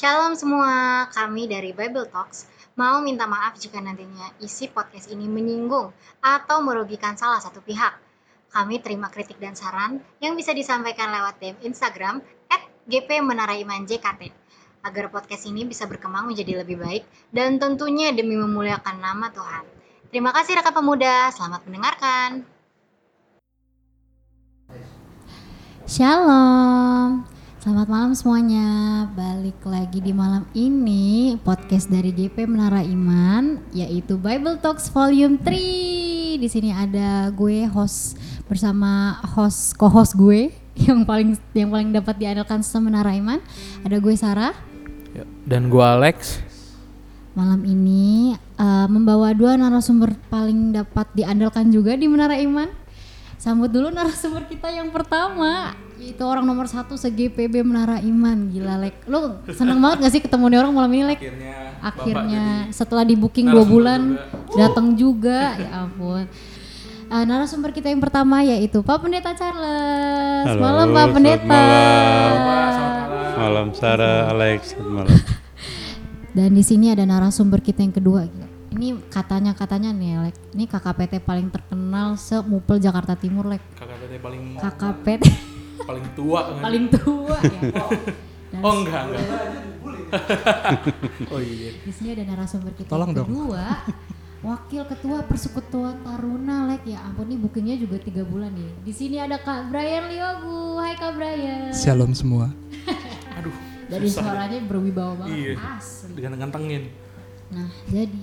[0.00, 5.92] Shalom semua, kami dari Bible Talks mau minta maaf jika nantinya isi podcast ini menyinggung
[6.24, 8.00] atau merugikan salah satu pihak.
[8.48, 13.20] Kami terima kritik dan saran yang bisa disampaikan lewat DM Instagram at GP
[14.80, 19.68] agar podcast ini bisa berkembang menjadi lebih baik dan tentunya demi memuliakan nama Tuhan.
[20.08, 22.48] Terima kasih rekan pemuda, selamat mendengarkan.
[25.84, 27.28] Shalom,
[27.60, 28.68] selamat malam semuanya.
[29.12, 36.40] Balik lagi di malam ini podcast dari GP Menara Iman, yaitu Bible Talks Volume 3.
[36.40, 38.16] Di sini ada gue host
[38.48, 40.48] bersama host co-host gue
[40.88, 43.44] yang paling yang paling dapat diandalkan sama Menara Iman.
[43.84, 44.56] Ada gue Sarah.
[45.12, 46.40] Ya, Dan gua Alex.
[47.36, 52.72] Malam ini uh, membawa dua narasumber paling dapat diandalkan juga di Menara Iman.
[53.36, 59.04] Sambut dulu narasumber kita yang pertama Itu orang nomor satu se-GPB Menara Iman Gila Lek
[59.04, 61.20] Lu seneng banget gak sih ketemu nih orang malam ini Lek?
[61.20, 64.56] Akhirnya, Akhirnya setelah di booking dua bulan juga.
[64.64, 66.24] datang juga Ya ampun
[67.10, 73.06] Uh, narasumber kita yang pertama yaitu Pak Pendeta Charles Halo, Malam Pak Pendeta malam.
[73.34, 75.18] Malam Sarah, Alex, selamat malam.
[76.38, 78.30] Dan di sini ada narasumber kita yang kedua.
[78.30, 78.46] Gila.
[78.78, 80.38] Ini katanya katanya nih, Lek.
[80.54, 83.62] Ini KKPT paling terkenal se-Mupel Jakarta Timur, Lek.
[83.74, 85.24] KKPT paling KKPT
[85.90, 86.62] paling tua kan?
[86.62, 87.60] paling tua ya.
[88.50, 89.26] Dan Oh enggak enggak.
[91.34, 91.70] oh iya.
[91.86, 93.28] di sini ada narasumber kita Tolong yang dong.
[93.30, 93.64] kedua.
[94.40, 96.88] Wakil Ketua Persekutuan Taruna, Lek.
[96.88, 98.72] Ya ampun, ini bookingnya juga tiga bulan nih.
[98.88, 100.80] Di sini ada Kak Brian Liogu.
[100.80, 101.68] Hai Kak Brian.
[101.76, 102.48] Shalom semua.
[103.36, 103.52] Aduh.
[103.92, 105.36] Dari suaranya berwibawa banget.
[105.36, 105.76] Iya.
[105.76, 106.16] Asli.
[106.16, 106.88] Diganteng-gantengin.
[107.52, 108.22] Nah, jadi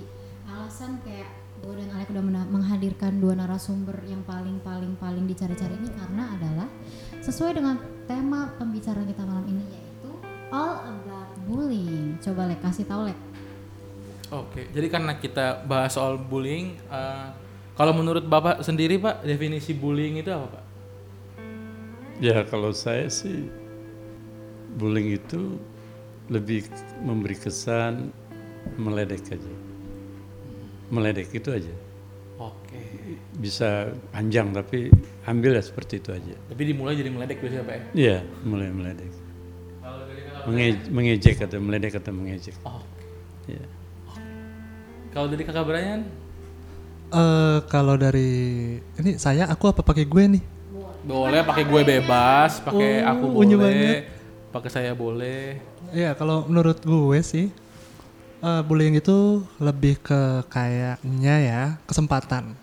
[0.49, 1.29] alasan kayak
[1.61, 6.67] gue dan Alek udah menghadirkan dua narasumber yang paling paling paling dicari-cari ini karena adalah
[7.27, 7.75] sesuai dengan
[8.07, 10.09] tema pembicaraan kita malam ini yaitu
[10.47, 12.15] all about bullying.
[12.23, 13.19] Coba Lek kasih tahu Lek.
[14.31, 14.71] Oke.
[14.71, 17.27] Jadi karena kita bahas soal bullying, eh,
[17.75, 20.63] kalau menurut Bapak sendiri Pak, definisi bullying itu apa Pak?
[22.23, 23.51] Ya kalau saya sih
[24.79, 25.59] bullying itu
[26.31, 26.63] lebih
[27.03, 28.15] memberi kesan
[28.79, 29.53] meledek aja.
[30.87, 31.75] Meledek itu aja.
[33.33, 33.69] Bisa
[34.09, 34.89] panjang tapi
[35.23, 36.35] ambil ya seperti itu aja.
[36.47, 37.83] Tapi dimulai jadi meledek biasanya Pak ya?
[37.93, 39.11] Iya, mulai meledek.
[39.77, 42.55] Kalau dari kakak, Menge- mengejek atau meledek atau mengejek.
[42.63, 42.81] oh.
[43.45, 43.63] Ya.
[45.09, 46.01] Kalau dari kakak Brian,
[47.07, 48.29] Eh kalau dari
[48.99, 50.43] ini saya aku apa pakai gue nih?
[50.99, 54.03] boleh pakai gue bebas, pakai Oh, aku unyu boleh,
[54.51, 55.55] pakai saya boleh.
[55.89, 57.47] Iya kalau menurut gue sih
[58.37, 60.19] eh, bullying itu lebih ke
[60.51, 62.59] kayaknya ya kesempatan,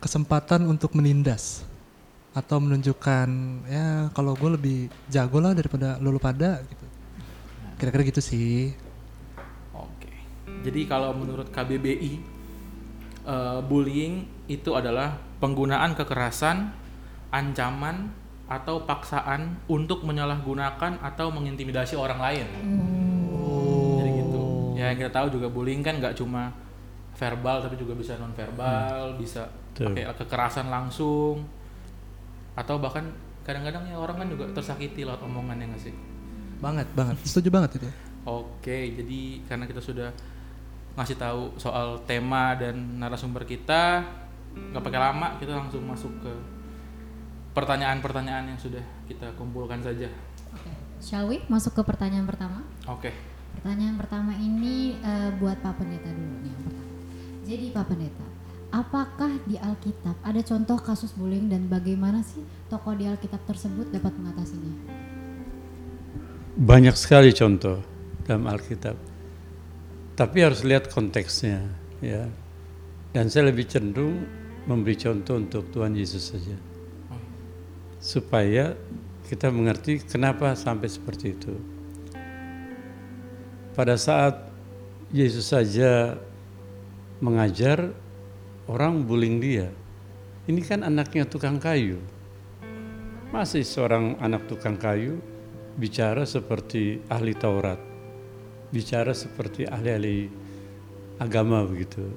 [0.00, 1.64] kesempatan untuk menindas
[2.30, 3.28] atau menunjukkan
[3.66, 4.78] ya kalau gue lebih
[5.10, 6.86] jago lah daripada lulu pada gitu.
[7.80, 8.76] Kira-kira gitu sih.
[9.72, 10.12] Oke.
[10.68, 12.12] Jadi kalau menurut KBBI,
[13.24, 16.76] eh, bullying itu adalah penggunaan kekerasan,
[17.32, 18.12] ancaman,
[18.50, 22.46] atau paksaan untuk menyalahgunakan atau mengintimidasi orang lain.
[23.94, 24.42] Jadi gitu.
[24.74, 26.50] Ya yang kita tahu juga bullying kan nggak cuma
[27.20, 29.44] verbal tapi juga bisa non verbal, bisa
[29.76, 29.92] Betul.
[29.92, 31.44] pakai kekerasan langsung,
[32.56, 33.04] atau bahkan
[33.44, 35.94] kadang-kadang ya orang kan juga tersakiti lewat omongan ya nggak sih?
[36.64, 37.20] Banget banget.
[37.20, 37.88] Setuju banget itu.
[38.24, 40.08] Oke, jadi karena kita sudah
[40.96, 44.00] ngasih tahu soal tema dan narasumber kita,
[44.56, 46.32] nggak pakai lama, kita langsung masuk ke
[47.52, 50.08] pertanyaan-pertanyaan yang sudah kita kumpulkan saja.
[50.56, 50.72] Oke.
[51.00, 52.60] Shall we masuk ke pertanyaan pertama?
[52.84, 53.08] Oke,
[53.56, 56.89] Pertanyaan pertama ini eh, buat Pak Pendeta dulu nih yang pertama.
[57.50, 58.22] Jadi Pak Pendeta,
[58.70, 64.14] apakah di Alkitab ada contoh kasus bullying dan bagaimana sih tokoh di Alkitab tersebut dapat
[64.14, 64.70] mengatasinya?
[66.54, 67.82] Banyak sekali contoh
[68.22, 68.94] dalam Alkitab.
[70.14, 71.66] Tapi harus lihat konteksnya,
[71.98, 72.30] ya.
[73.10, 74.30] Dan saya lebih cenderung
[74.70, 76.54] memberi contoh untuk Tuhan Yesus saja.
[77.98, 78.78] Supaya
[79.26, 81.58] kita mengerti kenapa sampai seperti itu.
[83.74, 84.38] Pada saat
[85.10, 86.14] Yesus saja
[87.20, 87.92] mengajar
[88.64, 89.68] orang bullying dia.
[90.48, 92.00] Ini kan anaknya tukang kayu.
[93.30, 95.20] Masih seorang anak tukang kayu
[95.78, 97.78] bicara seperti ahli Taurat,
[98.74, 100.26] bicara seperti ahli-ahli
[101.22, 102.10] agama begitu.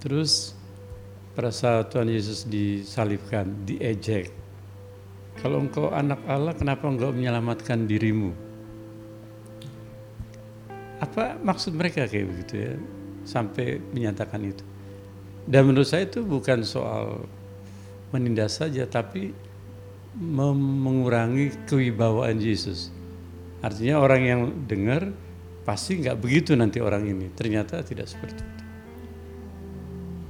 [0.00, 0.56] Terus
[1.36, 4.32] pada saat Tuhan Yesus disalibkan, diejek.
[5.36, 8.32] Kalau engkau anak Allah, kenapa engkau menyelamatkan dirimu?
[10.96, 12.74] Apa maksud mereka kayak begitu ya?
[13.26, 14.62] Sampai menyatakan itu.
[15.46, 17.26] Dan menurut saya itu bukan soal
[18.14, 19.34] menindas saja, tapi
[20.16, 22.88] mengurangi kewibawaan Yesus.
[23.60, 25.12] Artinya orang yang dengar
[25.68, 27.28] pasti nggak begitu nanti orang ini.
[27.34, 28.64] Ternyata tidak seperti itu.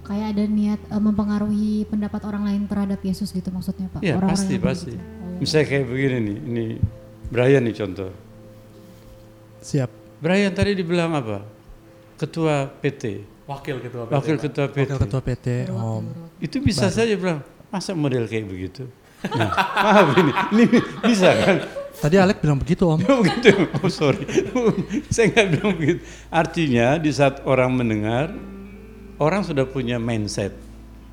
[0.07, 4.01] Kayak ada niat eh, mempengaruhi pendapat orang lain terhadap Yesus gitu maksudnya Pak?
[4.03, 4.95] Ya Orang-orang pasti yang pasti.
[4.95, 5.39] Oh.
[5.43, 6.67] Misalnya kayak begini nih, ini
[7.27, 8.11] Brian nih contoh.
[9.67, 9.91] Siap.
[10.23, 11.56] Brian tadi dibilang apa?
[12.17, 13.05] Ketua PT,
[13.47, 14.13] Wakil ketua PT.
[14.17, 14.89] wakil ketua PT.
[14.91, 16.05] Wakil ketua PT Om.
[16.41, 18.89] Itu bisa saja bilang, masa model kayak begitu?
[19.37, 19.51] Nah,
[19.85, 20.65] maaf ini, ini
[21.05, 21.57] bisa kan?
[21.97, 23.01] Tadi Alek bilang begitu Om.
[23.13, 24.25] Oh gitu, oh sorry.
[25.15, 26.01] Saya nggak bilang begitu.
[26.29, 28.33] Artinya di saat orang mendengar,
[29.21, 30.57] orang sudah punya mindset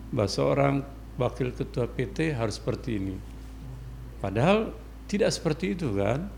[0.10, 0.74] bahwa seorang
[1.20, 3.16] wakil ketua PT harus seperti ini.
[4.20, 4.72] Padahal
[5.06, 6.32] tidak seperti itu kan.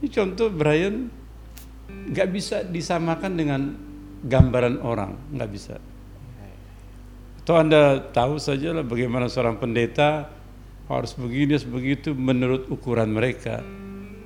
[0.00, 1.08] Ini contoh Brian
[1.88, 3.60] nggak bisa disamakan dengan
[4.24, 5.76] gambaran orang, nggak bisa.
[7.44, 10.32] Atau Anda tahu saja lah bagaimana seorang pendeta
[10.88, 13.60] harus begini, harus begitu menurut ukuran mereka.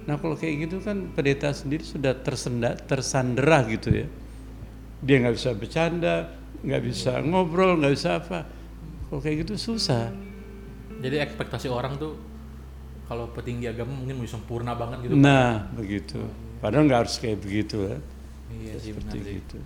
[0.07, 4.07] Nah kalau kayak gitu kan pendeta sendiri sudah tersenda, tersandera gitu ya.
[5.03, 6.17] Dia nggak bisa bercanda,
[6.63, 8.47] nggak bisa ngobrol, nggak bisa apa.
[9.11, 10.15] Kalau kayak gitu susah.
[11.03, 12.15] Jadi ekspektasi orang tuh
[13.11, 15.15] kalau petinggi agama mungkin mau sempurna banget gitu.
[15.19, 16.23] Nah begitu.
[16.59, 17.97] Padahal nggak harus kayak begitu ya.
[18.49, 19.39] Iya sih benar Seperti sih.
[19.41, 19.59] gitu.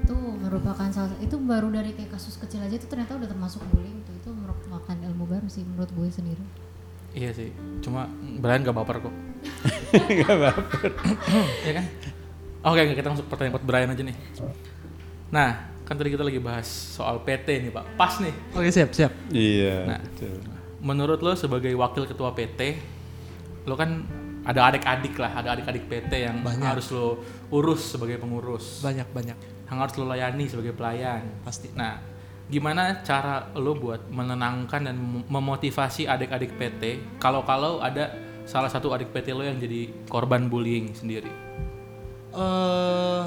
[0.00, 4.02] itu merupakan salah itu baru dari kayak kasus kecil aja itu ternyata udah termasuk bullying
[4.02, 6.42] tuh itu merupakan ilmu baru sih menurut gue sendiri
[7.10, 7.50] Iya sih.
[7.82, 8.06] Cuma
[8.38, 9.14] Brian gak baper kok.
[10.14, 10.90] Nggak baper.
[11.66, 11.86] Iya kan?
[12.62, 14.16] Oke, kita masuk pertanyaan buat Brian aja nih.
[15.28, 15.50] Nah,
[15.82, 17.98] kan tadi kita lagi bahas soal PT nih Pak.
[17.98, 18.30] Pas nih.
[18.54, 19.10] Oke siap siap.
[19.30, 19.90] Iya.
[19.90, 20.00] Nah.
[20.00, 20.38] betul.
[20.80, 22.78] Menurut lo sebagai wakil ketua PT,
[23.66, 24.06] lo kan
[24.40, 26.64] ada adik-adik lah, ada adik-adik PT yang Banyak.
[26.66, 27.20] harus lo
[27.50, 29.36] urus sebagai pengurus, Banyak banyak
[29.68, 31.22] yang harus lo layani sebagai pelayan.
[31.40, 31.68] pasti.
[31.72, 32.00] Nah,
[32.46, 36.82] gimana cara lo buat menenangkan dan mem- memotivasi adik-adik PT
[37.16, 38.10] kalau-kalau ada
[38.42, 41.30] salah satu adik PT lo yang jadi korban bullying sendiri?
[42.30, 43.24] eh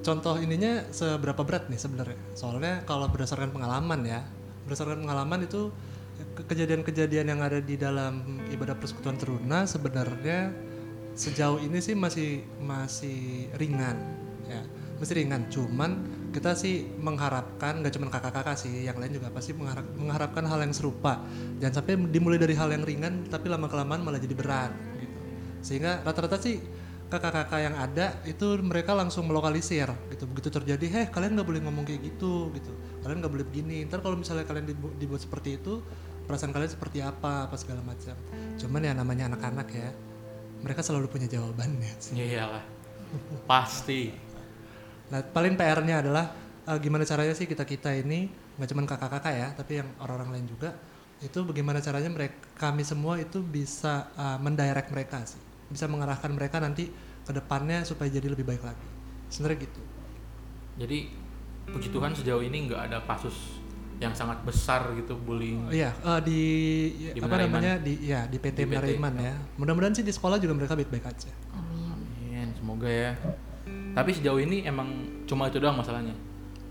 [0.00, 2.18] contoh ininya seberapa berat nih sebenarnya?
[2.32, 4.22] Soalnya kalau berdasarkan pengalaman ya,
[4.64, 5.68] berdasarkan pengalaman itu
[6.48, 10.52] kejadian-kejadian yang ada di dalam ibadah persekutuan teruna sebenarnya
[11.14, 13.96] sejauh ini sih masih masih ringan
[14.46, 14.62] ya.
[15.00, 15.90] Masih ringan cuman
[16.28, 20.76] kita sih mengharapkan nggak cuma kakak-kakak sih yang lain juga pasti mengharap- mengharapkan hal yang
[20.76, 21.24] serupa.
[21.56, 25.18] Jangan sampai dimulai dari hal yang ringan tapi lama kelamaan malah jadi berat gitu.
[25.64, 26.60] Sehingga rata-rata sih
[27.10, 30.28] kakak-kakak yang ada itu mereka langsung melokalisir gitu.
[30.28, 32.70] Begitu terjadi heh kalian nggak boleh ngomong kayak gitu gitu.
[33.00, 33.88] Kalian nggak boleh begini.
[33.88, 35.80] Ntar kalau misalnya kalian dibu- dibuat seperti itu
[36.30, 38.14] perasaan kalian seperti apa apa segala macam
[38.54, 39.90] cuman ya namanya anak-anak ya
[40.60, 42.14] mereka selalu punya jawabannya sih.
[42.20, 42.64] Ya iyalah.
[43.50, 44.14] Pasti.
[45.10, 46.30] nah paling PR-nya adalah
[46.70, 50.46] eh, gimana caranya sih kita kita ini nggak cuma kakak-kakak ya tapi yang orang-orang lain
[50.46, 50.70] juga
[51.18, 56.62] itu bagaimana caranya mereka kami semua itu bisa eh, mendirect mereka sih bisa mengarahkan mereka
[56.62, 56.86] nanti
[57.26, 58.88] ke depannya supaya jadi lebih baik lagi
[59.34, 59.82] sebenarnya gitu
[60.78, 60.98] Jadi
[61.74, 63.59] puji Tuhan sejauh ini nggak ada kasus
[64.00, 65.68] yang sangat besar gitu bullying.
[65.68, 66.40] Oh iya, eh, di,
[67.12, 68.96] Di apa Menara namanya di ya di PT Di PT.
[68.96, 69.36] Iman ya.
[69.60, 71.28] Mudah-mudahan sih di sekolah juga mereka baik-baik aja.
[71.52, 73.12] amin Amin, semoga ya.
[73.92, 74.88] Tapi sejauh ini emang
[75.28, 76.16] cuma itu doang masalahnya.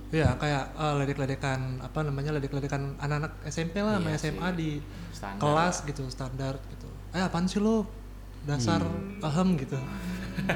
[0.10, 4.70] Iya, kayak eh, ledek-ledekan apa namanya ledek-ledekan anak-anak SMP lah sama Iya SMA di
[5.14, 5.38] Standar.
[5.38, 6.90] kelas gitu standar gitu.
[7.14, 7.86] Eh apaan sih lo?
[8.42, 8.82] Dasar
[9.22, 9.78] ahem gitu.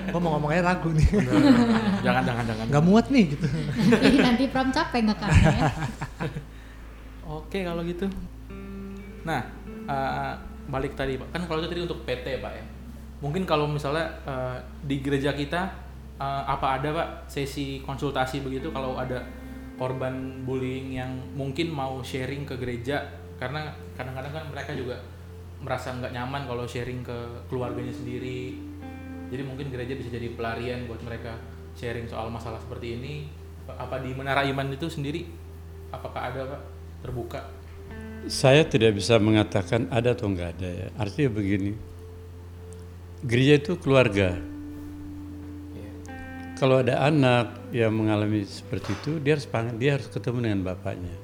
[0.10, 1.06] Gua mau ngomongnya ragu nih.
[2.06, 2.66] jangan jangan jangan.
[2.66, 3.46] Gak muat nih gitu.
[3.46, 5.62] nanti nanti pram capek nggak ya
[7.34, 8.06] Oke kalau gitu.
[9.26, 9.42] Nah,
[9.90, 10.34] eh,
[10.70, 11.34] balik tadi Pak.
[11.34, 12.66] Kan kalau itu tadi untuk PT Pak ya.
[13.24, 15.62] Mungkin kalau misalnya eh, di gereja kita
[16.22, 19.24] eh, apa ada Pak sesi konsultasi begitu kalau ada
[19.74, 23.02] korban bullying yang mungkin mau sharing ke gereja
[23.42, 25.02] karena kadang-kadang kan mereka juga
[25.64, 27.18] merasa nggak nyaman kalau sharing ke
[27.50, 28.60] keluarganya sendiri.
[29.34, 31.34] Jadi mungkin gereja bisa jadi pelarian buat mereka
[31.74, 33.26] sharing soal masalah seperti ini.
[33.66, 35.24] Apa di Menara Iman itu sendiri
[35.90, 36.73] apakah ada Pak
[37.04, 37.44] terbuka?
[38.32, 40.88] Saya tidak bisa mengatakan ada atau enggak ada ya.
[40.96, 41.76] Artinya begini,
[43.28, 44.40] gereja itu keluarga.
[45.76, 45.92] Iya.
[46.56, 51.16] Kalau ada anak yang mengalami seperti itu, dia harus panggil, dia harus ketemu dengan bapaknya.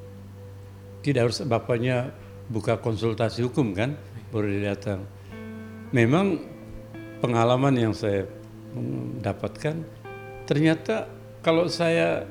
[0.99, 2.11] Tidak harus bapaknya
[2.51, 3.95] buka konsultasi hukum kan,
[4.35, 5.07] baru dia datang.
[5.95, 6.43] Memang
[7.23, 8.27] pengalaman yang saya
[9.23, 9.87] dapatkan,
[10.43, 11.07] ternyata
[11.39, 12.27] kalau saya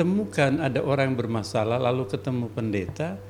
[0.00, 3.20] temukan ada orang yang bermasalah lalu ketemu pendeta,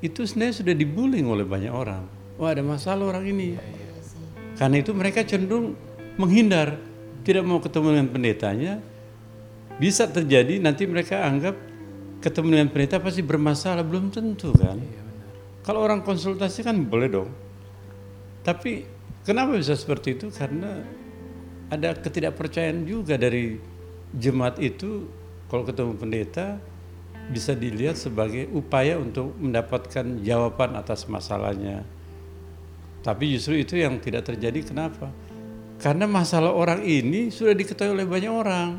[0.00, 2.08] itu sebenarnya sudah dibullying oleh banyak orang.
[2.40, 3.60] Wah ada masalah orang ini.
[4.56, 5.76] Karena itu mereka cenderung
[6.16, 6.80] menghindar,
[7.20, 8.72] tidak mau ketemu dengan pendetanya.
[9.76, 11.52] Bisa terjadi nanti mereka anggap
[12.24, 14.80] ketemu dengan pendeta pasti bermasalah, belum tentu kan.
[15.60, 17.28] Kalau orang konsultasi kan boleh dong.
[18.40, 18.96] Tapi
[19.26, 20.30] Kenapa bisa seperti itu?
[20.30, 20.86] Karena
[21.66, 23.58] ada ketidakpercayaan juga dari
[24.14, 25.10] jemaat itu
[25.46, 26.58] kalau ketemu pendeta
[27.30, 31.82] bisa dilihat sebagai upaya untuk mendapatkan jawaban atas masalahnya.
[33.02, 35.10] Tapi justru itu yang tidak terjadi kenapa?
[35.78, 38.70] Karena masalah orang ini sudah diketahui oleh banyak orang.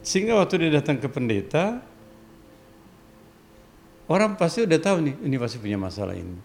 [0.00, 1.84] Sehingga waktu dia datang ke pendeta,
[4.08, 6.36] orang pasti udah tahu nih, ini pasti punya masalah ini.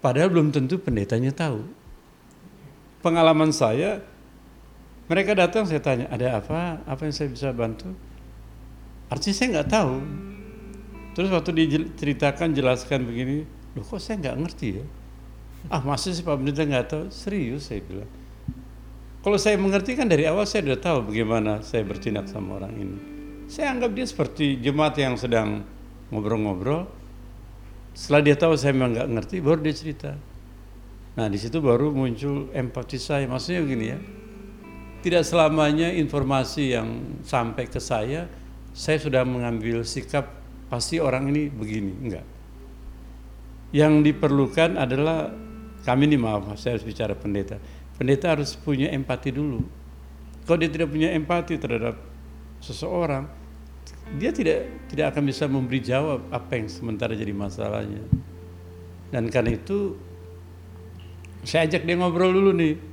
[0.00, 1.60] Padahal belum tentu pendetanya tahu.
[3.04, 4.00] Pengalaman saya,
[5.08, 6.84] mereka datang saya tanya, ada apa?
[6.84, 7.88] Apa yang saya bisa bantu?
[9.08, 9.94] Artinya saya nggak tahu.
[11.16, 14.86] Terus waktu diceritakan, jelaskan begini, loh kok saya nggak ngerti ya?
[15.66, 17.04] Ah masa sih Pak Pendeta nggak tahu?
[17.10, 18.06] Serius saya bilang.
[19.18, 22.98] Kalau saya mengerti kan dari awal saya sudah tahu bagaimana saya bertindak sama orang ini.
[23.50, 25.66] Saya anggap dia seperti jemaat yang sedang
[26.12, 26.86] ngobrol-ngobrol.
[27.96, 30.10] Setelah dia tahu saya memang nggak ngerti, baru dia cerita.
[31.18, 33.26] Nah di situ baru muncul empati saya.
[33.26, 33.98] Maksudnya begini ya,
[34.98, 38.26] tidak selamanya informasi yang sampai ke saya,
[38.74, 40.30] saya sudah mengambil sikap
[40.68, 42.26] pasti orang ini begini, enggak.
[43.70, 45.32] Yang diperlukan adalah
[45.84, 47.60] kami ini maaf, saya harus bicara pendeta.
[47.98, 49.62] Pendeta harus punya empati dulu.
[50.46, 51.98] Kalau dia tidak punya empati terhadap
[52.62, 53.28] seseorang,
[54.16, 58.00] dia tidak tidak akan bisa memberi jawab apa yang sementara jadi masalahnya.
[59.12, 59.96] Dan karena itu
[61.44, 62.87] saya ajak dia ngobrol dulu nih.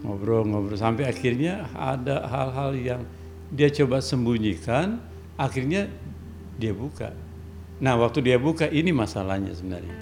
[0.00, 3.02] Ngobrol-ngobrol sampai akhirnya ada hal-hal yang
[3.52, 4.96] dia coba sembunyikan,
[5.36, 5.92] akhirnya
[6.56, 7.12] dia buka.
[7.80, 9.96] Nah, waktu dia buka ini masalahnya sebenarnya.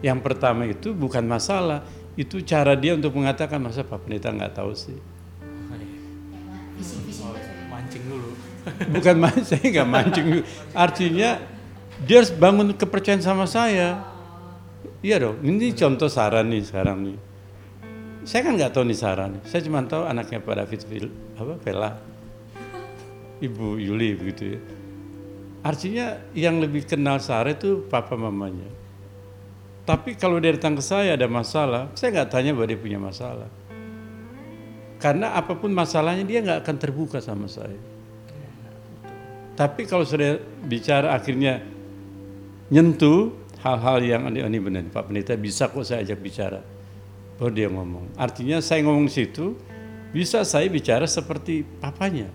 [0.00, 1.84] Yang pertama itu bukan masalah,
[2.16, 4.96] itu cara dia untuk mengatakan masa Pak Pendeta nggak tahu sih.
[7.68, 8.30] Mancing dulu.
[8.92, 10.26] bukan mancing, saya nggak mancing.
[10.72, 11.40] Artinya
[12.04, 14.04] dia harus bangun kepercayaan sama saya.
[15.02, 17.27] Iya dong, ini contoh saran nih sekarang nih.
[18.26, 19.38] Saya kan nggak tahu nih saran.
[19.46, 20.80] Saya cuma tahu anaknya Pak David
[21.38, 21.90] apa Vela,
[23.38, 24.60] Ibu Yuli begitu ya.
[25.62, 28.66] Artinya yang lebih kenal Sarah itu papa mamanya.
[29.82, 33.48] Tapi kalau dia datang ke saya ada masalah, saya nggak tanya bahwa dia punya masalah.
[34.98, 37.78] Karena apa pun masalahnya dia nggak akan terbuka sama saya.
[39.58, 41.58] Tapi kalau sudah bicara akhirnya
[42.70, 46.77] nyentuh hal-hal yang aneh-aneh benar, Pak Pendeta bisa kok saya ajak bicara.
[47.38, 48.18] Baru dia ngomong.
[48.18, 49.54] Artinya saya ngomong di situ,
[50.10, 52.26] bisa saya bicara seperti papanya.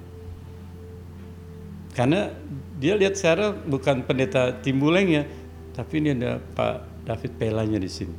[1.93, 2.31] Karena
[2.79, 5.27] dia lihat sekarang bukan pendeta Timbulengnya,
[5.75, 8.17] tapi ini ada Pak David Pelanya di sini.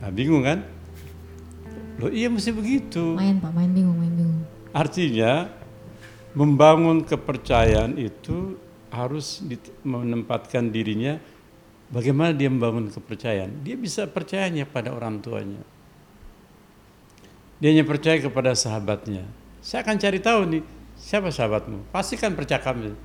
[0.00, 0.62] Nah, bingung kan?
[2.00, 3.16] Loh iya mesti begitu.
[3.16, 4.44] Main Pak, main bingung, main bingung.
[4.72, 5.50] Artinya
[6.32, 8.56] membangun kepercayaan itu
[8.90, 9.42] harus
[9.82, 11.18] menempatkan dirinya
[11.90, 13.66] bagaimana dia membangun kepercayaan.
[13.66, 15.62] Dia bisa percayanya pada orang tuanya.
[17.60, 19.28] Dia hanya percaya kepada sahabatnya.
[19.60, 20.62] Saya akan cari tahu nih,
[20.96, 21.92] siapa sahabatmu?
[21.92, 22.96] Pastikan percakapan.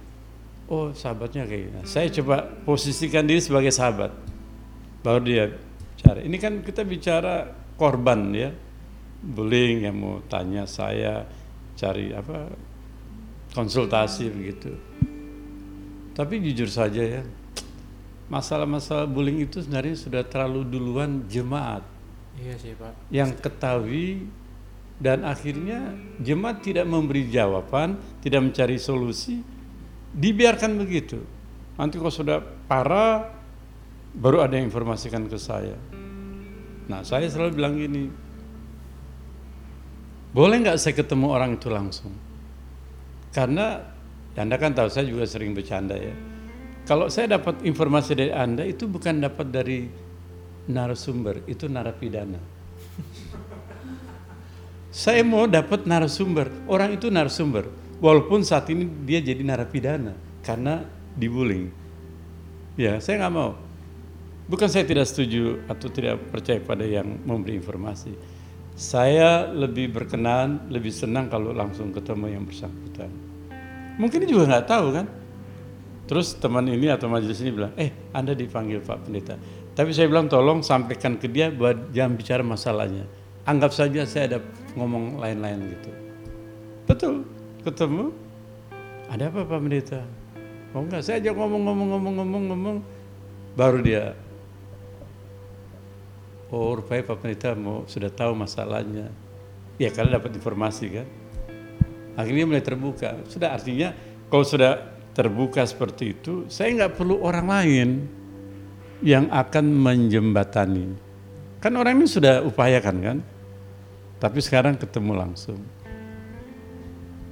[0.72, 1.82] Oh sahabatnya kayak gini.
[1.84, 4.16] Saya coba posisikan diri sebagai sahabat.
[5.04, 5.54] Baru dia
[6.00, 6.26] cari.
[6.26, 8.50] Ini kan kita bicara korban ya.
[9.26, 11.26] Bullying yang mau tanya saya
[11.76, 12.50] cari apa
[13.54, 14.72] konsultasi begitu.
[16.16, 17.22] Tapi jujur saja ya,
[18.28, 21.86] masalah-masalah bullying itu sebenarnya sudah terlalu duluan jemaat
[22.36, 23.14] Iya sih Pak.
[23.14, 24.28] yang ketahui
[24.96, 25.92] dan akhirnya
[26.24, 29.44] jemaat tidak memberi jawaban, tidak mencari solusi,
[30.16, 31.20] dibiarkan begitu.
[31.76, 33.28] Nanti kalau sudah parah,
[34.16, 35.76] baru ada yang informasikan ke saya.
[36.88, 38.08] Nah, saya selalu bilang gini,
[40.32, 42.16] boleh nggak saya ketemu orang itu langsung?
[43.36, 43.84] Karena
[44.40, 46.16] Anda kan tahu saya juga sering bercanda ya.
[46.86, 49.90] Kalau saya dapat informasi dari Anda itu bukan dapat dari
[50.70, 52.38] narasumber, itu narapidana.
[54.94, 57.66] saya mau dapat narasumber, orang itu narasumber.
[57.98, 60.14] Walaupun saat ini dia jadi narapidana
[60.46, 60.86] karena
[61.18, 61.74] dibullying.
[62.78, 63.58] Ya, saya nggak mau.
[64.46, 68.14] Bukan saya tidak setuju atau tidak percaya pada yang memberi informasi.
[68.78, 73.10] Saya lebih berkenan, lebih senang kalau langsung ketemu yang bersangkutan.
[73.98, 75.25] Mungkin juga nggak tahu kan.
[76.06, 79.36] Terus teman ini atau majelis ini bilang, eh Anda dipanggil Pak Pendeta.
[79.74, 83.10] Tapi saya bilang tolong sampaikan ke dia buat jangan bicara masalahnya.
[83.46, 84.40] Anggap saja saya ada
[84.78, 85.92] ngomong lain-lain gitu.
[86.86, 87.26] Betul,
[87.66, 88.14] ketemu.
[89.10, 90.02] Ada apa Pak Pendeta?
[90.78, 92.78] Oh enggak, saya aja ngomong-ngomong-ngomong-ngomong-ngomong.
[93.56, 94.14] Baru dia,
[96.54, 99.10] oh rupanya Pak Pendeta mau sudah tahu masalahnya.
[99.82, 101.08] Ya karena dapat informasi kan.
[102.16, 103.20] Akhirnya mulai terbuka.
[103.28, 103.92] Sudah artinya
[104.32, 107.90] kalau sudah terbuka seperti itu, saya nggak perlu orang lain
[109.00, 110.92] yang akan menjembatani.
[111.64, 113.18] Kan orang ini sudah upayakan kan,
[114.20, 115.64] tapi sekarang ketemu langsung.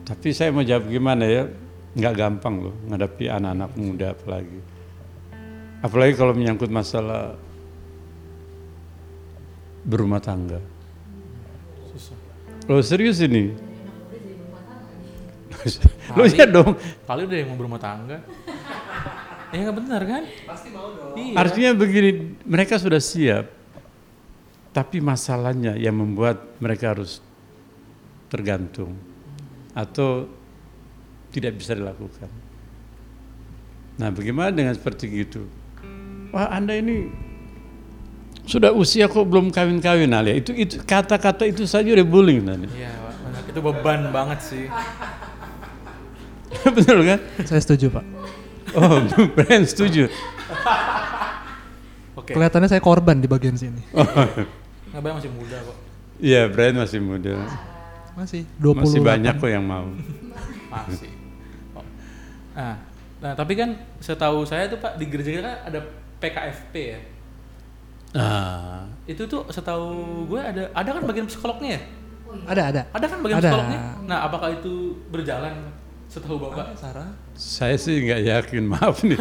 [0.07, 1.43] Tapi saya mau jawab gimana ya,
[1.93, 4.59] nggak gampang loh ngadapi anak-anak muda apalagi.
[5.83, 7.35] Apalagi kalau menyangkut masalah
[9.83, 10.63] berumah tangga.
[11.91, 12.15] Susah.
[12.71, 13.72] Lo serius ini?
[16.17, 16.75] Lo ya dong.
[17.07, 18.17] Kali udah yang mau berumah tangga.
[19.53, 20.23] Ya nggak benar kan?
[20.49, 21.13] Pasti mau dong.
[21.13, 21.35] Iya.
[21.37, 23.45] Artinya begini, mereka sudah siap,
[24.73, 27.21] tapi masalahnya yang membuat mereka harus
[28.33, 28.97] tergantung
[29.77, 30.25] atau
[31.29, 32.29] tidak bisa dilakukan.
[33.93, 35.45] Nah, bagaimana dengan seperti itu?
[36.33, 37.13] Wah, Anda ini
[38.49, 40.33] sudah usia kok belum kawin-kawin, Alia.
[40.33, 42.67] Itu itu kata-kata itu saja udah bullying tadi.
[42.73, 42.89] Iya,
[43.53, 44.65] itu beban banget sih.
[46.77, 47.19] Betul kan?
[47.45, 48.05] Saya setuju pak.
[48.73, 49.01] Oh,
[49.37, 50.09] Brian setuju.
[52.13, 52.31] Oke.
[52.33, 53.81] Kelihatannya saya korban di bagian sini.
[54.93, 55.77] Nggak bayang masih muda kok.
[56.21, 57.35] Iya, Brian masih muda.
[58.13, 59.89] Masih 20 Masih banyak kok yang mau.
[60.69, 61.09] Masih.
[61.73, 61.81] Oh.
[62.53, 62.77] Nah,
[63.17, 65.79] nah, tapi kan setahu saya tuh Pak di gereja kita kan ada
[66.21, 66.99] PKFP ya.
[68.13, 71.81] Ah, Itu tuh setahu gue ada ada kan bagian psikolognya ya?
[72.45, 72.81] Ada ada.
[72.93, 73.49] Ada kan bagian Ada.
[73.49, 73.79] psikolognya?
[74.05, 75.72] Nah, apakah itu berjalan
[76.13, 76.77] setahu Bapak?
[76.77, 77.09] Sarah.
[77.33, 79.17] Saya sih nggak yakin, maaf nih.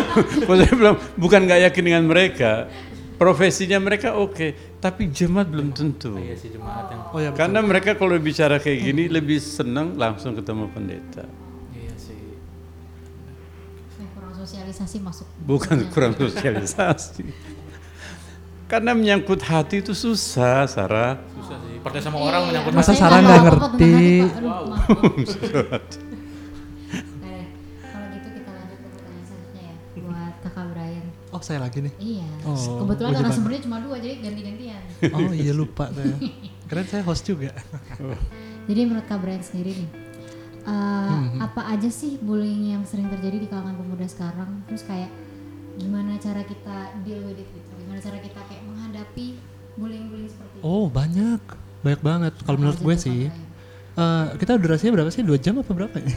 [0.46, 2.70] Saya bilang bukan nggak yakin dengan mereka,
[3.18, 6.14] profesinya mereka oke, tapi jemaat belum tentu.
[6.14, 7.40] Oh, iya sih jemaat yang Oh ya betul.
[7.42, 11.26] Karena mereka kalau bicara kayak gini lebih senang langsung ketemu pendeta,
[11.74, 12.14] iya sih.
[14.14, 15.26] Kurang sosialisasi masuk.
[15.42, 17.26] bukan kurang sosialisasi.
[18.66, 21.22] Karena menyangkut hati itu susah, Sarah.
[21.38, 21.78] Susah sih.
[21.78, 22.98] Percaya sama orang menyangkut Masa hati.
[22.98, 23.98] Sarah nggak ngerti?
[24.42, 26.02] Wow.
[31.46, 31.94] saya lagi nih.
[31.96, 32.26] Iya.
[32.44, 33.22] Oh, Kebetulan gimana?
[33.24, 34.82] narasumbernya cuma dua jadi ganti-gantian.
[35.12, 36.16] Oh iya lupa saya.
[36.66, 37.54] Keren saya host juga.
[38.66, 39.90] Jadi menurut Kak Brian sendiri nih,
[40.64, 41.38] eh, Hmm.
[41.38, 44.66] apa aja sih bullying yang sering terjadi di kalangan pemuda sekarang?
[44.66, 45.06] Terus kayak
[45.76, 47.70] gimana cara kita deal with it gitu?
[47.78, 49.26] Gimana cara kita kayak menghadapi
[49.76, 50.62] bullying-bullying seperti itu?
[50.62, 51.38] Oh banyak,
[51.80, 52.32] banyak banget.
[52.42, 53.30] Kalau menurut gue sih,
[53.94, 55.22] eh, kita durasinya berapa sih?
[55.22, 56.10] Dua jam apa berapa ya?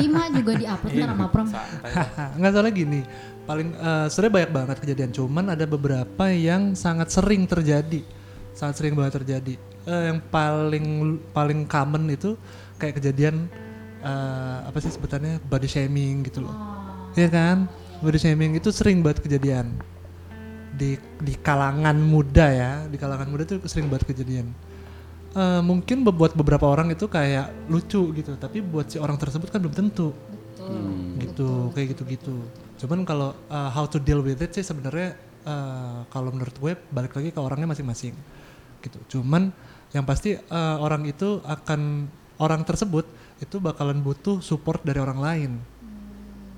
[0.00, 1.46] Lima juga di upload ntar sama prom.
[1.46, 1.92] Santai.
[2.40, 3.00] Nggak salah gini.
[3.50, 5.10] Paling eh, sebenarnya banyak banget kejadian.
[5.10, 7.98] Cuman ada beberapa yang sangat sering terjadi,
[8.54, 9.58] sangat sering banget terjadi.
[9.90, 12.38] Eh, yang paling paling common itu
[12.78, 13.50] kayak kejadian
[14.06, 16.54] eh, apa sih sebutannya body shaming gitu loh.
[17.18, 17.66] Iya kan?
[17.98, 19.74] Body shaming itu sering banget kejadian
[20.78, 24.46] di di kalangan muda ya, di kalangan muda tuh sering banget kejadian.
[25.34, 29.58] Eh, mungkin buat beberapa orang itu kayak lucu gitu, tapi buat si orang tersebut kan
[29.58, 30.14] belum tentu
[31.18, 32.46] gitu, kayak gitu-gitu.
[32.80, 35.12] Cuman kalau uh, how to deal with it sih sebenarnya
[35.44, 38.16] uh, kalau menurut gue balik lagi ke orangnya masing-masing
[38.80, 38.98] gitu.
[39.18, 39.52] Cuman
[39.92, 42.08] yang pasti uh, orang itu akan
[42.40, 43.04] orang tersebut
[43.40, 45.50] itu bakalan butuh support dari orang lain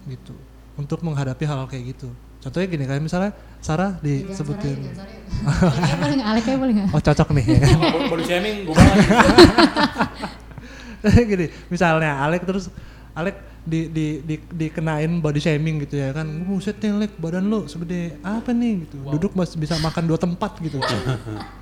[0.07, 0.35] gitu
[0.79, 2.11] untuk menghadapi hal-hal kayak gitu.
[2.43, 3.31] Contohnya gini kayak misalnya
[3.63, 6.59] Sarah disebutin, boleh nggak?
[6.59, 6.89] Boleh nggak?
[6.91, 7.79] oh cocok nih ya kan?
[8.11, 8.99] Body shaming gue banget.
[11.31, 12.71] gini misalnya Alek terus
[13.13, 16.27] Alek di, di, di, dikenain body shaming gitu ya kan.
[16.47, 18.87] Buset nih Alek badan lu segede apa nih?
[18.87, 18.97] Gitu.
[19.07, 20.83] Duduk masih bisa makan dua tempat gitu.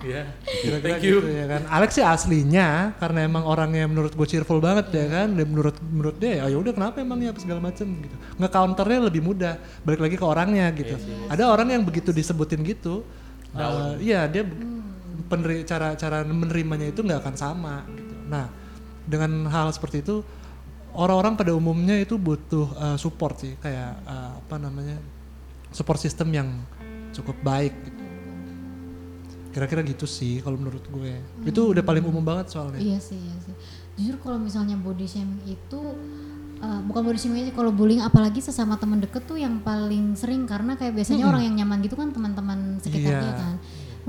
[0.01, 0.33] Iya.
[0.41, 1.21] Kira-kira Thank you.
[1.21, 1.63] gitu ya kan.
[1.69, 6.17] Alex sih aslinya karena emang orangnya menurut gue cheerful banget ya kan dan menurut menurut
[6.17, 8.17] dia ya udah kenapa emangnya apa segala macem gitu.
[8.41, 10.97] Nge counternya lebih mudah balik lagi ke orangnya gitu.
[11.29, 13.05] Ada orang yang begitu disebutin gitu
[13.53, 14.47] eh, iya dia
[15.29, 18.15] peneri- cara cara menerimanya itu nggak akan sama gitu.
[18.25, 18.49] Nah
[19.05, 20.23] dengan hal seperti itu
[20.93, 24.99] orang-orang pada umumnya itu butuh eh, support sih kayak eh, apa namanya
[25.71, 26.49] support system yang
[27.11, 28.03] cukup baik gitu
[29.51, 33.35] kira-kira gitu sih kalau menurut gue itu udah paling umum banget soalnya Iya sih, iya
[33.43, 33.55] sih.
[33.99, 35.81] Jujur kalau misalnya body shaming itu
[36.57, 40.47] uh, bukan body shaming aja kalau bullying apalagi sesama teman deket tuh yang paling sering
[40.47, 43.43] karena kayak biasanya orang yang nyaman gitu kan teman-teman sekitarnya Iya.
[43.43, 43.55] kan.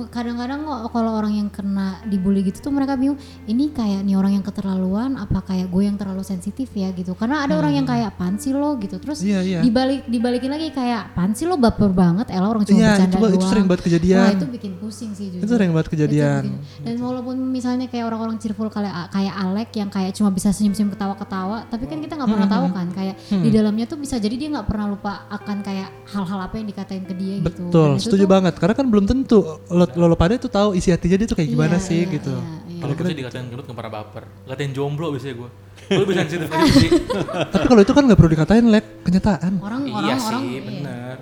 [0.07, 4.33] Kadang-kadang kok kalau orang yang kena dibully gitu tuh mereka bingung ini kayak nih orang
[4.33, 7.13] yang keterlaluan apa kayak gue yang terlalu sensitif ya gitu.
[7.13, 8.97] Karena ada orang yang kayak pan sih lo gitu.
[8.97, 9.59] Terus Iya, iya.
[9.59, 13.25] dibalik dibalikin lagi kayak pan sih lo baper banget Ella orang cuma Iya, bercanda itu,
[13.27, 13.49] itu doang.
[13.49, 15.41] sering banget kejadian Wah itu bikin pusing sih jujur.
[15.41, 19.89] itu sering banget kejadian bikin- Dan walaupun misalnya kayak orang-orang cheerful kayak kayak Alek yang
[19.89, 23.49] kayak cuma bisa senyum-senyum ketawa-ketawa, tapi kan kita nggak pernah Hmm, tahu kan kayak di
[23.49, 27.13] dalamnya tuh bisa jadi dia nggak pernah lupa akan kayak hal-hal apa yang dikatain ke
[27.13, 27.45] dia gitu.
[27.67, 30.89] betul setuju tuh- banget karena kan belum tentu lo, lo, lo pada itu tahu isi
[30.91, 32.79] hatinya dia tuh kayak gimana Iya, sih iya, gitu iya, iya.
[32.81, 34.23] Kalau gue sih dikatain gendut nggak pernah baper.
[34.49, 35.49] Dikatain jomblo biasanya gue.
[35.85, 36.89] Gue lebih sensitif aja sih.
[37.53, 40.61] tapi kalau itu kan nggak perlu dikatain lek kenyataan Orang iya orang sih, orang iya.
[40.65, 41.17] bener.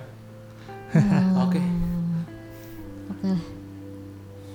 [0.90, 1.60] Oh, Oke.
[3.12, 3.28] Oke.
[3.28, 3.40] lah.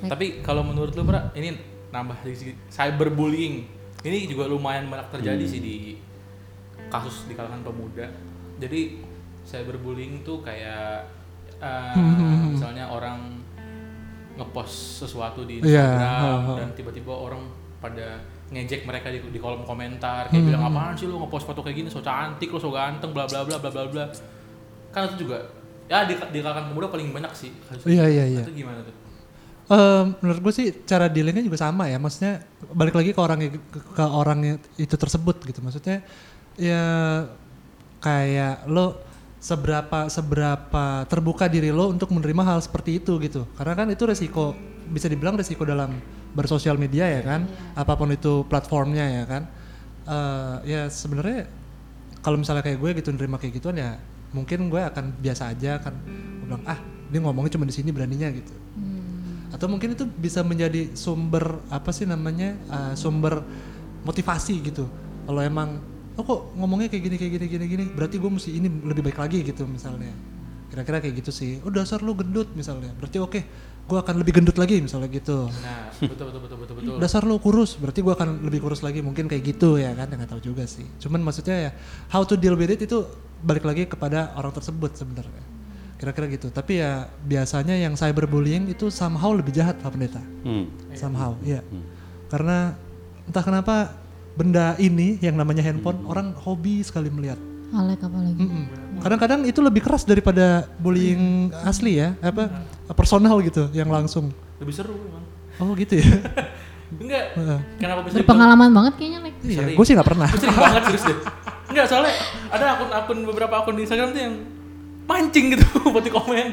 [0.10, 1.56] Tapi kalau menurut lu, Bra, ini
[1.94, 3.70] nambah segi cyberbullying.
[4.02, 5.76] Ini juga lumayan banyak terjadi sih di
[6.90, 8.10] kasus di kalangan pemuda.
[8.58, 9.02] Jadi
[9.46, 11.06] cyberbullying tuh kayak
[11.62, 11.96] uh,
[12.50, 13.45] misalnya orang
[14.36, 16.54] ngepost sesuatu di Iya, Instagram ha, ha.
[16.60, 17.42] dan tiba-tiba orang
[17.80, 18.20] pada
[18.52, 21.90] ngejek mereka di, di kolom komentar kayak bilang apaan sih lu ngepost foto kayak gini
[21.90, 24.06] so cantik lu so ganteng bla bla bla bla bla bla
[24.94, 25.44] kan itu juga
[25.90, 27.52] ya di, di kalangan pemuda paling banyak sih.
[27.86, 28.42] Iya iya iya.
[28.46, 29.06] itu gimana tuh
[29.66, 31.98] Eh, menurut gue sih cara dealingnya juga sama ya.
[31.98, 35.58] Maksudnya balik lagi ke orang ke, ke orang itu tersebut gitu.
[35.66, 36.06] Maksudnya
[36.54, 36.86] ya
[37.98, 39.02] kayak lo
[39.46, 43.46] seberapa seberapa terbuka diri lo untuk menerima hal seperti itu gitu.
[43.54, 44.58] Karena kan itu resiko
[44.90, 46.02] bisa dibilang resiko dalam
[46.34, 47.46] bersosial media ya kan.
[47.78, 49.44] Apa pun itu platformnya ya kan.
[50.06, 51.46] Eh, ya sebenarnya
[52.26, 54.02] kalau misalnya kayak gue gitu nerima kayak gituan ya
[54.34, 55.94] mungkin gue akan biasa aja kan.
[56.42, 56.82] Gue bilang ah
[57.14, 58.54] dia ngomongnya cuma di sini beraninya gitu
[59.56, 63.40] atau mungkin itu bisa menjadi sumber apa sih namanya uh, sumber
[64.04, 64.84] motivasi gitu
[65.24, 65.80] kalau emang
[66.16, 67.86] oh kok ngomongnya kayak gini kayak gini gini gini?
[67.92, 70.12] Berarti gue mesti ini lebih baik lagi gitu misalnya.
[70.72, 71.60] Kira-kira kayak gitu sih.
[71.64, 72.92] Oh dasar lu gendut misalnya.
[72.96, 73.40] Berarti oke
[73.86, 75.46] gue akan lebih gendut lagi misalnya gitu.
[75.62, 76.96] Nah betul betul betul betul betul.
[76.98, 80.30] Dasar lu kurus berarti gue akan lebih kurus lagi mungkin kayak gitu ya kan nggak
[80.32, 80.88] tahu juga sih.
[80.98, 81.72] Cuman maksudnya ya
[82.10, 83.06] how to deal with it itu
[83.46, 85.44] balik lagi kepada orang tersebut sebenarnya.
[86.02, 86.50] Kira-kira gitu.
[86.50, 90.24] Tapi ya biasanya yang cyberbullying itu somehow lebih jahat Pak Pendeta.
[90.44, 90.66] Hmm.
[90.98, 91.62] somehow iya.
[92.32, 92.74] Karena
[93.30, 94.05] entah kenapa
[94.36, 97.40] benda ini yang namanya handphone orang hobi sekali melihat
[97.72, 98.38] Alek apalagi.
[98.38, 98.64] Mm-mm.
[99.02, 102.48] kadang-kadang itu lebih keras daripada bullying asli ya apa
[102.94, 105.24] personal gitu yang langsung lebih seru emang
[105.60, 106.08] oh gitu ya
[107.02, 107.60] enggak Heeh.
[107.76, 109.34] kenapa bisa Berpengalaman banget kayaknya, Lek.
[109.44, 111.18] iya gue sih nggak pernah Gue sering banget serius deh
[111.66, 112.14] enggak soalnya
[112.54, 114.36] ada akun-akun beberapa akun di Instagram tuh yang
[115.06, 115.64] mancing gitu
[115.94, 116.48] buat di komen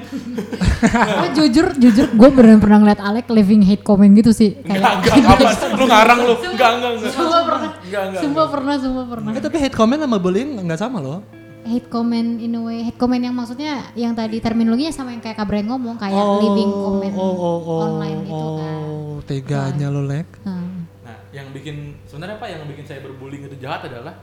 [0.82, 4.58] Oh, jujur, jujur gue beneran pernah ngeliat Alek living hate comment gitu sih.
[4.60, 5.50] enggak Kayak enggak apa?
[5.72, 6.34] Lu ngarang lu.
[6.44, 7.70] Enggak enggak enggak Sumpah pernah.
[7.78, 9.30] enggak enggak Sumpah pernah, sumpah pernah.
[9.30, 11.18] eh, tapi hate comment sama bullying nggak sama loh.
[11.62, 15.38] Hate comment in a way, hate comment yang maksudnya yang tadi terminologinya sama yang kayak
[15.38, 18.74] Kabre ngomong kayak living comment oh, oh, oh, online gitu kan.
[18.82, 20.26] oh, teganya lo lek.
[20.42, 20.58] Nah,
[21.02, 24.18] Nah, yang bikin sebenarnya apa yang bikin saya berbullying itu jahat adalah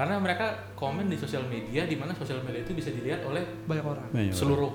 [0.00, 3.84] karena mereka komen di sosial media di mana sosial media itu bisa dilihat oleh banyak
[3.84, 4.08] orang.
[4.08, 4.72] Banyak seluruh.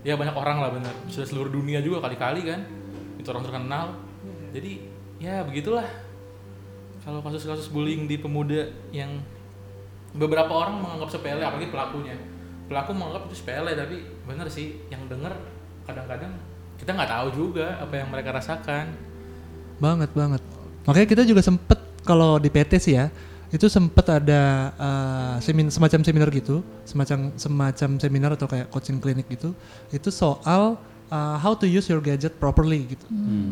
[0.00, 2.64] Ya banyak orang lah benar sudah seluruh dunia juga kali-kali kan?
[3.20, 4.00] Itu orang terkenal.
[4.56, 4.80] Jadi
[5.20, 5.84] ya begitulah.
[7.04, 8.64] Kalau kasus-kasus bullying di pemuda
[8.96, 9.20] yang
[10.16, 12.16] beberapa orang menganggap sepele apalagi pelakunya.
[12.64, 15.36] Pelaku menganggap itu sepele tapi bener sih yang denger
[15.84, 16.32] kadang-kadang
[16.80, 18.88] kita nggak tahu juga apa yang mereka rasakan.
[19.84, 20.40] Banget banget.
[20.88, 21.76] Makanya kita juga sempet
[22.08, 23.12] kalau di PT sih ya
[23.50, 29.26] itu sempet ada uh, semin semacam seminar gitu semacam semacam seminar atau kayak coaching klinik
[29.26, 29.50] gitu.
[29.90, 30.78] Itu soal
[31.10, 33.06] uh, how to use your gadget properly gitu.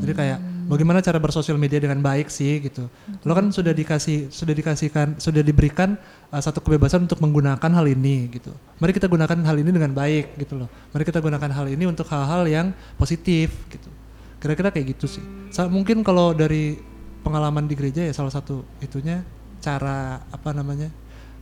[0.06, 0.38] Jadi kayak
[0.70, 2.86] bagaimana cara bersosial media dengan baik sih gitu.
[3.26, 5.98] Lo kan sudah dikasih sudah dikasihkan sudah diberikan
[6.30, 8.54] uh, satu kebebasan untuk menggunakan hal ini gitu.
[8.78, 10.70] Mari kita gunakan hal ini dengan baik gitu loh.
[10.94, 13.90] Mari kita gunakan hal ini untuk hal-hal yang positif gitu.
[14.38, 15.24] Kira-kira kayak gitu sih.
[15.50, 16.78] Sa- mungkin kalau dari
[17.26, 19.26] pengalaman di gereja ya salah satu itunya
[19.58, 20.90] cara apa namanya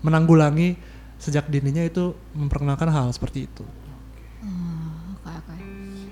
[0.00, 0.76] menanggulangi
[1.16, 3.64] sejak dininya itu memperkenalkan hal seperti itu
[5.26, 5.56] oke oke.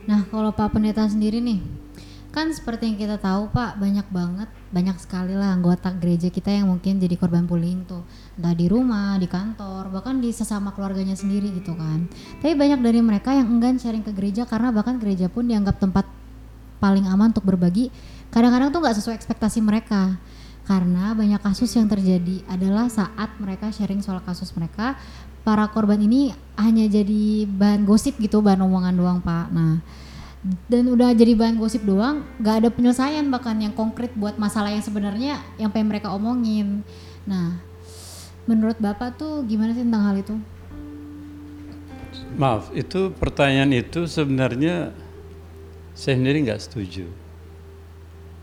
[0.05, 1.63] Nah, kalau Pak Pendeta sendiri nih,
[2.35, 6.69] kan seperti yang kita tahu Pak, banyak banget, banyak sekali lah anggota gereja kita yang
[6.69, 8.03] mungkin jadi korban bullying tuh,
[8.37, 12.11] entah di rumah, di kantor, bahkan di sesama keluarganya sendiri gitu kan.
[12.43, 16.05] Tapi banyak dari mereka yang enggan sharing ke gereja karena bahkan gereja pun dianggap tempat
[16.83, 17.89] paling aman untuk berbagi.
[18.29, 20.19] Kadang-kadang tuh nggak sesuai ekspektasi mereka.
[20.65, 24.97] Karena banyak kasus yang terjadi adalah saat mereka sharing soal kasus mereka,
[25.45, 29.53] para korban ini hanya jadi bahan gosip gitu, bahan omongan doang Pak.
[29.53, 29.85] Nah,
[30.69, 34.81] dan udah jadi bahan gosip doang, nggak ada penyelesaian bahkan yang konkret buat masalah yang
[34.81, 36.81] sebenarnya yang pengen mereka omongin.
[37.29, 37.61] Nah,
[38.49, 40.37] menurut Bapak tuh gimana sih tentang hal itu?
[42.41, 44.97] Maaf, itu pertanyaan itu sebenarnya
[45.93, 47.07] saya sendiri nggak setuju.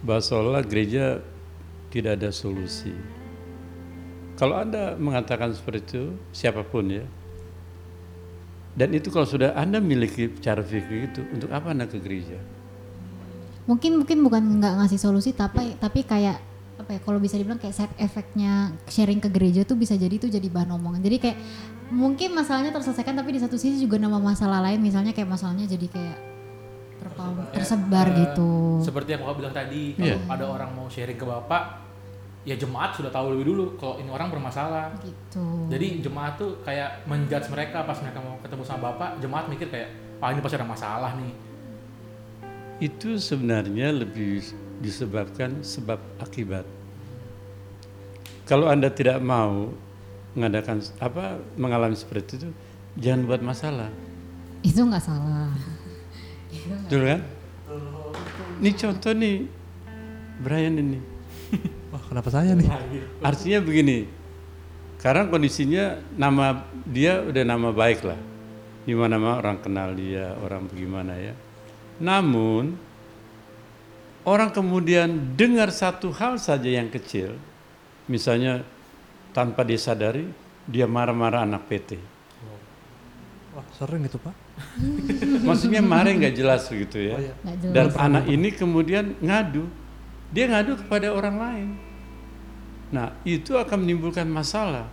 [0.06, 1.22] Bahwa seolah gereja
[1.92, 2.96] tidak ada solusi.
[4.40, 7.06] Kalau Anda mengatakan seperti itu, siapa pun ya,
[8.74, 12.40] dan itu kalau sudah Anda miliki cara pikir itu, untuk apa Anda ke gereja?
[13.70, 16.42] Mungkin mungkin bukan nggak ngasih solusi tapi tapi kayak
[16.82, 20.34] apa ya kalau bisa dibilang kayak side effectnya sharing ke gereja tuh bisa jadi tuh
[20.34, 21.06] jadi bahan omongan.
[21.06, 21.38] Jadi kayak
[21.94, 25.86] mungkin masalahnya terselesaikan tapi di satu sisi juga nama masalah lain misalnya kayak masalahnya jadi
[25.92, 26.18] kayak
[26.98, 28.82] terpaut, tersebar Eh, gitu.
[28.82, 30.18] Seperti yang Bapak bilang tadi, kalau Iya.
[30.30, 31.81] ada orang mau sharing ke Bapak,
[32.42, 34.90] ya jemaat sudah tahu lebih dulu kalau ini orang bermasalah.
[35.02, 35.46] Gitu.
[35.70, 39.90] Jadi jemaat tuh kayak menjudge mereka pas mereka mau ketemu sama Bapak, jemaat mikir kayak,
[40.18, 41.52] "Pak ini pasti ada masalah nih."
[42.82, 44.42] itu sebenarnya lebih
[44.82, 46.66] disebabkan sebab akibat.
[48.50, 49.70] Kalau Anda tidak mau
[50.34, 52.50] mengadakan apa mengalami seperti itu,
[52.98, 53.94] jangan buat masalah.
[54.66, 55.54] Itu nggak salah.
[56.50, 57.22] Betul kan?
[58.58, 59.46] Ini contoh nih
[60.42, 61.00] Brian ini.
[62.12, 62.68] Kenapa saya nih?
[63.24, 64.04] Artinya begini,
[65.00, 68.20] karena kondisinya nama dia udah nama baik lah,
[68.84, 71.32] di mana mana orang kenal dia, orang bagaimana ya.
[72.04, 72.76] Namun
[74.28, 77.40] orang kemudian dengar satu hal saja yang kecil,
[78.12, 78.68] misalnya
[79.32, 80.28] tanpa disadari
[80.68, 81.96] dia marah-marah anak PT.
[83.56, 84.36] Wah, sering itu, Pak.
[85.48, 87.16] Maksudnya marah nggak jelas begitu ya.
[87.16, 87.34] Oh, iya.
[87.40, 87.72] Nggak jelas.
[87.72, 89.64] Dan anak ini kemudian ngadu,
[90.28, 91.91] dia ngadu kepada orang lain.
[92.92, 94.88] Nah, itu akan menimbulkan masalah.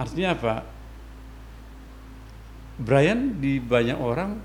[0.00, 0.54] Artinya apa?
[2.80, 4.40] Brian di banyak orang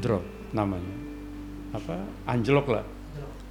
[0.00, 0.24] drop
[0.56, 0.96] namanya.
[1.76, 1.96] Apa?
[2.24, 2.84] Anjlok lah.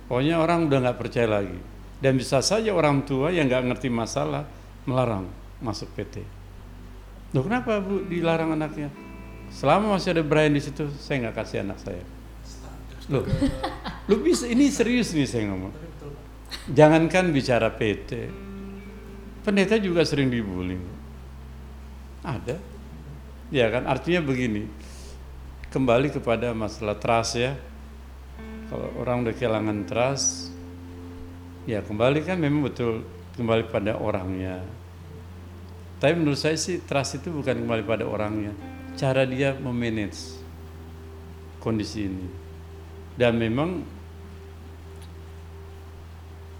[0.09, 1.59] Pokoknya orang udah nggak percaya lagi.
[2.01, 4.49] Dan bisa saja orang tua yang nggak ngerti masalah
[4.89, 5.29] melarang
[5.61, 6.25] masuk PT.
[7.31, 8.89] Loh kenapa bu dilarang anaknya?
[9.53, 12.03] Selama masih ada Brian di situ, saya nggak kasih anak saya.
[13.11, 13.23] Loh,
[14.09, 15.82] lu bisa ini serius nih saya ngomong.
[16.71, 18.31] Jangankan bicara PT,
[19.43, 20.79] pendeta juga sering dibully.
[22.23, 22.55] Ada,
[23.51, 23.83] ya kan?
[23.83, 24.63] Artinya begini,
[25.73, 27.57] kembali kepada masalah trust ya.
[28.71, 30.55] Kalau orang udah kehilangan trust,
[31.67, 33.03] ya kembali kan memang betul
[33.35, 34.63] kembali pada orangnya.
[35.99, 38.55] Tapi menurut saya sih trust itu bukan kembali pada orangnya,
[38.95, 40.39] cara dia memanage
[41.59, 42.27] kondisi ini.
[43.13, 43.85] Dan memang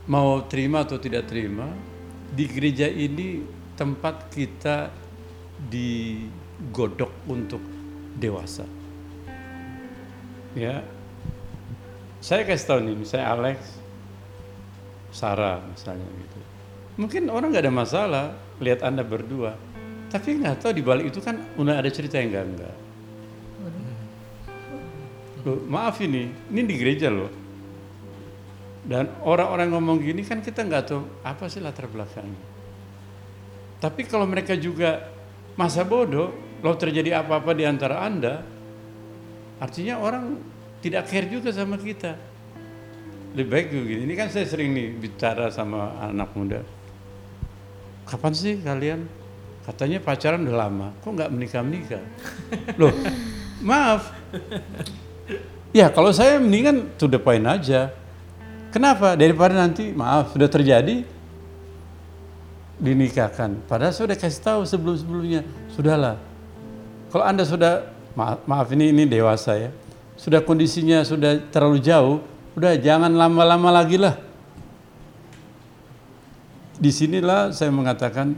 [0.08, 1.72] mau terima atau tidak terima,
[2.34, 3.46] di gereja ini
[3.78, 4.92] tempat kita
[5.70, 7.62] digodok untuk
[8.20, 8.68] dewasa.
[10.54, 10.86] Ya,
[12.22, 13.60] saya kasih tahu nih, misalnya Alex,
[15.14, 16.40] Sarah misalnya gitu.
[16.94, 18.26] Mungkin orang nggak ada masalah
[18.62, 19.58] lihat anda berdua,
[20.14, 22.76] tapi nggak tahu di balik itu kan udah ada cerita yang enggak enggak.
[25.44, 27.28] Loh, maaf ini, ini di gereja loh.
[28.84, 32.40] Dan orang-orang ngomong gini kan kita nggak tahu apa sih latar belakangnya.
[33.80, 35.08] Tapi kalau mereka juga
[35.56, 38.44] masa bodoh, kalau terjadi apa-apa di antara anda,
[39.60, 40.40] artinya orang
[40.84, 42.16] tidak care juga sama kita.
[43.34, 44.02] Lebih baik begini.
[44.08, 46.60] Ini kan saya sering nih bicara sama anak muda.
[48.04, 49.08] Kapan sih kalian?
[49.64, 50.88] Katanya pacaran udah lama.
[51.00, 52.04] Kok nggak menikah menikah?
[52.80, 52.92] Loh,
[53.64, 54.12] maaf.
[55.72, 57.96] Ya kalau saya mendingan to the point aja.
[58.74, 59.14] Kenapa?
[59.14, 61.06] Daripada nanti maaf sudah terjadi
[62.82, 63.70] dinikahkan.
[63.70, 65.46] Padahal sudah kasih tahu sebelum-sebelumnya.
[65.70, 66.18] Sudahlah.
[67.14, 69.70] Kalau Anda sudah maaf, maaf ini ini dewasa ya.
[70.18, 72.26] Sudah kondisinya sudah terlalu jauh,
[72.58, 74.18] udah jangan lama-lama lagi lah.
[76.74, 78.34] Di sinilah saya mengatakan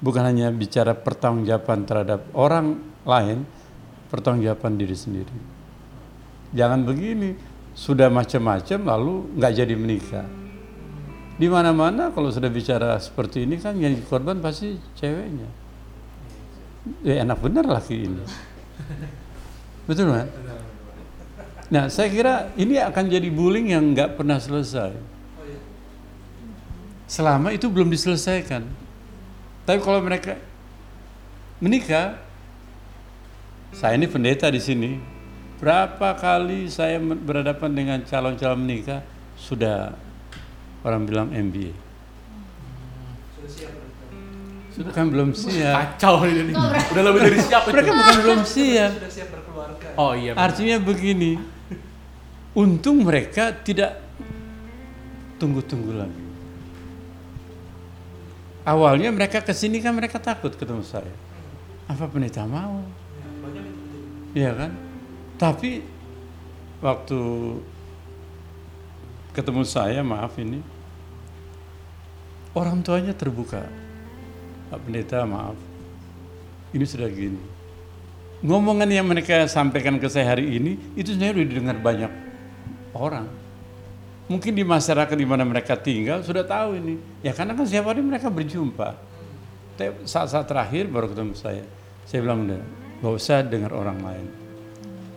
[0.00, 3.44] bukan hanya bicara pertanggungjawaban terhadap orang lain,
[4.08, 5.36] pertanggungjawaban diri sendiri.
[6.56, 7.36] Jangan begini,
[7.74, 10.26] sudah macam-macam lalu nggak jadi menikah.
[11.34, 15.50] Di mana-mana kalau sudah bicara seperti ini kan yang korban pasti ceweknya.
[17.02, 18.22] Ya enak benar laki ini.
[19.90, 20.30] Betul kan?
[21.74, 24.94] Nah saya kira ini akan jadi bullying yang nggak pernah selesai.
[27.10, 28.62] Selama itu belum diselesaikan.
[29.64, 30.38] Tapi kalau mereka
[31.58, 32.20] menikah,
[33.72, 35.13] saya ini pendeta di sini,
[35.64, 39.00] Berapa kali saya berhadapan dengan calon-calon menikah
[39.40, 39.96] sudah
[40.84, 41.72] orang bilang MBA.
[44.76, 45.96] Sudah kan belum siap.
[45.96, 46.52] Kacau ini.
[46.52, 47.72] Udah lebih dari siap itu.
[47.80, 48.92] Mereka bukan belum siap.
[49.96, 50.36] Oh iya.
[50.36, 50.52] benar.
[50.52, 51.40] Artinya begini.
[52.52, 54.04] Untung mereka tidak
[55.40, 56.22] tunggu-tunggu lagi.
[58.68, 61.08] Awalnya mereka ke sini kan mereka takut ketemu saya.
[61.88, 62.84] Apa pendeta mau?
[64.36, 64.83] Iya kan?
[65.44, 65.84] Tapi
[66.80, 67.20] waktu
[69.36, 70.64] ketemu saya, maaf ini,
[72.56, 73.68] orang tuanya terbuka.
[74.72, 75.52] Pak Pendeta, maaf,
[76.72, 77.36] ini sudah gini.
[78.40, 82.12] Ngomongan yang mereka sampaikan ke saya hari ini, itu sebenarnya sudah didengar banyak
[82.96, 83.28] orang.
[84.32, 86.96] Mungkin di masyarakat di mana mereka tinggal sudah tahu ini.
[87.20, 88.96] Ya karena kan setiap hari mereka berjumpa.
[90.08, 91.68] Saat-saat terakhir baru ketemu saya.
[92.08, 92.48] Saya bilang,
[93.04, 94.43] gak usah dengar orang lain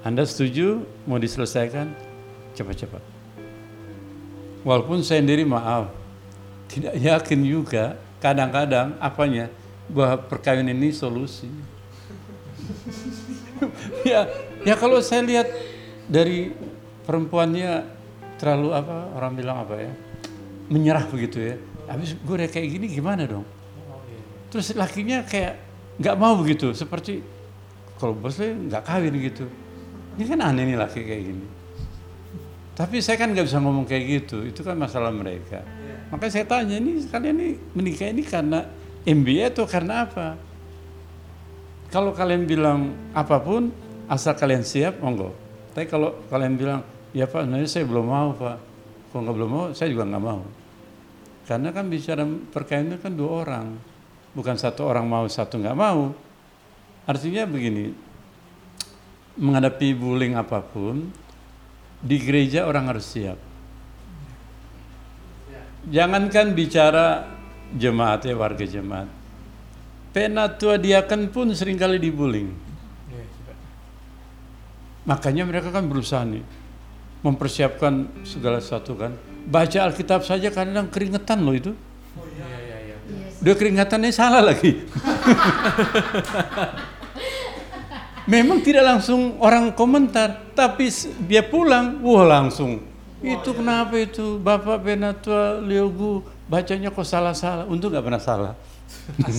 [0.06, 1.94] anda setuju mau diselesaikan
[2.54, 3.02] cepat-cepat.
[4.66, 5.94] Walaupun saya sendiri maaf,
[6.68, 9.48] tidak yakin juga kadang-kadang apanya
[9.88, 11.48] bahwa perkawinan ini solusi.
[14.10, 14.28] ya,
[14.68, 15.48] ya kalau saya lihat
[16.10, 16.52] dari
[17.08, 17.88] perempuannya
[18.38, 19.92] terlalu apa orang bilang apa ya
[20.68, 21.56] menyerah begitu ya
[21.88, 23.48] habis gue kayak gini gimana dong
[24.52, 25.58] terus lakinya kayak
[25.98, 27.24] nggak mau begitu seperti
[27.98, 29.48] kalau bosnya nggak kawin gitu
[30.18, 31.48] ini kan aneh nih laki kayak gini.
[32.74, 35.62] Tapi saya kan nggak bisa ngomong kayak gitu itu kan masalah mereka.
[36.10, 38.66] Makanya saya tanya ini kalian ini menikah ini karena
[39.06, 40.38] MBA atau karena apa?
[41.94, 43.70] Kalau kalian bilang apa pun
[44.10, 45.34] asal kalian siap monggo.
[45.78, 46.82] Tapi kalau kalian bilang
[47.14, 48.58] ya pak sebenarnya saya belum mau pak.
[49.14, 50.42] Kalau nggak belum mau saya juga nggak mau.
[51.48, 53.68] Karena kan bicara perkawinannya kan dua orang.
[54.34, 56.14] Bukan satu orang mau satu nggak mau.
[57.08, 57.90] Artinya begini
[59.38, 61.14] menghadapi bullying apa pun
[62.02, 63.38] di gereja orang harus siap.
[65.88, 67.24] Jangankan bicara
[67.72, 69.08] jemaat ya warga jemaat.
[70.12, 72.52] Penatua diakan pun sering kali dibullying.
[75.08, 76.44] Makanya mereka kan berusaha nih
[77.24, 79.16] mempersiapkan segala sesuatu kan.
[79.48, 81.72] Baca Alkitab saja kadang keringetan loh itu.
[83.38, 84.82] Udah keringatannya salah lagi
[88.28, 90.92] memang tidak langsung orang komentar tapi
[91.26, 92.84] dia pulang wah langsung.
[93.18, 94.38] Itu kenapa itu?
[94.38, 97.66] Bapak Benatua Liogu bacanya kok salah-salah?
[97.66, 98.54] Untung nggak pernah salah.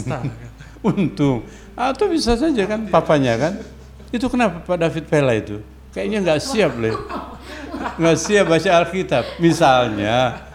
[0.82, 1.46] Untung.
[1.78, 3.52] Atau bisa saja kan papanya kan?
[4.10, 5.62] Itu kenapa Pak David Pella itu?
[5.94, 6.96] Kayaknya nggak siap leh
[7.98, 10.46] nggak siap baca Alkitab misalnya.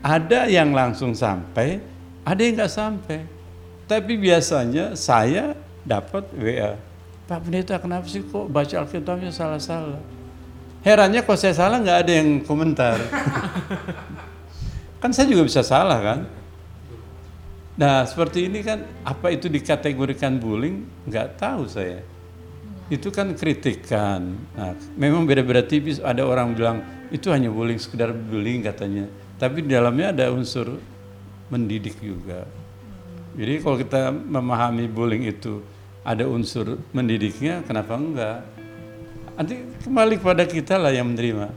[0.00, 1.80] Ada yang langsung sampai
[2.24, 3.18] ada yang nggak sampai.
[3.84, 6.76] Tapi biasanya saya dapat WA
[7.30, 10.02] Pak Pendeta kenapa sih kok baca Alkitabnya salah-salah
[10.82, 12.96] herannya kok saya salah nggak ada yang komentar
[15.00, 16.20] kan saya juga bisa salah kan
[17.80, 20.84] Nah, seperti ini kan apa itu dikategorikan bullying?
[21.08, 22.04] Nggak tahu saya.
[22.92, 24.36] Itu kan kritikan.
[24.52, 25.96] Nah, memang beda-beda tipis.
[25.96, 29.08] Ada orang bilang itu hanya bullying, sekedar bullying katanya.
[29.40, 30.76] Tapi di dalamnya ada unsur
[31.48, 32.44] mendidik juga.
[33.32, 35.64] Jadi kalau kita memahami bullying itu
[36.04, 38.38] ada unsur mendidiknya, kenapa enggak?
[39.36, 41.48] Nanti kembali kepada kita lah yang menerima.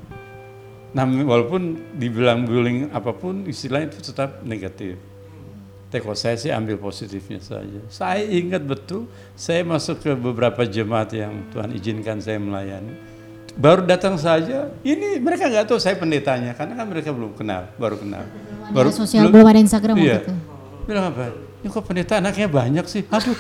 [0.94, 5.00] Nah, walaupun dibilang bullying apa pun, istilahnya itu tetap negatif.
[5.90, 7.82] Tapi kalau saya sih ambil positifnya saja.
[7.90, 12.94] Saya ingat betul, saya masuk ke beberapa jemaat yang Tuhan izinkan saya melayani.
[13.54, 18.02] Baru datang saja, ini mereka nggak tahu saya pendetanya, karena kan mereka belum kenal, baru
[18.02, 18.26] kenal.
[18.74, 20.20] Ada sosial belum ada Instagram waktu iya.
[20.26, 20.34] itu.
[20.90, 21.53] Bilang apa?
[21.64, 23.08] Ini kok pendeta anaknya banyak sih?
[23.08, 23.40] Aduh.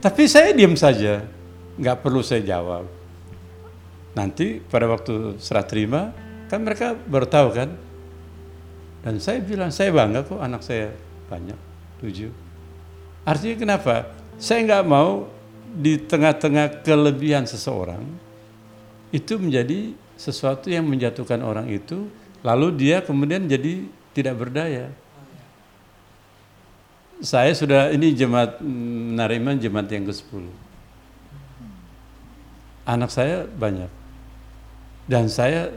[0.00, 1.28] Tapi saya diam saja,
[1.76, 2.88] nggak perlu saya jawab.
[4.16, 6.16] Nanti pada waktu serah terima,
[6.48, 7.68] kan mereka baru kan.
[9.04, 10.96] Dan saya bilang, saya bangga kok anak saya
[11.28, 11.58] banyak,
[12.00, 12.32] tujuh.
[13.28, 14.08] Artinya kenapa?
[14.40, 15.28] Saya nggak mau
[15.68, 18.00] di tengah-tengah kelebihan seseorang,
[19.12, 22.08] itu menjadi sesuatu yang menjatuhkan orang itu,
[22.40, 24.88] lalu dia kemudian jadi tidak berdaya.
[27.20, 30.44] Saya sudah ini jemaat mm, Nariman jemaat yang ke-10.
[32.84, 33.88] Anak saya banyak.
[35.08, 35.72] Dan saya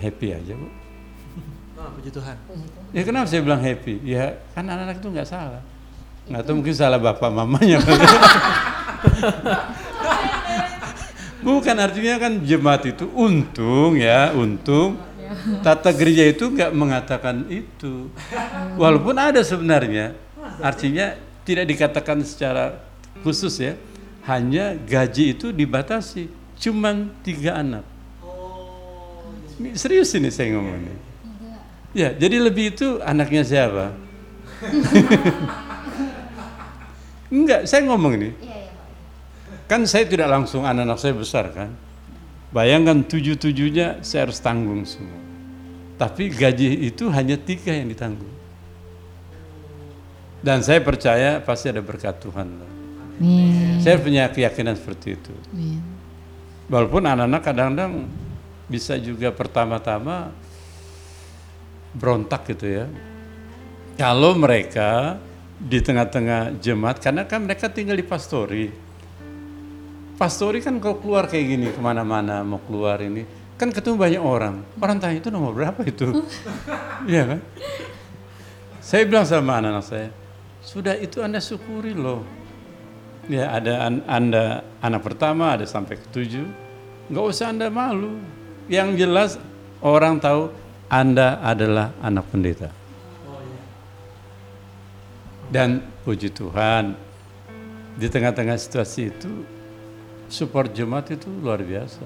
[0.00, 0.68] happy aja, Bu.
[1.78, 2.36] Oh, puji Tuhan.
[2.96, 4.00] Ya kenapa saya bilang happy?
[4.02, 5.62] Ya kan anak-anak itu nggak salah.
[6.24, 7.78] Nggak tahu mungkin salah bapak mamanya.
[11.44, 14.96] Bukan artinya kan jemaat itu untung ya, untung.
[15.60, 18.08] Tata gereja itu nggak mengatakan itu.
[18.80, 20.16] Walaupun ada sebenarnya,
[20.64, 21.12] artinya
[21.44, 22.80] tidak dikatakan secara
[23.20, 23.76] khusus ya.
[24.24, 27.84] Hanya gaji itu dibatasi, cuman tiga anak.
[29.60, 30.96] Ini serius ini saya ngomongnya.
[31.92, 33.92] Ya, jadi lebih itu anaknya siapa?
[37.34, 38.32] Enggak, saya ngomong ini.
[39.64, 41.72] Kan saya tidak langsung anak-anak saya besar kan.
[42.52, 45.18] Bayangkan tujuh-tujuhnya saya harus tanggung semua.
[45.98, 48.30] Tapi gaji itu hanya tiga yang ditanggung.
[50.44, 52.48] Dan saya percaya pasti ada berkat Tuhan.
[53.16, 53.80] Amin.
[53.80, 55.32] Saya punya keyakinan seperti itu.
[55.54, 55.80] Amin.
[56.68, 57.92] Walaupun anak-anak kadang-kadang
[58.68, 60.32] bisa juga pertama-tama
[61.94, 62.86] berontak gitu ya.
[63.94, 65.16] Kalau mereka
[65.54, 68.66] di tengah-tengah jemaat, karena kan mereka tinggal di pastori.
[70.14, 73.26] Pastori kan kalau keluar kayak gini ke mana-mana mau keluar ini,
[73.58, 74.62] kan ketemu banyak orang.
[74.78, 76.22] Orang tanya itu nomor berapa itu?
[77.10, 77.40] Iya kan?
[78.80, 80.08] Saya bilang sama anak-anak saya,
[80.62, 82.24] sudah itu anda syukuri loh.
[83.28, 86.46] Ya ada an- anda anak pertama ada sampai ketujuh,
[87.10, 88.20] nggak usah anda malu.
[88.70, 89.30] Yang jelas
[89.84, 90.48] orang tahu
[90.88, 92.70] anda adalah anak pendeta.
[95.50, 96.96] Dan puji Tuhan,
[97.94, 99.32] di tengah-tengah situasi itu
[100.34, 102.02] support jemaat itu luar biasa.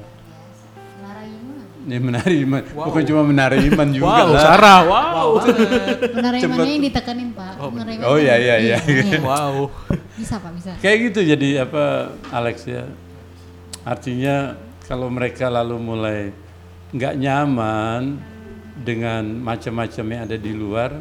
[1.01, 1.65] Menara Iman.
[1.89, 4.43] Ini menari iman, bukan cuma menari iman juga Wow, lah.
[4.45, 5.29] Sarah, wow.
[6.13, 6.53] Menara Cepet.
[6.53, 7.53] Imannya yang ditekanin Pak.
[7.73, 8.79] Menara Iman Oh, iya, iya, iya.
[9.25, 9.73] wow.
[10.13, 10.77] Bisa Pak, bisa.
[10.85, 12.85] Kayak gitu jadi apa Alex ya.
[13.89, 16.21] Artinya kalau mereka lalu mulai
[16.93, 18.21] nggak nyaman
[18.85, 20.93] dengan macam-macam yang ada di luar,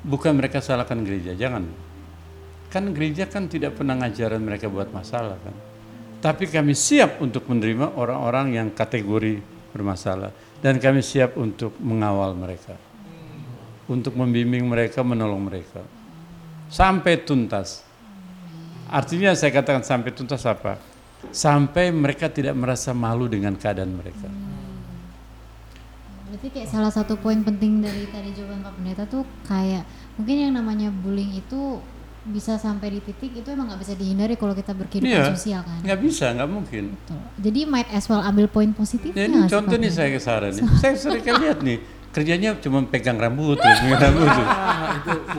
[0.00, 1.68] bukan mereka salahkan gereja, jangan.
[2.72, 5.75] Kan gereja kan tidak pernah ngajaran mereka buat masalah kan.
[6.20, 9.38] Tapi kami siap untuk menerima orang-orang yang kategori
[9.76, 10.32] bermasalah
[10.64, 12.74] dan kami siap untuk mengawal mereka.
[13.86, 15.84] Untuk membimbing mereka, menolong mereka.
[16.66, 17.86] Sampai tuntas.
[18.90, 20.80] Artinya saya katakan sampai tuntas apa?
[21.30, 24.26] Sampai mereka tidak merasa malu dengan keadaan mereka.
[26.26, 29.86] Berarti kayak salah satu poin penting dari tadi jawaban Pak Pendeta tuh kayak
[30.18, 31.78] mungkin yang namanya bullying itu
[32.26, 35.30] bisa sampai di titik itu emang nggak bisa dihindari kalau kita berkehidupan Iya.
[35.30, 35.78] sosial kan.
[35.80, 36.84] Nggak bisa, nggak mungkin.
[36.92, 37.20] Betul.
[37.40, 39.24] Jadi might as well ambil poin positifnya.
[39.24, 40.62] Ya, sih, contoh nih saya ke Sarah nih.
[40.80, 41.78] Saya sering lihat nih,
[42.10, 44.26] kerjanya cuma pegang rambut, terus pegang rambut.
[44.34, 44.46] tuh.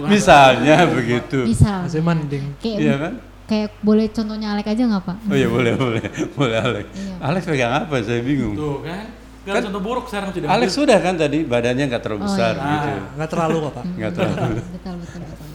[0.08, 1.44] Misalnya begitu.
[1.44, 1.84] Bisa.
[1.84, 2.46] Masih mending.
[2.58, 3.14] Kayak Iya kan?
[3.44, 5.18] kayak boleh contohnya Alek aja nggak Pak?
[5.24, 6.04] Oh iya boleh, boleh.
[6.34, 6.86] Boleh Alex.
[6.94, 7.14] Iya.
[7.22, 7.96] Alex pegang apa?
[8.00, 8.54] Saya bingung.
[8.54, 9.06] Tuh kan.
[9.44, 10.48] Gak contoh buruk sekarang sudah.
[10.50, 12.68] Alex sudah kan tadi badannya nggak terlalu Oh, besar iya.
[12.68, 12.90] gitu.
[13.16, 13.84] Nggak terlalu kok pak.
[13.90, 14.56] Nggak terlalu.
[14.76, 15.48] betul betul betul.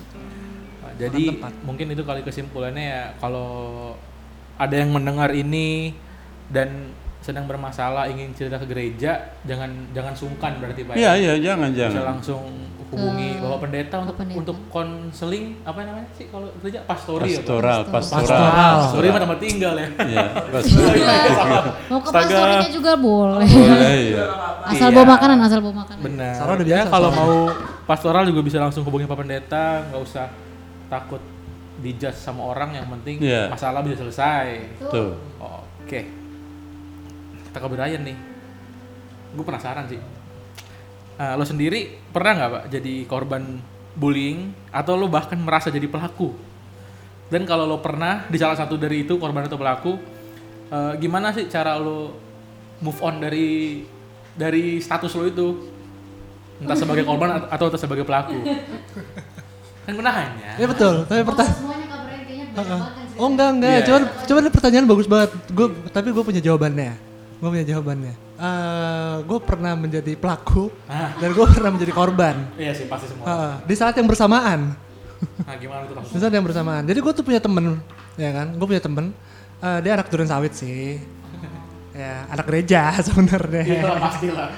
[1.03, 1.25] Jadi
[1.63, 3.93] mungkin itu kali kesimpulannya ya kalau
[4.55, 5.97] ada yang mendengar ini
[6.47, 10.95] dan sedang bermasalah ingin cerita ke gereja jangan jangan sungkan berarti Pak.
[10.95, 11.15] Iya ya.
[11.15, 12.03] iya jangan Bisa jangan.
[12.13, 12.43] langsung
[12.93, 14.37] hubungi Ke Bapak Pendeta untuk pendeta.
[14.37, 17.39] untuk konseling apa namanya sih kalau gereja pastori ya.
[17.39, 17.47] Pak?
[17.47, 18.21] Pastoral, pastoral.
[18.21, 18.75] Pastoral.
[18.77, 19.89] Pastori mah tempat tinggal ya.
[20.03, 21.63] Iya, pastoral.
[21.89, 22.21] Mau ke Astaga.
[22.21, 23.49] pastornya juga boleh.
[23.49, 24.25] Boleh ya.
[24.63, 24.95] Asal Iya.
[24.95, 26.03] bawa makanan, asal bawa makanan.
[26.03, 26.35] Benar.
[26.63, 27.33] Ya, kalau mau
[27.83, 30.27] pastoral juga bisa langsung hubungi Pak Pendeta, nggak usah
[30.93, 31.23] takut
[31.81, 33.49] dijudge sama orang yang penting Iya.
[33.49, 34.77] masalah bisa selesai.
[34.85, 35.17] Tuh.
[35.41, 36.05] Oke.
[37.49, 38.17] Kita ke Brian nih.
[39.33, 39.97] Gue penasaran sih.
[41.15, 43.43] Eh, lo sendiri pernah nggak pak jadi korban
[43.93, 46.33] bullying atau lo bahkan merasa jadi pelaku?
[47.29, 49.97] Dan kalau lo pernah di salah satu dari itu korban atau pelaku,
[50.69, 52.13] eh, gimana sih cara lo
[52.79, 53.81] move on dari
[54.33, 55.49] dari status lo itu?
[56.61, 58.37] Entah sebagai korban at- atau entah sebagai pelaku.
[59.83, 60.51] Kan gue nanya.
[60.57, 60.95] Iya betul.
[61.05, 61.57] Tapi pertanyaan.
[61.57, 63.71] Semuanya Brian kayaknya banyak banget kan Oh enggak enggak.
[63.71, 63.81] Iya.
[63.87, 65.31] Cuman cuman pertanyaan bagus banget.
[65.51, 66.93] Gue tapi gue punya jawabannya.
[67.39, 68.15] Gue punya jawabannya.
[68.43, 71.15] Eh, gue pernah menjadi pelaku Ah.
[71.15, 72.37] dan gue pernah menjadi korban.
[72.55, 73.25] Iya sih pasti semua.
[73.25, 74.75] Eh, di saat yang bersamaan.
[75.23, 76.83] Nah gimana tuh Di saat yang bersamaan.
[76.83, 77.79] Jadi gue tuh punya temen,
[78.17, 78.55] ya kan?
[78.55, 79.15] Gue punya temen.
[79.63, 80.99] eh, dia anak turun sawit sih.
[82.03, 83.63] ya anak gereja sebenarnya.
[83.63, 84.51] Iya pasti lah.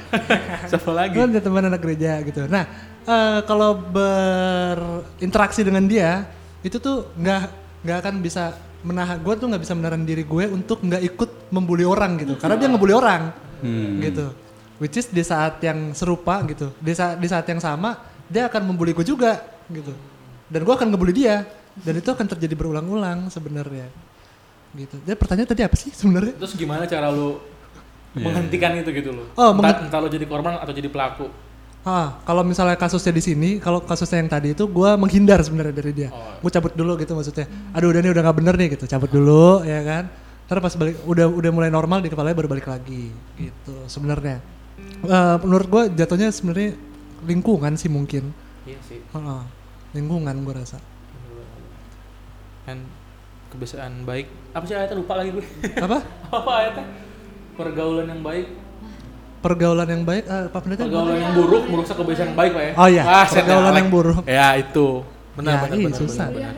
[0.65, 1.13] Siapa lagi?
[1.13, 2.49] Gue punya teman anak gereja gitu.
[2.49, 2.65] Nah,
[3.05, 6.25] eh, kalau berinteraksi dengan dia,
[6.61, 7.41] itu tuh nggak
[7.85, 9.17] nggak akan bisa menahan.
[9.21, 12.37] Gue tuh nggak bisa menahan diri gue untuk nggak ikut membuli orang gitu.
[12.37, 13.33] Karena dia ngebully orang,
[13.65, 14.01] Hmm.
[14.01, 14.27] gitu.
[14.83, 17.97] Which is di saat yang serupa gitu, di saat di saat yang sama
[18.27, 19.41] dia akan membuli gue juga
[19.71, 19.93] gitu.
[20.51, 21.45] Dan gue akan ngebully dia.
[21.75, 23.91] Dan itu akan terjadi berulang-ulang sebenarnya.
[24.75, 24.95] Gitu.
[25.03, 26.35] Jadi pertanyaan tadi apa sih sebenarnya?
[26.39, 27.39] Terus gimana cara lu
[28.15, 29.27] menghentikan itu gitu loh?
[29.35, 31.27] Oh, entah, entah lu jadi korban atau jadi pelaku.
[31.85, 35.93] Ah, kalau misalnya kasusnya di sini, kalau kasusnya yang tadi itu gue menghindar sebenarnya dari
[35.93, 36.09] dia.
[36.09, 36.41] Oh.
[36.41, 37.45] Gue cabut dulu gitu maksudnya.
[37.77, 40.09] Aduh udah nih udah nggak bener nih gitu, cabut dulu ya kan.
[40.49, 44.41] Ntar pas balik udah udah mulai normal di kepalanya baru balik lagi gitu sebenarnya.
[45.05, 46.73] Eh, menurut gue jatuhnya sebenarnya
[47.29, 48.33] lingkungan sih mungkin.
[48.65, 49.01] Iya sih.
[49.05, 49.43] Heeh.
[49.95, 50.83] lingkungan gue rasa.
[52.67, 52.83] Kan
[53.53, 54.27] kebiasaan baik.
[54.57, 55.47] Apa sih ayatnya lupa lagi gue.
[55.79, 56.03] Apa?
[56.41, 56.87] Apa ayatnya?
[57.55, 58.51] Pergaulan yang baik,
[59.45, 60.83] Pergaulan yang baik, ah, Pak Pendeta.
[60.83, 62.73] pergaulan yang buruk merusak kebiasaan yang baik, Pak ya.
[62.75, 63.77] Oh iya, Ah, pergaulan Alek.
[63.77, 64.23] yang buruk.
[64.25, 64.89] Ya, itu.
[65.35, 66.27] Benar, Ya, benar, iya, benar, susah.
[66.27, 66.57] benar, benar.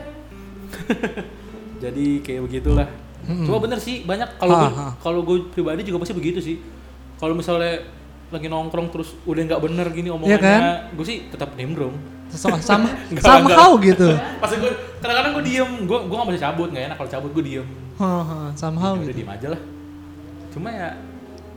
[1.83, 2.87] Jadi kayak begitulah.
[3.27, 6.63] Cuma bener sih, banyak kalau kalau gue pribadi juga pasti begitu sih.
[7.17, 7.83] Kalau misalnya
[8.27, 10.61] lagi nongkrong terus udah nggak bener gini omongannya, Iya kan?
[10.93, 11.95] gue sih tetap nimbrung.
[12.29, 14.15] So- sama Enggak, somehow gitu.
[14.41, 17.43] Pas gue kadang-kadang gue diem, gue gue nggak bisa cabut nggak enak kalau cabut gue
[17.45, 17.67] diem.
[18.53, 19.17] Somehow Ya udah gitu.
[19.17, 19.61] diem aja lah.
[20.49, 20.89] Cuma ya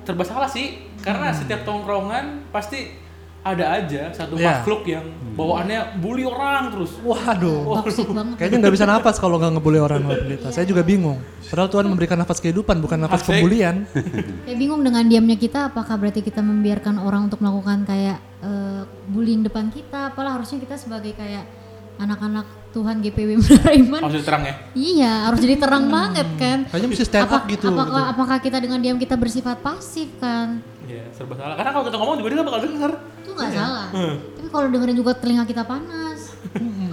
[0.01, 2.97] serba salah sih, karena setiap tongkrongan pasti
[3.41, 4.61] ada aja satu Iya.
[4.61, 5.01] makhluk yang
[5.33, 6.93] bawaannya bully orang terus.
[7.01, 7.81] Waduh.
[8.13, 8.37] Banget.
[8.37, 10.49] Kayaknya nggak bisa napas kalau nggak ngebully orang Pak Pendeta.
[10.53, 11.17] Saya juga bingung.
[11.49, 13.41] Padahal Tuhan memberikan nafas kehidupan, bukan nafas Asik.
[13.41, 13.89] pembulian.
[14.45, 19.41] Kayak bingung dengan diamnya kita, apakah berarti kita membiarkan orang untuk melakukan kayak eh, bullying
[19.41, 20.13] depan kita?
[20.13, 21.49] Apalah harusnya kita sebagai kayak
[21.97, 24.01] anak-anak Tuhan GPW Menara Iman.
[24.05, 24.55] Harus terang ya.
[24.73, 26.59] Iya, harus jadi terang banget kan.
[26.69, 27.67] Kayaknya mesti stand up Apa- gitu.
[27.67, 30.61] Apakah, apakah kita dengan diam kita bersifat pasif kan?
[30.91, 31.55] Iya, serba salah.
[31.55, 32.93] Karena kalau kita ngomong juga dia nggak bakal denger.
[33.17, 33.87] Itu nggak salah.
[34.35, 36.21] Tapi kalau dengerin juga telinga kita panas.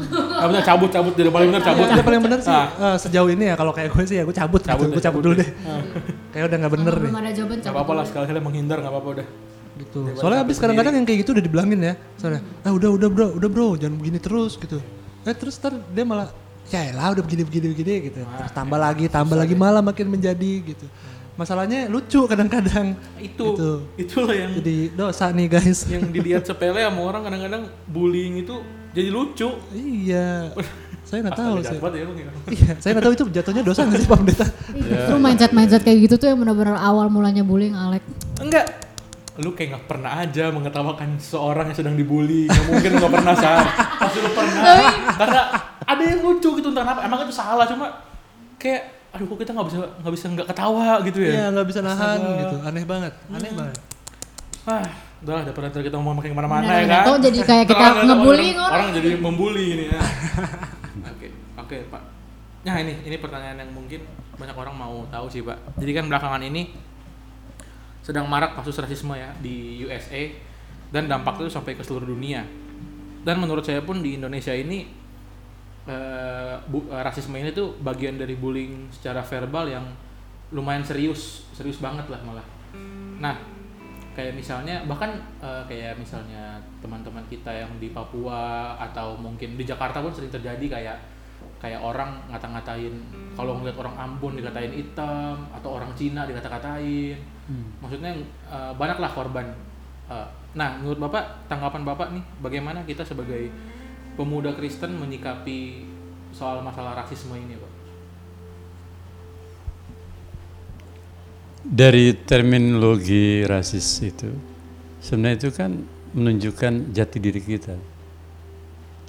[0.07, 1.83] Ah, bener, cabut cabut dari paling bener cabut.
[1.83, 2.69] Yang paling bener sih Ah.
[2.69, 4.87] eh, sejauh ini ya kalau kayak gue sih ya gue cabut, Cabut gitu.
[4.87, 5.43] deh, Gue cabut cabut dulu deh.
[5.43, 5.49] deh.
[6.29, 7.03] Kayak udah nggak bener nih.
[7.03, 9.27] belum ada jawaban Gak apa-apa lah sekali-kali menghindar gak apa-apa udah.
[9.77, 9.99] gitu.
[10.05, 11.93] Daripada Soalnya abis kadang-kadang yang kayak gitu udah dibilangin ya.
[12.15, 14.77] Soalnya, ah udah udah bro, udah bro, jangan begini terus gitu.
[15.21, 16.31] Eh terus ntar dia malah,
[16.67, 18.21] ya lah udah begini begini begini gitu.
[18.23, 20.85] Terus tambah lagi, tambah lagi malah makin menjadi gitu.
[21.38, 22.97] Masalahnya lucu kadang-kadang.
[23.21, 23.71] Itu Gitu.
[23.95, 25.85] itulah yang Jadi dosa nih guys.
[25.85, 28.57] yang dilihat sepele sama orang kadang-kadang bullying itu
[28.91, 29.49] jadi lucu.
[29.71, 30.49] iya.
[31.07, 32.31] Saya nggak tahu banget ya ya.
[32.51, 34.45] Iya, saya nggak tahu itu jatuhnya dosa nggak sih Pak Pendeta?
[34.75, 38.03] Justru mindset-mindset kayak gitu tuh yang benar-benar awal mulanya bullying Alek.
[38.43, 38.67] Enggak.
[39.38, 42.49] Lu kayak gak pernah aja mengetawakan seorang yang sedang dibully.
[42.49, 43.65] Gak mungkin lu gak pernah sar.
[44.01, 44.63] Pasti lu pernah.
[45.13, 45.41] Karena
[45.85, 47.05] ada yang lucu gitu entah kenapa.
[47.05, 48.01] Emang itu salah cuma
[48.57, 51.32] kayak aduh kok kita nggak bisa nggak bisa nggak ketawa gitu ya.
[51.32, 52.39] Iya, nggak bisa nahan Astaga.
[52.41, 52.55] gitu.
[52.64, 53.78] Aneh banget, aneh banget.
[54.68, 54.88] Wah,
[55.24, 57.03] udahlah daripada ntar kita ngomong makin ke mana-mana ya kan.
[57.08, 58.74] Tau jadi kayak kita ngebully orang, orang.
[58.84, 59.99] orang jadi membuli ini ya.
[61.18, 62.03] Oke, oke Pak.
[62.68, 64.03] Nah ini ini pertanyaan yang mungkin
[64.36, 65.80] banyak orang mau tahu sih Pak.
[65.80, 66.74] Jadi kan belakangan ini
[68.03, 70.32] sedang marak kasus rasisme ya di USA
[70.91, 72.43] dan dampaknya itu sampai ke seluruh dunia.
[73.24, 74.88] Dan menurut saya pun di Indonesia ini
[75.88, 79.85] eh, bu- eh, rasisme ini tuh bagian dari bullying secara verbal yang
[80.51, 82.43] lumayan serius, serius banget lah malah.
[83.17, 83.35] Nah,
[84.15, 90.03] kayak misalnya bahkan eh, kayak misalnya teman-teman kita yang di Papua atau mungkin di Jakarta
[90.03, 90.97] pun sering terjadi kayak
[91.57, 92.93] kayak orang ngata-ngatain
[93.33, 97.17] kalau ngeliat orang Ambon dikatain hitam atau orang Cina dikata-katain.
[97.79, 98.11] Maksudnya
[98.51, 99.47] eh, banyaklah korban.
[100.07, 100.27] Eh,
[100.57, 103.51] nah menurut bapak tanggapan bapak nih bagaimana kita sebagai
[104.18, 105.86] pemuda Kristen menyikapi
[106.34, 107.78] soal masalah rasisme ini pak
[111.68, 114.32] Dari terminologi rasis itu,
[115.03, 115.76] sebenarnya itu kan
[116.15, 117.76] menunjukkan jati diri kita.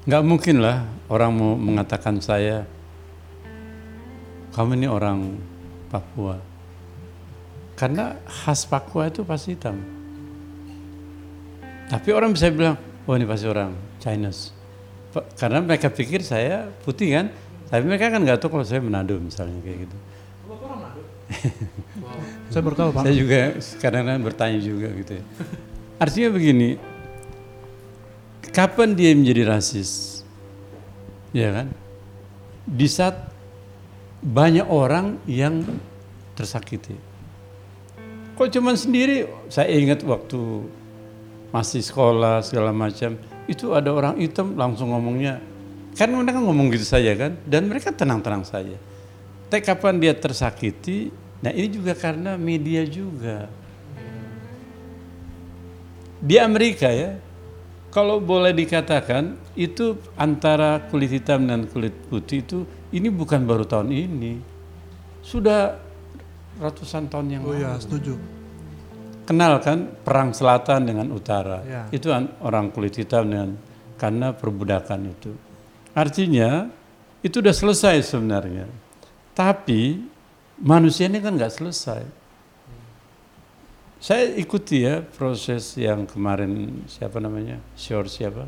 [0.03, 2.67] Nggak mungkin lah orang mau mengatakan saya,
[4.59, 5.39] kamu ini orang
[5.87, 6.43] Papua.
[7.79, 9.79] Karena khas Papua itu pasti hitam.
[11.87, 12.75] Tapi orang bisa bilang,
[13.07, 13.71] oh ini pasti orang
[14.03, 14.58] Chinese.
[15.41, 17.27] Karena mereka pikir saya putih kan,
[17.73, 19.97] tapi mereka kan nggak tahu kalau saya Manado misalnya kayak gitu.
[22.49, 23.03] Saya baru tahu Pak.
[23.05, 23.41] Saya juga
[23.85, 25.25] kadang-kadang bertanya juga gitu ya.
[26.01, 26.81] Artinya begini,
[28.49, 30.25] kapan dia menjadi rasis?
[31.37, 31.69] Ya kan?
[32.65, 33.29] Di saat
[34.25, 35.63] banyak orang yang
[36.33, 36.97] tersakiti.
[38.39, 39.29] Kok cuman sendiri?
[39.53, 40.39] Saya ingat waktu
[41.53, 43.19] masih sekolah segala macam,
[43.49, 45.41] itu ada orang hitam langsung ngomongnya,
[45.97, 48.77] kan mereka ngomong gitu saja kan, dan mereka tenang-tenang saja.
[49.49, 51.09] Tapi kapan dia tersakiti,
[51.41, 53.49] nah ini juga karena media juga.
[56.21, 57.17] Di Amerika ya,
[57.89, 63.89] kalau boleh dikatakan itu antara kulit hitam dan kulit putih itu ini bukan baru tahun
[63.89, 64.45] ini,
[65.25, 65.81] sudah
[66.61, 67.65] ratusan tahun yang Oh lalu.
[67.65, 68.38] iya, setuju.
[69.29, 71.61] Kenal kan perang selatan dengan utara.
[71.68, 71.83] Ya.
[71.93, 73.61] Itu an- orang kulit hitam dengan
[74.01, 75.37] karena perbudakan itu.
[75.93, 76.72] Artinya
[77.20, 78.64] itu udah selesai sebenarnya.
[79.37, 80.01] Tapi
[80.57, 82.03] manusia ini kan nggak selesai.
[83.99, 87.59] Saya ikuti ya proses yang kemarin siapa namanya?
[87.74, 88.47] George siapa?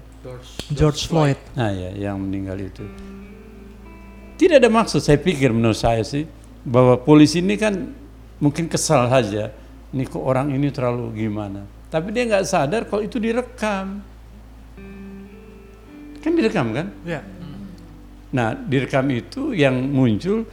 [0.70, 1.36] George Floyd.
[1.58, 2.86] Nah ya, yang meninggal itu.
[4.38, 6.24] Tidak ada maksud, saya pikir menurut saya sih,
[6.64, 7.92] bahwa polisi ini kan
[8.40, 9.52] mungkin kesal saja.
[9.90, 11.66] Ini kok orang ini terlalu gimana.
[11.90, 13.98] Tapi dia nggak sadar kalau itu direkam.
[16.20, 16.86] Kan direkam kan?
[17.02, 17.26] Ya.
[18.30, 20.46] Nah, direkam itu yang muncul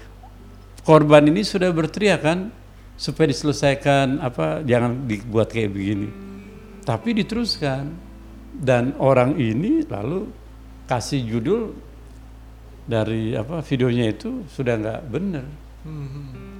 [0.82, 2.50] korban ini sudah berteriak kan
[2.98, 6.10] supaya diselesaikan apa jangan dibuat kayak begini.
[6.82, 7.94] Tapi diteruskan
[8.58, 10.26] dan orang ini lalu
[10.90, 11.78] kasih judul
[12.88, 15.46] dari apa videonya itu sudah nggak benar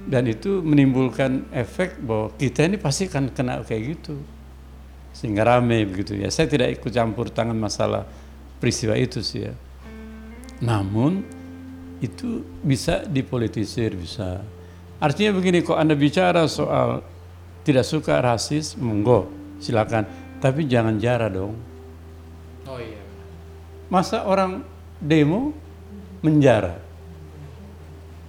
[0.08, 4.16] dan itu menimbulkan efek bahwa kita ini pasti akan kena kayak gitu.
[5.12, 6.32] Sehingga rame begitu ya.
[6.32, 8.08] Saya tidak ikut campur tangan masalah
[8.56, 9.54] peristiwa itu sih ya.
[10.64, 11.20] Namun
[12.00, 14.40] itu bisa dipolitisir bisa.
[14.96, 17.04] Artinya begini kok anda bicara soal
[17.62, 19.28] tidak suka rasis monggo
[19.60, 20.08] silakan.
[20.40, 21.52] Tapi jangan jara dong.
[22.64, 23.02] Oh iya.
[23.92, 24.64] Masa orang
[25.02, 25.52] demo
[26.24, 26.87] menjara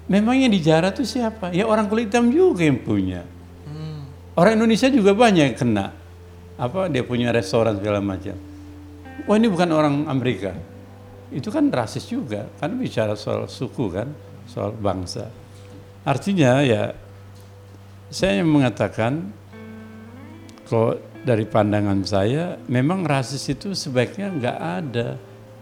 [0.10, 1.54] memangnya di jara tuh siapa?
[1.54, 3.22] Ya orang kulit hitam juga yang punya.
[4.40, 5.92] Orang Indonesia juga banyak yang kena.
[6.56, 8.36] Apa dia punya restoran segala macam.
[9.28, 10.56] Wah ini bukan orang Amerika.
[11.30, 14.08] Itu kan rasis juga kan bicara soal suku kan
[14.48, 15.28] soal bangsa.
[16.08, 16.96] Artinya ya
[18.10, 19.30] saya mengatakan
[20.66, 25.08] kalau dari pandangan saya memang rasis itu sebaiknya nggak ada.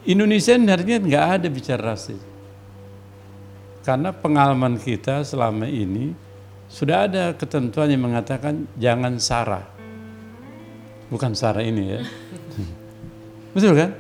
[0.06, 2.37] Indonesia sebenarnya nggak ada bicara rasis.
[3.88, 6.12] Karena pengalaman kita selama ini
[6.68, 9.64] sudah ada ketentuan yang mengatakan jangan sara.
[11.08, 12.04] Bukan sara ini ya.
[13.56, 13.96] Betul kan?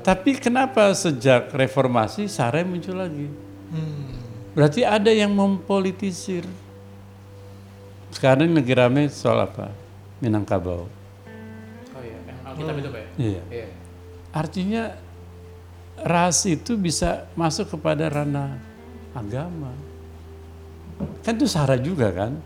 [0.00, 3.28] Tapi kenapa sejak reformasi sara muncul lagi?
[4.56, 6.48] Berarti ada yang mempolitisir.
[8.16, 9.68] Sekarang lagi rame soal apa?
[10.24, 10.88] Minangkabau.
[10.88, 13.08] Oh iya, yang Alkitab itu Pak ya?
[13.20, 13.42] Iya.
[13.52, 13.68] Iya.
[14.32, 14.82] Artinya
[16.00, 18.65] ras itu bisa masuk kepada ranah
[19.16, 19.72] agama.
[21.24, 22.36] Kan itu sara juga kan?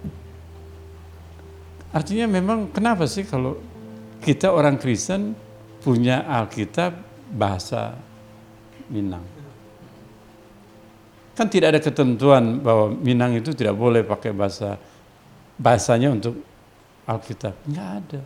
[1.91, 3.59] Artinya memang kenapa sih kalau
[4.23, 5.35] kita orang Kristen
[5.83, 6.95] punya Alkitab
[7.35, 7.99] bahasa
[8.91, 9.23] Minang?
[11.35, 14.79] Kan tidak ada ketentuan bahwa Minang itu tidak boleh pakai bahasa
[15.59, 16.39] bahasanya untuk
[17.07, 17.55] Alkitab.
[17.67, 18.21] Enggak ada.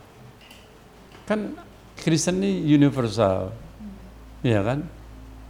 [1.25, 1.39] Kan
[1.97, 3.49] Kristen ini universal.
[4.45, 4.85] Ya kan?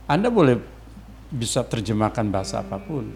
[0.07, 0.74] Anda boleh
[1.29, 3.09] bisa terjemahkan bahasa apa pun.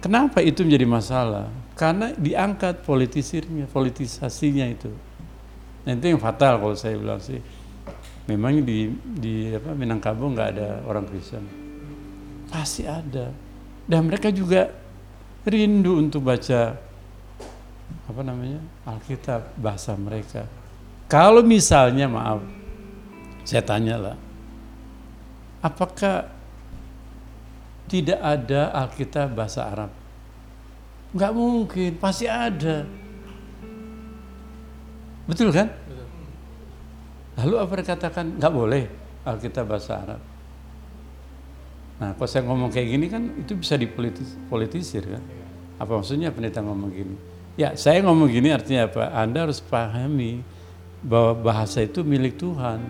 [0.00, 1.46] Kenapa itu menjadi masalah?
[1.74, 4.92] Karena diangkat politisirnya, politisasinya itu.
[5.86, 7.42] Nah, itu yang fatal kalau saya bilang sih.
[8.26, 11.46] Memang di di apa Minangkabau nggak ada orang Kristen.
[12.50, 13.30] Pasti ada.
[13.86, 14.66] Dan mereka juga
[15.46, 16.74] rindu untuk baca
[18.06, 20.42] apa namanya Alkitab bahasa mereka.
[21.06, 22.42] Kalau misalnya maaf,
[23.46, 24.16] saya tanya lah,
[25.62, 26.26] apakah
[27.86, 29.90] tidak ada Alkitab bahasa Arab?
[31.14, 32.84] Nggak mungkin, pasti ada.
[35.26, 35.70] Betul kan?
[37.36, 38.84] Lalu apa dikatakan nggak boleh
[39.26, 40.20] Alkitab bahasa Arab?
[41.96, 45.22] Nah, kalau saya ngomong kayak gini kan itu bisa dipolitisir kan?
[45.80, 47.16] Apa maksudnya pendeta ngomong gini?
[47.56, 49.16] Ya, saya ngomong gini artinya apa?
[49.16, 50.44] Anda harus pahami
[51.00, 52.84] bahwa bahasa itu milik Tuhan.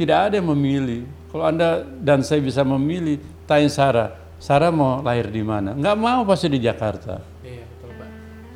[0.00, 1.04] Tidak ada yang memilih.
[1.28, 3.20] Kalau Anda dan saya bisa memilih,
[3.50, 5.74] tanya Sarah, Sarah mau lahir di mana?
[5.74, 7.18] Nggak mau pasti di Jakarta.
[7.42, 8.10] Iya, betul Pak.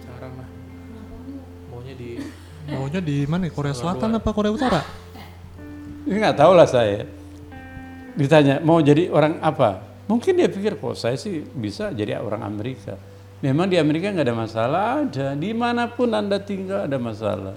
[0.07, 0.49] Sekarang mah
[1.75, 2.09] maunya di
[2.71, 3.51] Maunya di mana?
[3.51, 4.81] Korea Selatan apa Korea Utara?
[6.07, 7.03] Ini nggak tahu lah saya.
[8.15, 9.83] Ditanya mau jadi orang apa?
[10.07, 12.95] Mungkin dia pikir kok saya sih bisa jadi orang Amerika.
[13.43, 15.35] Memang di Amerika nggak ada masalah, ada.
[15.35, 17.57] Di mana pun anda tinggal ada masalah.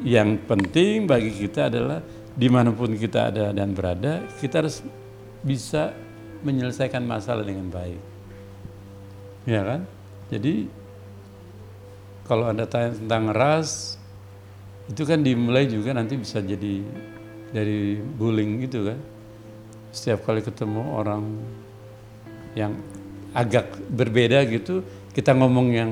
[0.00, 2.00] Yang penting bagi kita adalah
[2.32, 4.80] di mana pun kita ada dan berada, kita harus
[5.44, 5.92] bisa
[6.44, 8.00] menyelesaikan masalah dengan baik.
[9.48, 9.80] Ya kan?
[10.30, 10.68] Jadi
[12.28, 13.98] kalau anda tanya tentang ras,
[14.86, 16.82] itu kan dimulai juga nanti bisa jadi
[17.50, 18.98] dari bullying gitu kan.
[19.90, 21.24] Setiap kali ketemu orang
[22.54, 22.78] yang
[23.34, 25.90] agak berbeda gitu, kita ngomong yang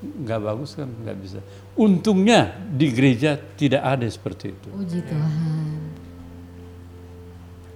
[0.00, 1.38] nggak bagus kan nggak bisa.
[1.76, 4.68] Untungnya di gereja tidak ada seperti itu.
[4.70, 5.78] Puji Tuhan.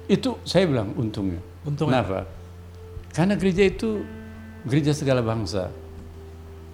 [0.07, 1.54] Itu saya bilang untungnya.
[1.65, 2.05] Untungnya.
[2.05, 2.19] Kenapa?
[3.15, 4.05] Karena gereja itu
[4.69, 5.73] gereja segala bangsa,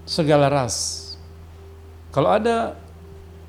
[0.06, 1.06] segala ras.
[2.10, 2.74] Kalau ada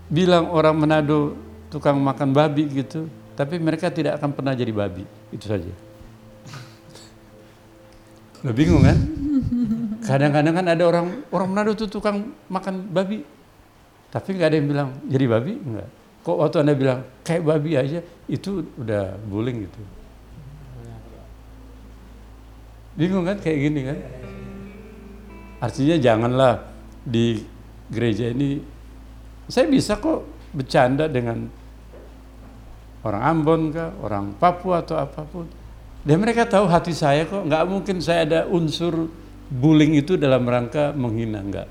[0.05, 1.33] bilang orang Manado
[1.73, 5.71] tukang makan babi gitu, tapi mereka tidak akan pernah jadi babi, itu saja.
[8.45, 8.97] Lo bingung kan?
[10.01, 13.25] Kadang-kadang kan ada orang orang Manado tuh tukang makan babi,
[14.13, 15.89] tapi nggak ada yang bilang jadi babi, enggak.
[16.21, 20.00] Kok waktu anda bilang kayak babi aja, itu udah bullying gitu.
[22.95, 23.99] Bingung kan kayak gini kan?
[25.61, 26.53] Artinya janganlah
[27.01, 27.39] di
[27.91, 28.61] gereja ini
[29.51, 30.23] saya bisa kok
[30.55, 31.43] bercanda dengan
[33.03, 35.45] orang Ambon kah, orang Papua atau apa pun.
[36.01, 39.11] Dan mereka tahu hati saya kok, nggak mungkin saya ada unsur
[39.51, 41.67] bullying itu dalam rangka menghina, nggak.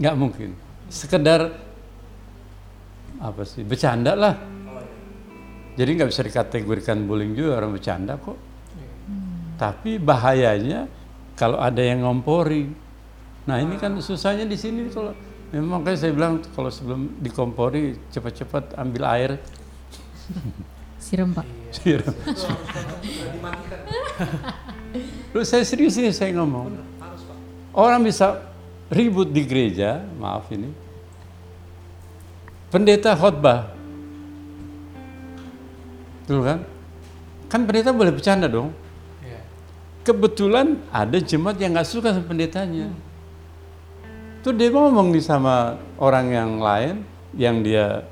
[0.00, 0.50] Nggak mungkin.
[0.88, 1.52] Sekedar
[3.20, 4.34] apa sih, bercanda lah.
[5.76, 8.51] Jadi nggak bisa dikategorikan bullying juga orang bercanda kok.
[9.56, 10.88] Tapi bahayanya
[11.36, 12.70] kalau ada yang ngompori.
[13.48, 15.12] Nah ini kan susahnya di sini kalau
[15.50, 19.32] memang kayak saya bilang kalau sebelum dikompori cepat-cepat ambil air
[21.02, 21.46] Siram Pak.
[21.74, 22.14] siram.
[25.34, 26.78] Lu saya serius ini saya ngomong.
[27.72, 28.44] Orang bisa
[28.92, 30.68] ribut di gereja, maaf ini.
[32.68, 33.72] Pendeta khotbah.
[36.22, 36.58] Betul kan?
[37.48, 38.72] Kan pendeta boleh bercanda dong.
[40.02, 42.90] Kebetulan ada jemaat yang nggak suka sama pendetanya.
[44.42, 47.06] Tuh dia ngomong nih sama orang yang lain
[47.38, 48.02] yang dia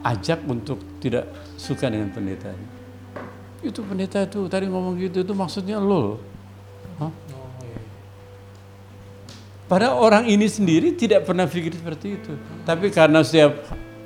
[0.00, 1.28] ajak untuk tidak
[1.60, 2.68] suka dengan pendetanya.
[3.60, 6.16] Itu pendeta itu tadi ngomong gitu itu maksudnya lo.
[7.00, 7.12] Oh
[7.60, 7.80] iya.
[9.68, 12.32] Padahal orang ini sendiri tidak pernah pikir seperti itu.
[12.64, 13.60] Tapi karena setiap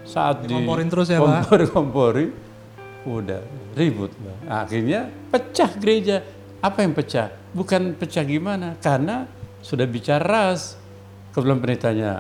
[0.09, 1.45] Saat di Dikomporin terus ya, Pak?
[1.45, 2.27] kompor kompori,
[3.09, 3.41] udah
[3.75, 4.13] ribut.
[4.45, 6.21] Akhirnya pecah gereja.
[6.59, 7.31] Apa yang pecah?
[7.55, 8.77] Bukan pecah gimana?
[8.83, 9.25] Karena
[9.65, 10.77] sudah bicara ras.
[11.33, 12.13] Kebetulan pendetanya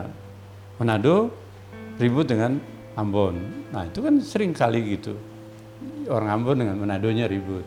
[0.79, 1.35] Manado
[1.99, 2.57] ribut dengan
[2.95, 3.35] Ambon.
[3.75, 5.19] Nah itu kan sering kali gitu.
[6.09, 7.67] Orang Ambon dengan Manadonya ribut.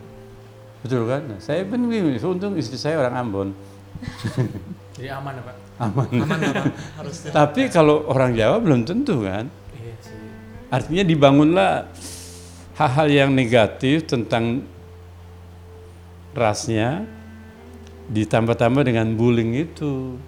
[0.82, 1.22] Betul kan?
[1.30, 3.48] Nah, saya pun untung istri saya orang Ambon.
[4.98, 5.56] Jadi aman ya Pak?
[5.80, 6.06] Aman.
[7.30, 9.46] Tapi kalau orang Jawa belum tentu kan.
[9.78, 10.16] Iya sih.
[10.68, 11.70] Artinya dibangunlah
[12.82, 14.66] hal-hal yang negatif tentang
[16.34, 17.06] rasnya
[18.10, 20.18] ditambah-tambah dengan bullying itu.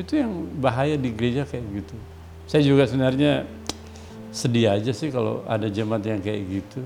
[0.00, 1.96] Itu yang bahaya di gereja kayak gitu.
[2.48, 3.44] Saya juga sebenarnya
[4.32, 6.80] sedih aja sih kalau ada jemaat yang kayak gitu.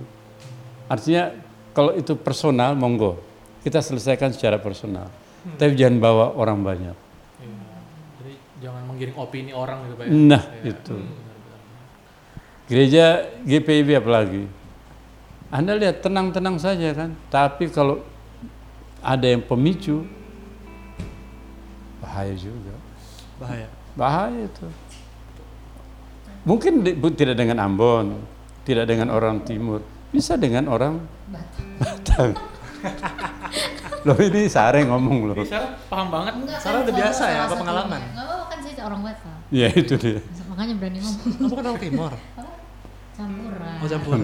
[0.91, 1.31] Artinya
[1.71, 3.23] kalau itu personal monggo
[3.63, 5.07] kita selesaikan secara personal.
[5.55, 6.97] Tapi jangan bawa orang banyak.
[7.39, 7.67] Iya.
[8.19, 10.11] Jadi jangan menggiring opini orang gitu Pak ya?
[10.11, 10.71] Nah, Iya.
[10.75, 10.97] itu.
[12.67, 13.05] Gereja
[13.47, 14.66] GPIB apalagi.
[15.57, 17.17] Anda lihat tenang-tenang saja kan.
[17.29, 18.05] Tapi kalau
[19.01, 20.05] ada yang pemicu,
[21.97, 22.75] bahaya juga.
[23.41, 23.69] Bahaya.
[23.97, 24.67] Bahaya itu.
[26.45, 28.21] Mungkin di- bu- tidak dengan Ambon,
[28.63, 29.81] tidak dengan orang Timur,
[30.13, 31.01] bisa dengan orang
[31.81, 32.37] Batang.
[34.07, 35.43] Loh ini sare ngomong loh.
[35.43, 36.39] Sarah paham banget.
[36.39, 38.01] Enggak, Sarah kan udah salah- biasa ya, apa pengalaman?
[38.07, 39.39] Nggak apa-apa kan saya orang Batak.
[39.51, 40.21] Ya itu dia.
[40.47, 41.27] Makanya berani ngomong.
[41.27, 42.13] Kamu kan orang timur.
[43.17, 43.75] Campuran.
[43.83, 44.21] Oh campuran.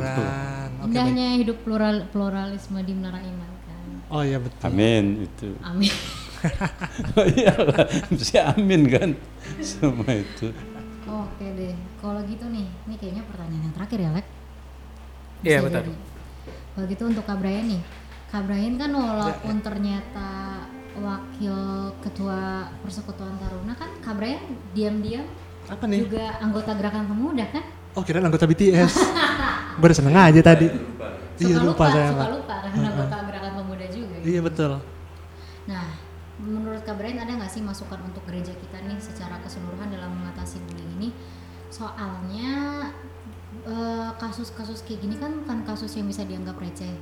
[0.86, 3.86] Indahnya hidup plural pluralisme di Menara Iman kan.
[4.10, 4.66] Oh iya betul.
[4.66, 5.48] Amin itu.
[5.62, 5.92] Amin.
[7.14, 9.14] Oh iyalah, mesti amin kan
[9.62, 10.50] semua itu.
[11.06, 11.70] Oke deh.
[12.02, 14.26] Kalau gitu nih, ini kayaknya pertanyaan yang terakhir ya, Lek.
[15.46, 15.78] Iya, betul.
[15.86, 15.94] jadi.
[16.74, 17.82] Kalau gitu untuk Kak Brian nih.
[18.26, 20.30] Kak Brian kan walaupun Ya, ternyata
[20.98, 21.56] wakil
[22.02, 24.42] ketua persekutuan Taruna kan Kak Brian
[24.74, 25.24] diam-diam
[25.70, 26.04] Apa nih?
[26.04, 27.64] juga anggota gerakan pemuda kan?
[27.92, 28.92] Oh kira anggota BTS.
[29.76, 30.68] Gue udah seneng aja tadi.
[31.36, 34.14] Iya Suka lupa saya suka lupa karena anggota gerakan pemuda juga.
[34.20, 34.72] Iya betul.
[35.62, 35.84] Nah,
[36.38, 40.60] menurut Kak Brian ada nggak sih masukan untuk gereja kita nih secara keseluruhan dalam mengatasi
[40.64, 41.08] bullying ini?
[41.68, 42.52] Soalnya
[43.62, 46.96] eh, kasus-kasus kayak gini kan bukan kasus yang bisa dianggap receh.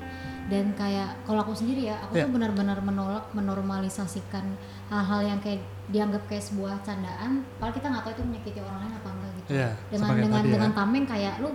[0.50, 2.26] Dan kayak kalau aku sendiri ya, aku Ya.
[2.26, 4.58] tuh benar-benar menolak menormalisasikan
[4.90, 7.46] hal-hal yang kayak dianggap kayak sebuah candaan.
[7.58, 10.54] Padahal kita nggak tahu itu menyakiti orang lain apa enggak Iya, dengan dengan tadi ya.
[10.54, 11.50] dengan tameng kayak lu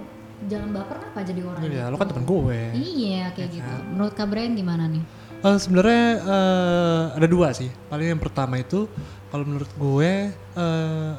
[0.52, 1.62] jangan baper apa jadi orang.
[1.64, 1.92] Iya, gitu.
[1.92, 2.60] lo kan temen gue.
[2.76, 3.72] Iya kayak Ya gitu.
[3.72, 3.82] kan?
[3.96, 5.04] Menurut Kak Brian gimana nih?
[5.46, 7.70] Eh, sebenarnya eh, ada dua sih.
[7.88, 8.90] Paling yang pertama itu
[9.32, 11.12] kalau menurut gue eh,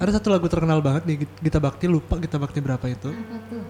[0.00, 3.10] ada satu lagu terkenal banget di Gita Bakti lupa Gita Bakti berapa itu.
[3.12, 3.62] Apa tuh?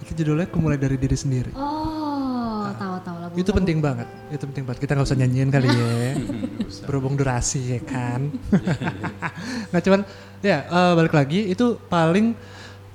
[0.00, 1.52] Itu judulnya Aku Mulai Dari Diri Sendiri.
[1.52, 3.34] Oh, tahu-tahu lagu.
[3.36, 4.08] Itu penting banget.
[4.32, 4.80] Itu penting banget.
[4.80, 6.16] Kita nggak usah nyanyiin kali ya.
[6.88, 8.32] Berhubung durasi ya kan.
[9.72, 10.00] nah cuman
[10.40, 12.32] ya eh, balik lagi itu paling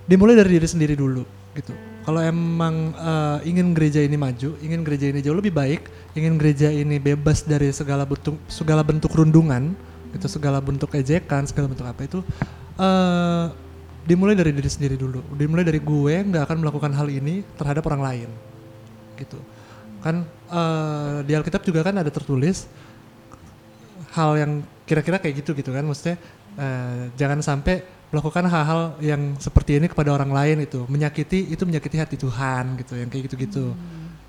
[0.06, 1.26] dimulai dari diri sendiri dulu
[1.58, 1.74] gitu.
[2.06, 6.70] Kalau emang eh, ingin gereja ini maju, ingin gereja ini jauh lebih baik, ingin gereja
[6.70, 9.74] ini bebas dari segala bentuk segala bentuk rundungan,
[10.14, 12.22] itu segala bentuk ejekan, segala bentuk apa itu
[12.78, 13.46] eh
[14.06, 15.26] dimulai dari diri sendiri dulu.
[15.34, 18.30] Dimulai dari gue nggak akan melakukan hal ini terhadap orang lain,
[19.18, 19.41] gitu.
[20.06, 22.70] Kan eh, di Alkitab juga kan ada tertulis
[24.14, 26.22] hal yang kira-kira kayak gitu gitu kan, maksudnya
[26.60, 27.84] eh, jangan sampai
[28.14, 32.95] melakukan hal-hal yang seperti ini kepada orang lain itu menyakiti itu menyakiti hati Tuhan gitu,
[32.95, 33.76] yang kayak gitu-gitu,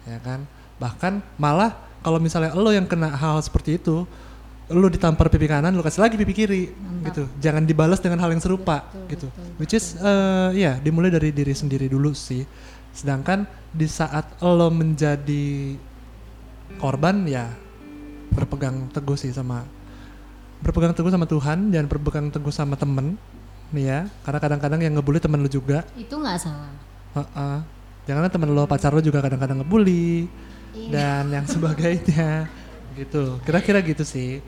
[0.08, 0.42] ya kan.
[0.82, 4.02] Bahkan malah kalau misalnya lo yang kena hal, -hal seperti itu,
[4.66, 6.74] lu ditampar pipi kanan, lu kasih lagi pipi kiri,
[7.06, 7.30] gitu.
[7.38, 9.30] Jangan dibalas dengan hal yang serupa, gitu.
[9.62, 12.42] Which is, eh, ya dimulai dari diri sendiri dulu sih.
[12.90, 15.78] Sedangkan di saat lo menjadi
[16.82, 17.46] korban, ya
[18.34, 19.62] berpegang teguh sih sama
[20.60, 23.16] berpegang teguh sama Tuhan, jangan berpegang teguh sama temen,
[23.74, 24.00] nih ya.
[24.22, 25.82] Karena kadang-kadang yang ngebully temen lu juga.
[25.98, 26.72] Itu nggak salah.
[27.16, 27.56] Heeh.
[28.06, 30.30] Jangan temen lo pacar lo juga kadang-kadang ngebully
[30.94, 32.46] dan yang sebagainya
[32.94, 33.42] gitu.
[33.42, 34.38] Kira-kira gitu sih.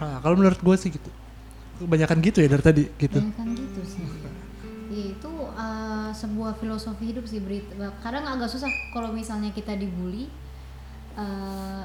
[0.00, 1.10] Nah, kalau menurut gue sih gitu.
[1.82, 3.20] Kebanyakan gitu ya dari tadi gitu.
[3.20, 4.06] Banyak kan gitu sih.
[4.92, 7.68] Itu uh, sebuah filosofi hidup sih Brit.
[8.00, 10.32] Kadang agak susah kalau misalnya kita dibully
[11.16, 11.84] uh,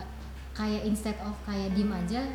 [0.56, 2.26] kayak instead of kayak diem aja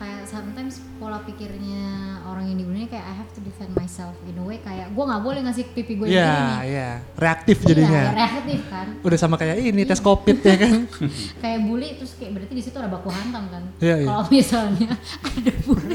[0.00, 1.84] kayak sometimes pola pikirnya
[2.24, 5.20] orang yang dibully kayak I have to defend myself in a way kayak gue nggak
[5.20, 6.90] boleh ngasih pipi gue Iya, ini iya.
[7.14, 8.00] Reaktif Iya, jadinya.
[8.02, 10.88] ya, reaktif kan Udah sama kayak ini tes covid ya kan.
[11.44, 14.08] kayak bully terus kayak berarti di situ ada baku hantam kan Iya, iya.
[14.08, 14.90] kalau misalnya
[15.20, 15.94] ada bully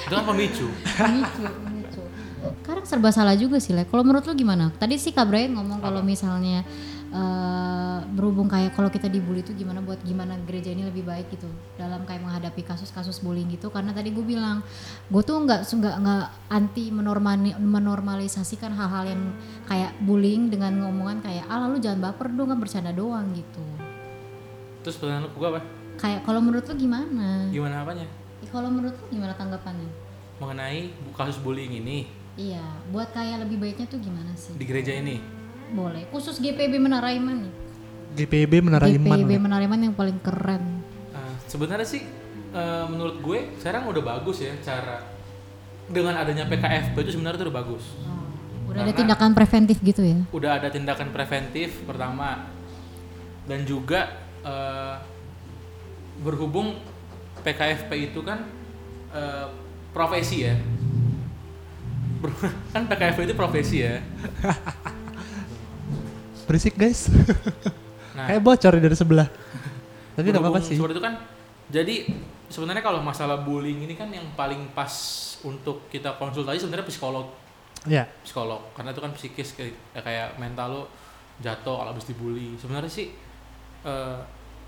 [0.00, 0.66] Itu kan pemicu.
[0.96, 2.02] Pemicu, pemicu.
[2.56, 3.86] Sekarang serba salah juga sih, Lek.
[3.86, 4.70] Kalau menurut lu gimana?
[4.72, 6.62] Tadi sih Kak Brian ngomong kalau misalnya
[7.16, 11.48] eh, berhubung kayak kalau kita dibully itu gimana buat gimana gereja ini lebih baik gitu
[11.80, 14.60] dalam kayak menghadapi kasus-kasus bullying gitu karena tadi gue bilang
[15.08, 19.22] gue tuh nggak nggak nggak anti menormali, menormalisasikan hal-hal yang
[19.64, 23.64] kayak bullying dengan ngomongan kayak ah lu jangan baper dong kan bercanda doang gitu
[24.84, 25.60] Terus pertanyaan lu gua apa?
[25.98, 28.06] kayak kalau menurut lu gimana Gimana apanya?
[28.38, 29.90] Ya, kalau menurut lu gimana tanggapannya
[30.38, 32.06] Mengenai kasus bullying ini
[32.36, 32.62] iya
[32.92, 35.35] buat kayak lebih baiknya tuh gimana sih di gereja ini.
[35.72, 37.54] Boleh khusus GPB Menara Iman nih
[38.16, 39.18] GPB Menara Iman.
[39.18, 40.84] GPB Menara Iman yang paling keren
[41.16, 42.04] Uh, sebenarnya sih
[42.52, 45.00] uh, menurut gue sekarang udah bagus ya cara
[45.88, 47.84] dengan adanya PKFP itu sebenarnya tuh udah bagus.
[48.68, 52.52] udah ada tindakan preventif gitu ya Udah ada tindakan preventif pertama
[53.48, 54.12] dan juga
[54.44, 55.00] uh,
[56.20, 56.76] berhubung
[57.40, 58.44] PKFP itu kan
[59.14, 59.48] uh,
[59.96, 60.60] profesi ya.
[62.74, 64.02] Kan PKFP itu profesi ya.
[66.46, 67.10] Berisik guys.
[68.14, 69.28] Nah, Kayak bocor dari sebelah.
[70.14, 70.76] Tapi tidak apa-apa berhubung sih.
[70.78, 71.14] Seperti itu kan.
[71.66, 71.94] Jadi
[72.46, 74.88] sebenarnya kalau masalah bullying ini kan yang paling pas
[75.42, 77.26] untuk kita konsultasi sebenarnya psikolog
[77.84, 78.02] Ya.
[78.22, 80.82] psikolog karena itu kan psikis kayak, kayak mental lo
[81.38, 83.14] jatuh kalau habis dibully sebenarnya sih
[83.82, 84.18] eh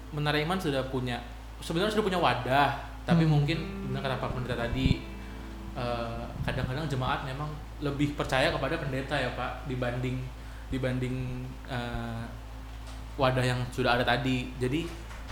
[0.09, 1.19] Menara Iman sudah punya
[1.59, 3.35] sebenarnya sudah punya wadah tapi Hmm.
[3.35, 3.59] mungkin
[3.91, 5.03] benar kata Pak Pendeta tadi
[5.75, 7.51] eh, kadang-kadang jemaat memang
[7.81, 10.23] lebih percaya kepada pendeta ya Pak dibanding
[10.69, 11.15] dibanding
[11.65, 12.25] eh,
[13.15, 14.53] wadah yang sudah ada tadi.
[14.57, 14.85] Jadi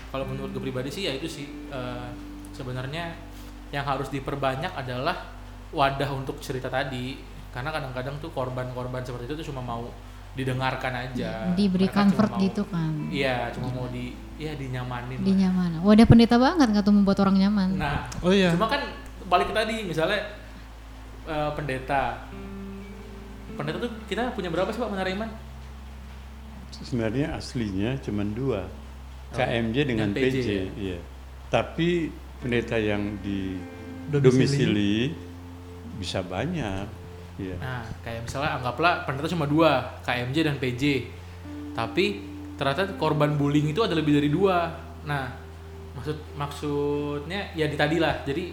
[0.09, 2.09] kalau menurut gue pribadi sih ya itu sih eh,
[2.51, 3.13] sebenarnya
[3.69, 5.17] yang harus diperbanyak adalah
[5.71, 7.21] wadah untuk cerita tadi.
[7.51, 9.89] Karena kadang-kadang tuh korban-korban seperti itu tuh cuma mau
[10.33, 11.49] didengarkan aja.
[11.53, 12.93] Diberi Mereka comfort mau- gitu kan.
[13.09, 15.49] iya cuma mau di ya dinyamanin di lah.
[15.49, 17.69] nyaman wadah pendeta banget nggak tuh membuat orang nyaman?
[17.75, 18.53] Nah Oh iya.
[18.53, 18.85] cuma kan
[19.27, 20.21] balik ke tadi misalnya
[21.25, 22.29] eh, pendeta
[23.57, 25.31] pendeta tuh kita punya berapa sih pak menara iman
[26.77, 28.69] Sebenarnya aslinya cuma dua,
[29.27, 30.49] Oh, KMJ dengan PJ, PJ.
[30.49, 30.65] ya?
[30.77, 30.99] iya.
[31.49, 33.59] Tapi pendeta yang di
[34.07, 34.23] Domisili.
[34.23, 34.95] domisili
[35.99, 36.87] bisa banyak.
[37.37, 37.57] Iya.
[37.59, 41.11] Nah, kayak misalnya anggaplah pendeta cuma dua, KMJ dan PJ.
[41.75, 42.05] Tapi
[42.55, 44.73] ternyata korban bullying itu ada lebih dari dua.
[45.03, 45.33] Nah,
[45.97, 48.21] maksud maksudnya ya di tadi lah.
[48.23, 48.53] Jadi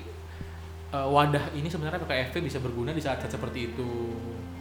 [0.89, 3.91] eh, wadah ini sebenarnya PKFP bisa berguna di saat-saat seperti itu.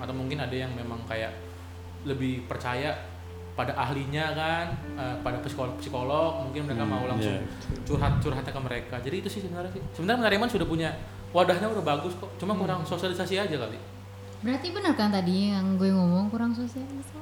[0.02, 1.30] Atau mungkin ada yang memang kayak
[2.02, 2.98] lebih percaya
[3.52, 7.46] pada ahlinya kan, eh, pada psikolog psikolog mungkin mereka Hmm, mau langsung iya.
[7.84, 8.96] curhat curhatnya ke mereka.
[8.98, 9.82] Jadi itu sih sebenarnya sih.
[9.94, 10.90] Sebenarnya Menariman sudah punya
[11.30, 12.32] wadahnya udah bagus kok.
[12.36, 13.78] Cuma kurang sosialisasi aja kali.
[14.42, 17.14] berarti benar kan tadi yang gue ngomong kurang sosialisasi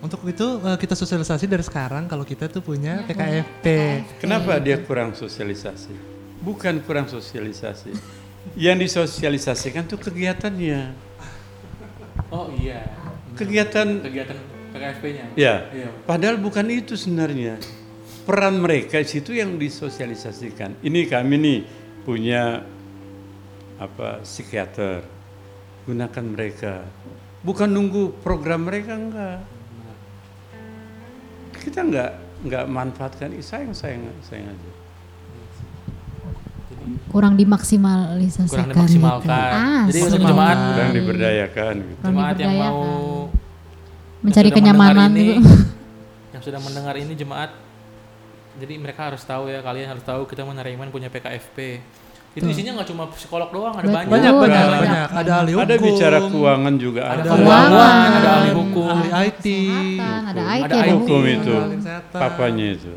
[0.00, 3.66] Untuk itu eh, kita sosialisasi dari sekarang kalau kita tuh punya Ya, PKFP.
[4.16, 5.92] Kenapa dia kurang sosialisasi?
[6.40, 7.92] Bukan kurang sosialisasi.
[8.56, 10.92] Yang disosialisasikan tuh kegiatannya.
[12.32, 12.80] Oh iya.
[13.34, 14.36] Kegiatan Kegiatan
[14.74, 15.24] PKFP-nya.
[15.38, 15.70] ya.
[15.70, 15.88] Iya.
[16.06, 17.58] Padahal bukan itu sebenarnya.
[18.24, 20.80] Peran mereka di situ yang disosialisasikan.
[20.80, 21.58] Ini kami nih
[22.02, 22.64] punya
[23.76, 25.04] apa psikiater.
[25.84, 26.88] Gunakan mereka.
[27.44, 29.44] Bukan nunggu program mereka enggak.
[31.60, 32.10] Kita enggak
[32.44, 34.70] enggak manfaatkan sayang sayang sayang aja.
[37.06, 39.24] Kurang dimaksimalisasikan Kurang dimaksimalkan.
[39.24, 39.56] gitu.
[39.56, 41.98] Ah, Jadi untuk jemaat Kurang diberdayakan gitu.
[41.98, 42.78] Kurang jemaat yang mau
[44.20, 45.52] mencari sudah kenyamanan ini, gitu.
[46.34, 47.50] yang sudah mendengar ini jemaat
[48.54, 51.82] jadi mereka harus tahu ya kalian harus tahu kita menariman punya PKFP
[52.34, 54.80] itu isinya nggak cuma psikolog doang ada banyak Banyak, banyak, Banyak.
[54.80, 55.08] banyak.
[55.14, 55.62] Ada ahli hukum.
[55.62, 57.30] Ada bicara keuangan juga ada ada.
[57.30, 59.46] keuangan ada ahli hukum ahli IT.
[59.46, 60.50] Kesehatan, ada Hukum.
[60.50, 60.78] IT, Ada.
[60.90, 61.22] Hukum hukum.
[61.30, 61.54] itu.
[62.10, 62.94] Papanya itu.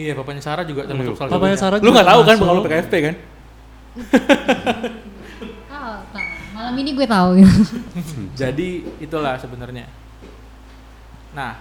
[0.00, 1.76] Iya bapaknya Sarah juga termasuk salah Papanya satunya.
[1.76, 2.46] Sarah lu nggak tahu kan masuk.
[2.48, 3.14] kalau PKFP kan
[5.70, 6.26] Tahu, tahu.
[6.54, 7.30] Malam ini gue tahu.
[8.40, 9.86] jadi itulah sebenarnya
[11.30, 11.54] nah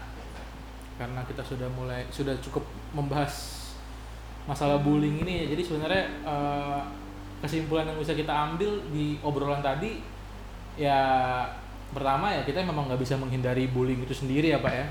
[0.95, 3.31] karena kita sudah mulai sudah cukup membahas
[4.43, 6.81] masalah bullying ini jadi sebenarnya eh,
[7.39, 10.01] kesimpulan yang bisa kita ambil di obrolan tadi
[10.73, 10.99] ya
[11.89, 14.85] pertama ya kita memang nggak bisa menghindari bullying itu sendiri ya pak ya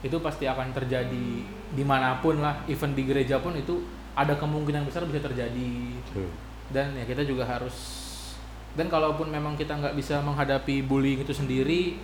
[0.00, 1.28] itu pasti akan terjadi
[1.70, 3.84] di mana pun lah even di gereja pun itu
[4.16, 5.72] ada kemungkinan besar bisa terjadi.
[6.70, 8.00] Dan ya kita juga harus
[8.78, 11.98] dan kalaupun memang kita nggak bisa menghadapi bullying itu sendiri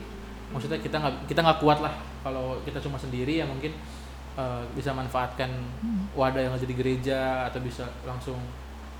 [0.51, 1.95] maksudnya kita nggak kita nggak kuat lah.
[2.21, 3.73] Kalau kita cuma sendiri ya mungkin
[4.37, 5.49] eh, bisa manfaatkan
[6.13, 8.37] wadah yang ada di gereja atau bisa langsung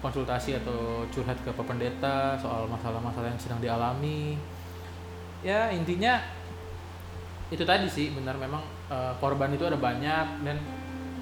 [0.01, 4.39] konsultasi atau curhat ke pendeta soal masalah-masalah yang sedang dialami.
[5.45, 6.23] Ya intinya
[7.51, 10.57] itu tadi sih benar memang eh, korban itu ada banyak dan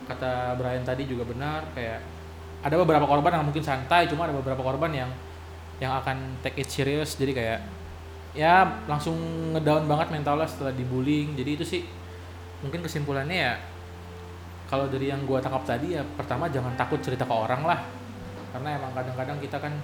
[0.04, 2.00] kata Brian tadi juga benar kayak
[2.64, 5.10] ada beberapa korban yang mungkin santai cuma ada beberapa korban yang
[5.82, 7.20] yang akan take it serious.
[7.20, 7.60] Jadi kayak
[8.34, 9.14] ya langsung
[9.54, 11.36] ngedown banget mentalnya setelah dibullying.
[11.36, 11.82] Jadi itu sih
[12.64, 13.54] mungkin kesimpulannya ya
[14.64, 17.80] kalau dari yang gua tangkap tadi ya pertama jangan takut cerita ke orang lah.
[18.56, 19.76] Karena emang kadang-kadang kita kan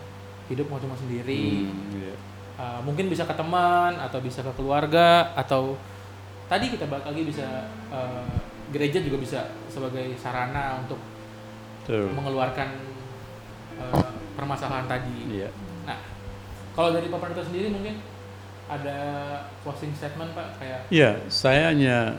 [0.49, 1.69] hidup mau cuma sendiri.
[1.69, 2.15] Hmm, iya.
[2.61, 5.77] Uh, mungkin bisa ke teman atau bisa ke keluarga atau
[6.51, 8.27] tadi kita balik lagi bisa uh,
[8.75, 9.41] gereja juga bisa
[9.71, 10.99] sebagai sarana untuk
[11.87, 12.11] Betul.
[12.11, 12.69] mengeluarkan
[13.79, 15.31] uh, permasalahan tadi.
[15.31, 15.51] Iya.
[15.87, 15.99] Nah,
[16.75, 18.03] kalau dari Pak Pendeta sendiri mungkin
[18.67, 18.99] ada
[19.63, 22.19] closing statement Pak kayak Iya, saya hanya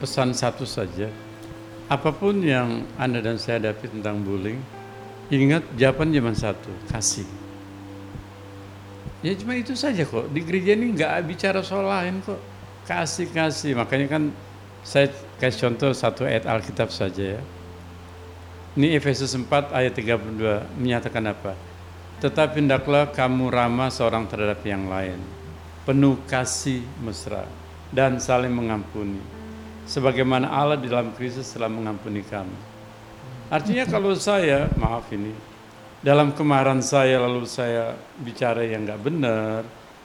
[0.00, 1.08] pesan satu saja.
[1.88, 4.60] Apa pun yang Anda dan saya hadapi tentang bullying,
[5.32, 7.24] ingat jawaban cuma satu, kasih.
[9.24, 10.30] Ya cuma itu saja kok.
[10.30, 12.38] Di gereja ini nggak bicara soal lain kok.
[12.88, 13.76] Kasih-kasih.
[13.76, 14.22] Makanya kan
[14.80, 17.42] saya kasih contoh satu ayat Alkitab saja ya.
[18.80, 21.52] Ini Efesus 4 ayat 32 menyatakan apa?
[22.24, 25.20] Tetapi hendaklah kamu ramah seorang terhadap yang lain,
[25.84, 27.44] penuh kasih mesra
[27.92, 29.20] dan saling mengampuni.
[29.84, 32.56] Sebagaimana Allah di dalam Kristus telah mengampuni kamu.
[33.48, 35.32] Artinya kalau saya, maaf ini,
[36.04, 39.60] dalam kemarahan saya lalu saya bicara yang nggak benar,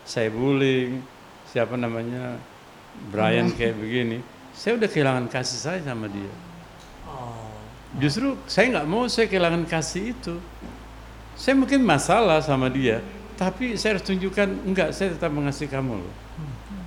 [0.08, 1.04] saya bullying,
[1.52, 2.40] siapa namanya
[3.10, 6.32] Brian kayak begini, saya udah kehilangan kasih saya sama dia.
[7.94, 10.36] Justru saya nggak mau saya kehilangan kasih itu.
[11.34, 13.02] Saya mungkin masalah sama dia,
[13.38, 16.14] tapi saya harus tunjukkan enggak, saya tetap mengasihi kamu loh.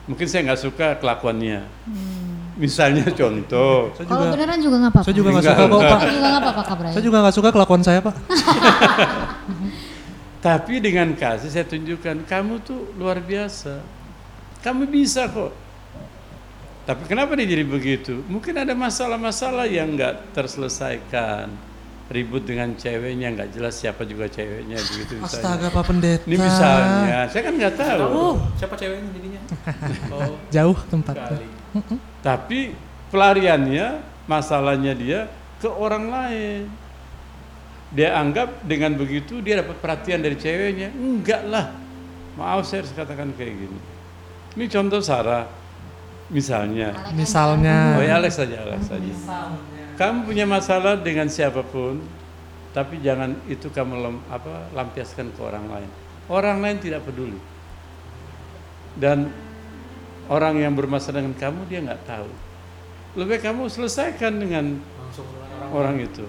[0.06, 1.66] Mungkin saya nggak suka kelakuannya.
[2.56, 5.04] Misalnya contoh, Saya Kalau juga beneran juga nggak apa-apa.
[5.04, 5.92] saya juga nggak Enggak, suka kok enggak.
[5.92, 6.08] Pak.
[6.08, 6.94] juga nggak apa-apa Kak Brian.
[6.94, 8.14] Saya juga nggak suka kelakuan saya Pak.
[10.46, 13.82] tapi dengan kasih saya tunjukkan kamu tuh luar biasa.
[14.62, 15.52] Kamu bisa kok.
[16.86, 18.22] Tapi kenapa dia jadi begitu?
[18.30, 21.50] Mungkin ada masalah-masalah yang nggak terselesaikan.
[22.06, 25.42] Ribut dengan ceweknya nggak jelas siapa juga ceweknya begitu misalnya.
[25.42, 26.22] Astaga Pak Pendeta.
[26.22, 28.00] Ini misalnya, saya kan nggak tahu.
[28.06, 29.40] Oh, siapa ceweknya jadinya?
[30.14, 31.26] Oh, Jauh tempatnya.
[31.26, 31.46] kali.
[32.22, 32.60] Tapi
[33.10, 33.86] pelariannya,
[34.30, 35.26] masalahnya dia
[35.58, 36.70] ke orang lain.
[37.90, 40.94] Dia anggap dengan begitu dia dapat perhatian dari ceweknya.
[40.94, 41.74] Enggak lah.
[42.38, 43.78] Maaf saya harus katakan kayak gini.
[44.54, 45.65] Ini contoh Sarah.
[46.26, 46.90] Misalnya.
[47.14, 47.94] Misalnya.
[47.98, 49.12] Oh ya Alex saja, Alex saja.
[49.96, 52.02] Kamu punya masalah dengan siapa pun,
[52.76, 55.90] tapi jangan itu kamu lem, apa, lampiaskan ke orang lain.
[56.26, 57.38] Orang lain tidak peduli.
[58.98, 59.30] Dan
[60.26, 62.28] orang yang bermasalah dengan kamu dia nggak tahu.
[63.16, 65.70] Lebih kamu selesaikan dengan Langsung orang.
[65.72, 66.26] orang itu.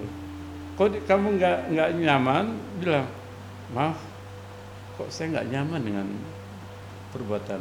[0.78, 2.44] Kok di- kamu nggak nggak nyaman,
[2.78, 3.04] bilang
[3.74, 3.98] maaf,
[4.96, 6.06] kok saya nggak nyaman dengan
[7.12, 7.60] perbuatan.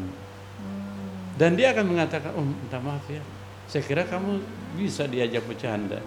[1.38, 3.22] Dan dia akan mengatakan, oh minta maaf ya,
[3.70, 4.42] saya kira kamu
[4.74, 6.02] bisa diajak bercanda.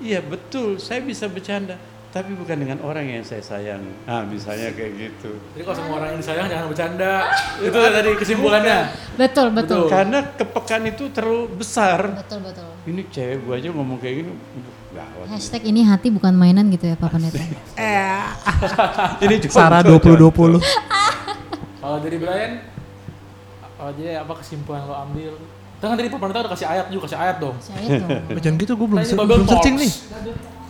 [0.00, 1.76] Iya betul, saya bisa bercanda,
[2.08, 3.84] tapi bukan dengan orang yang saya sayang.
[4.08, 5.36] Nah misalnya kayak gitu.
[5.52, 7.12] Jadi kalau semua orang yang disayang jangan bercanda.
[7.60, 8.78] Itu tadi kesimpulannya.
[9.20, 9.92] Betul, betul.
[9.92, 12.00] Karena kepekaan itu terlalu besar.
[12.16, 12.68] Betul, betul.
[12.88, 14.32] Ini cewek gua aja ngomong kayak gini,
[14.96, 15.26] gawat.
[15.28, 17.36] Hashtag ini hati bukan mainan gitu ya Pak Pendeta.
[19.28, 20.32] Ini cuma Sarah contoh.
[20.32, 20.64] 2020.
[21.80, 22.52] Kalau dari Brian,
[23.80, 25.32] oh, jadi apa kesimpulan lo ambil?
[25.80, 27.56] Jangan dari Pak Pendeta udah kasih ayat juga, kasih ayat dong.
[27.56, 28.08] Saya tuh.
[28.44, 29.92] Jangan gitu gue belum se- belum searching nih.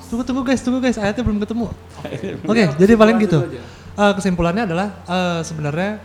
[0.07, 1.67] Tunggu tunggu guys, tunggu guys, ayatnya belum ketemu.
[2.47, 3.39] Oke, jadi paling gitu.
[3.99, 5.99] Eh, kesimpulannya adalah eh, sebenarnya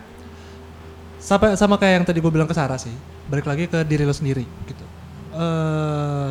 [1.21, 2.93] sampai sama kayak yang tadi gue bilang ke Sarah sih.
[3.29, 4.85] Balik lagi ke diri lo sendiri gitu.
[5.37, 6.29] Eh,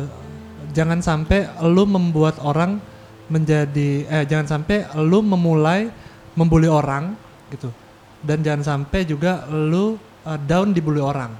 [0.75, 2.79] jangan sampai lo membuat orang
[3.25, 5.87] menjadi eh jangan sampai lo memulai
[6.35, 7.15] membuli orang
[7.51, 7.71] gitu.
[8.19, 9.95] Dan jangan sampai juga lo
[10.25, 11.31] eh, down dibully orang.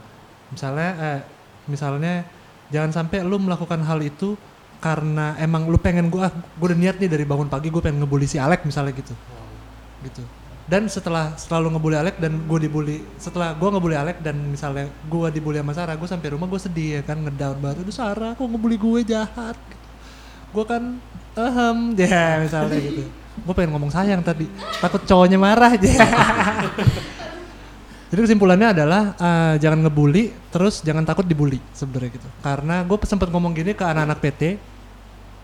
[0.53, 1.19] Misalnya eh,
[1.65, 2.25] misalnya
[2.69, 4.37] jangan sampai lo melakukan hal itu
[4.81, 8.05] karena emang lu pengen gue ah gue udah niat nih dari bangun pagi gue pengen
[8.05, 9.13] ngebully si Alek misalnya gitu.
[10.05, 10.21] Gitu.
[10.65, 14.89] Dan setelah setelah lu ngebully Alek dan gue dibully setelah gue ngebully Alek dan misalnya
[15.09, 17.85] gue dibully sama Sarah gue sampai rumah gue sedih ya kan ngedown banget.
[17.85, 19.85] Aduh Sarah kok ngebully gue jahat gitu.
[20.55, 20.83] gue kan
[21.35, 23.03] ehem ya misalnya gitu.
[23.41, 24.45] Gue pengen ngomong sayang tadi.
[24.77, 25.89] Takut cowoknya marah aja
[28.15, 32.27] jadi kesimpulannya adalah eh, jangan ngebully terus jangan takut dibully sebenarnya gitu.
[32.39, 34.41] Karena gue sempat ngomong gini ke anak-anak PT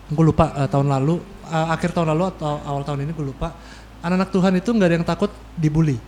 [0.08, 1.20] gue lupa eh, tahun lalu
[1.52, 3.52] eh, akhir tahun lalu atau awal tahun ini gue lupa
[4.00, 6.00] anak-anak Tuhan itu nggak ada yang takut dibully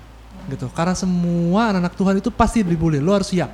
[0.48, 0.72] gitu.
[0.72, 3.52] Karena semua anak-anak Tuhan itu pasti dibully lo harus siap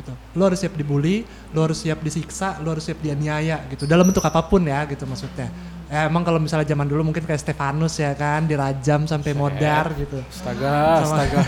[0.00, 0.16] gitu.
[0.32, 3.84] Lo harus siap dibully lo harus siap disiksa lo harus siap dianiaya gitu.
[3.84, 5.52] Dalam bentuk apa pun ya gitu maksudnya
[5.90, 10.20] ya, emang kalau misalnya zaman dulu mungkin kayak Stefanus ya kan dirajam sampai modar gitu
[10.28, 11.40] Astaga, Sama- astaga.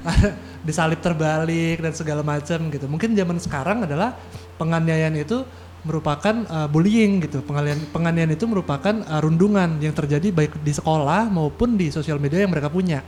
[0.66, 2.84] disalib terbalik dan segala macam gitu.
[2.84, 4.12] Mungkin zaman sekarang adalah
[4.60, 5.40] penganiayaan itu
[5.88, 7.40] merupakan uh, bullying gitu.
[7.40, 12.44] Penganiayaan, penganiayaan itu merupakan uh, rundungan yang terjadi baik di sekolah maupun di sosial media
[12.44, 13.00] yang mereka punya.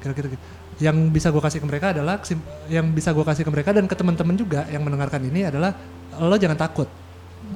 [0.00, 0.44] Kira-kira gitu.
[0.82, 2.18] yang bisa gue kasih ke mereka adalah
[2.66, 5.70] yang bisa gue kasih ke mereka dan ke teman-teman juga yang mendengarkan ini adalah
[6.18, 6.90] lo jangan takut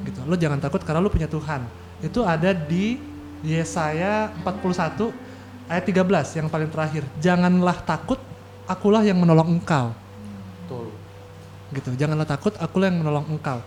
[0.07, 1.66] gitu lo jangan takut karena lo punya Tuhan
[2.05, 2.99] itu ada di
[3.42, 5.11] Yesaya 41
[5.70, 7.03] ayat 13 yang paling terakhir.
[7.18, 8.18] Janganlah takut
[8.66, 9.94] akulah yang menolong engkau.
[10.64, 10.92] Betul.
[11.68, 13.61] gitu janganlah takut akulah yang menolong engkau.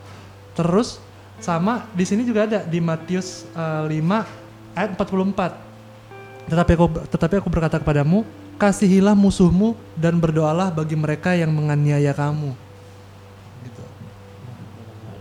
[0.57, 1.01] Terus
[1.41, 5.71] sama di sini juga ada di Matius eh, 5 ayat 44
[6.49, 8.25] tetapi aku tetapi aku berkata kepadamu
[8.61, 12.53] kasihilah musuhmu dan berdoalah bagi mereka yang menganiaya kamu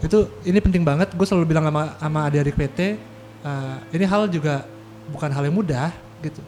[0.01, 1.13] itu ini penting banget.
[1.13, 2.79] Gue selalu bilang sama sama adik-adik PT
[3.45, 4.65] eh, ini hal juga
[5.13, 5.93] bukan hal yang mudah
[6.25, 6.41] gitu.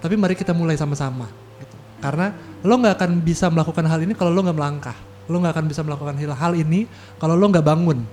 [0.00, 1.28] Tapi mari kita mulai sama-sama
[1.60, 1.76] gitu.
[2.00, 2.32] Karena
[2.64, 4.96] lo nggak akan bisa melakukan hal ini kalau lo nggak melangkah.
[5.30, 8.04] Lo nggak akan bisa melakukan hal hal ini kalau lo nggak bangun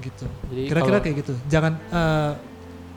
[0.00, 0.28] gitu.
[0.52, 1.34] Kira-kira kayak gitu.
[1.48, 2.32] Jangan eh,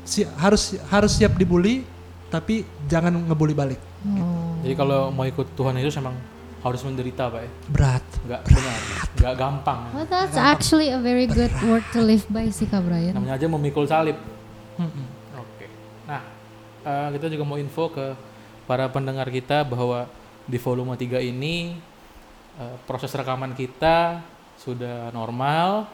[0.04, 1.84] si- harus harus siap dibully
[2.30, 4.56] tapi jangan ngebully balik Oh.
[4.64, 6.16] Jadi kalau mau ikut Tuhan Yesus emang
[6.60, 7.52] harus menderita pak ya.
[7.72, 8.80] berat Nggak benar,
[9.16, 9.80] nggak gampang.
[9.96, 13.16] Well, that's actually a very good word to live by sih Kak Brian.
[13.16, 14.20] Namanya aja memikul salib.
[14.76, 15.06] Mm-mm.
[15.40, 15.68] Oke.
[16.04, 16.22] Nah,
[16.84, 18.12] eh, kita juga mau info ke
[18.68, 20.06] para pendengar kita bahwa
[20.44, 21.80] di volume 3 ini
[22.60, 24.20] eh, proses rekaman kita
[24.60, 25.88] sudah normal.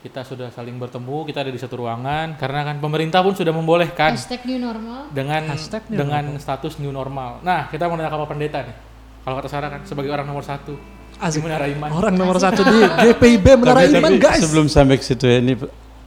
[0.00, 4.16] Kita sudah saling bertemu, kita ada di satu ruangan karena kan pemerintah pun sudah membolehkan
[4.16, 5.12] Hashtag new normal.
[5.12, 7.44] dengan Hashtag new dengan status new normal.
[7.44, 8.89] Nah, kita mau nanya ke Pak Pendeta nih.
[9.20, 11.44] Kalau kata Sarah kan sebagai orang nomor satu di Asik.
[11.44, 11.88] Menara Iman.
[11.90, 15.36] orang nomor satu di GPIB Menara Tapi- Iman tapi guys Sebelum sampai ke situ ya,
[15.38, 15.52] ini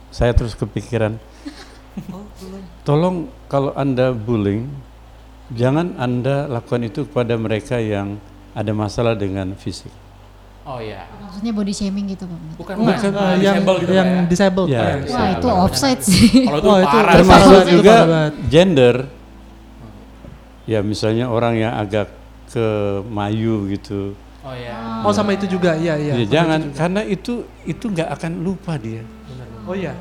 [0.10, 1.22] saya terus kepikiran.
[2.84, 4.68] Tolong kalau Anda bullying,
[5.50, 8.18] jangan Anda lakukan itu kepada mereka yang
[8.52, 9.94] ada masalah dengan fisik.
[10.64, 11.06] Oh iya.
[11.22, 12.40] Maksudnya body shaming gitu Pak.
[12.56, 14.22] Bukan Bukan, bukan eh, yang disable gitu yang ya.
[14.26, 14.84] disabled Ya.
[15.06, 16.28] Wah itu offside sih.
[16.48, 17.14] Kalau itu Oh, itu parah.
[17.14, 17.96] termasuk- juga
[18.48, 18.96] gender.
[20.64, 22.08] Ya misalnya orang yang agak
[22.54, 22.68] ke
[23.04, 24.14] mayu gitu.
[24.44, 25.02] Oh iya.
[25.02, 29.00] oh sama itu juga iya iya Ya, jangan karena itu itu nggak akan lupa dia
[29.64, 29.96] oh iya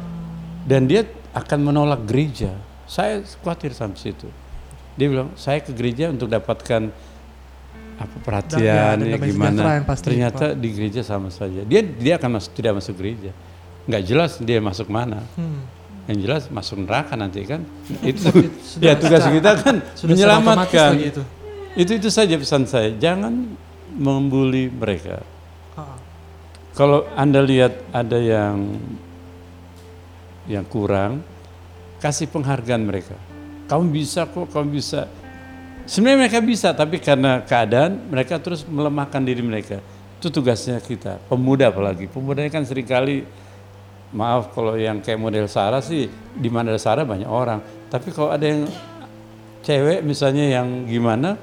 [0.67, 2.53] dan dia akan menolak gereja.
[2.85, 4.29] Saya khawatir sampai situ.
[4.95, 6.93] Dia bilang saya ke gereja untuk dapatkan
[7.97, 9.61] apa perhatian Dan- ya, dan gimana.
[9.75, 11.63] yang pasti, Ternyata di gereja sama saja.
[11.63, 13.31] Dia dia akan masuk tidak masuk gereja.
[13.87, 15.23] Nggak jelas dia masuk mana.
[15.35, 15.63] Hmm.
[16.05, 17.63] Yang jelas masuk neraka nanti kan.
[18.05, 18.27] itu
[18.61, 20.91] Sudah- ya tugas sudah- kita kan sudah menyelamatkan.
[21.01, 21.23] itu.
[21.73, 22.93] Itu itu saja pesan saya.
[22.93, 23.57] Jangan
[23.97, 25.25] membuli mereka.
[26.73, 28.81] Kalau Anda lihat ada yang
[30.49, 31.21] yang kurang,
[32.01, 33.17] kasih penghargaan mereka.
[33.69, 35.09] Kamu bisa kok, kamu bisa.
[35.85, 39.85] Sebenarnya mereka bisa, tapi karena keadaan mereka terus melemahkan diri mereka.
[40.17, 42.09] Itu tugasnya kita, pemuda apalagi.
[42.09, 43.27] Pemuda kan sering kali,
[44.15, 47.61] maaf kalau yang kayak model Sarah sih, di mana ada Sarah banyak orang.
[47.93, 48.65] Tapi kalau ada yang
[49.61, 51.37] cewek misalnya yang gimana,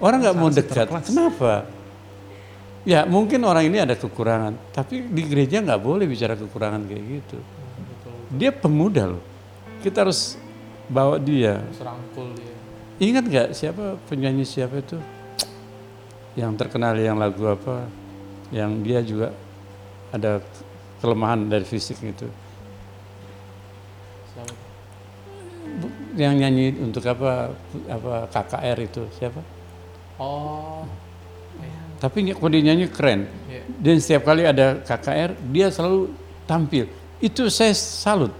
[0.00, 0.86] orang nggak mau dekat.
[0.88, 1.68] Kenapa?
[2.88, 7.38] Ya mungkin orang ini ada kekurangan, tapi di gereja nggak boleh bicara kekurangan kayak gitu.
[8.32, 9.22] Dia pemuda loh,
[9.84, 10.40] kita harus
[10.88, 11.60] bawa dia.
[11.76, 12.56] Serangkul dia.
[13.00, 14.96] Ingat nggak siapa penyanyi siapa itu
[16.40, 17.84] yang terkenal yang lagu apa,
[18.48, 19.36] yang dia juga
[20.08, 20.40] ada
[21.04, 22.28] kelemahan dari fisik itu,
[26.16, 27.52] yang nyanyi untuk apa
[27.92, 29.59] apa KKR itu siapa?
[30.20, 30.84] Oh.
[32.00, 33.28] Tapi kalau dia nyanyi keren.
[33.48, 33.62] Iya.
[33.76, 36.12] Dan setiap kali ada KKR, dia selalu
[36.48, 36.88] tampil.
[37.20, 38.32] Itu saya salut.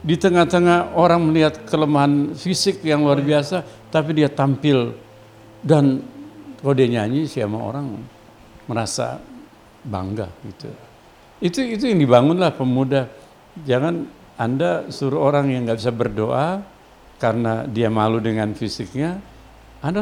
[0.00, 4.96] Di tengah-tengah orang melihat kelemahan fisik yang luar biasa, tapi dia tampil.
[5.60, 6.00] Dan
[6.60, 8.00] kalau dia nyanyi, siapa orang
[8.64, 9.20] merasa
[9.84, 10.68] bangga gitu.
[11.38, 13.12] Itu itu yang dibangunlah pemuda.
[13.68, 14.08] Jangan
[14.40, 16.64] Anda suruh orang yang nggak bisa berdoa
[17.20, 19.20] karena dia malu dengan fisiknya.
[19.84, 20.00] Anda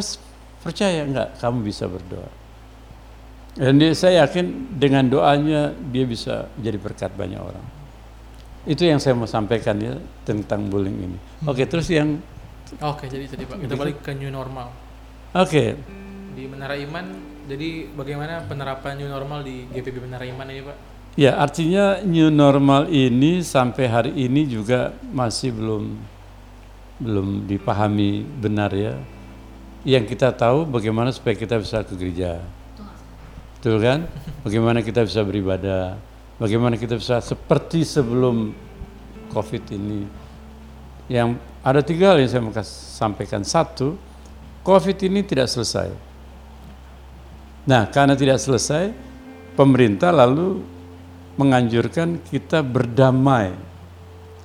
[0.64, 2.28] percaya nggak kamu bisa berdoa.
[3.54, 7.62] Dan dia, saya yakin dengan doanya dia bisa jadi berkat banyak orang.
[8.66, 9.94] Itu yang saya mau sampaikan ya
[10.26, 11.18] tentang bullying ini.
[11.46, 12.18] Oke, terus yang
[12.80, 14.72] Oke, jadi tadi Pak, kita balik ke new normal.
[15.36, 15.64] oke,
[16.34, 17.06] Di Menara Iman,
[17.46, 20.76] jadi bagaimana penerapan new normal di GPB Menara Iman ini, Pak?
[21.14, 25.84] ya artinya new normal ini sampai hari ini juga masih belum
[26.98, 28.98] belum dipahami benar ya.
[29.84, 32.40] Yang kita tahu bagaimana supaya kita bisa ke gereja.
[33.60, 34.08] Betul kan?
[34.40, 36.00] Bagaimana kita bisa beribadah?
[36.40, 38.56] Bagaimana kita bisa seperti sebelum
[39.32, 40.08] COVID ini?
[41.08, 43.44] Yang ada tiga hal yang saya mau sampaikan.
[43.44, 43.96] Satu,
[44.64, 45.92] COVID ini tidak selesai.
[47.64, 48.92] Nah, karena tidak selesai,
[49.56, 50.60] pemerintah lalu
[51.36, 53.52] menganjurkan kita berdamai.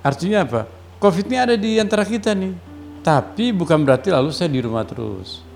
[0.00, 0.62] Artinya apa?
[1.00, 2.69] COVID ini ada di antara kita nih.
[3.00, 5.50] Tapi bukan berarti lalu saya di rumah terus.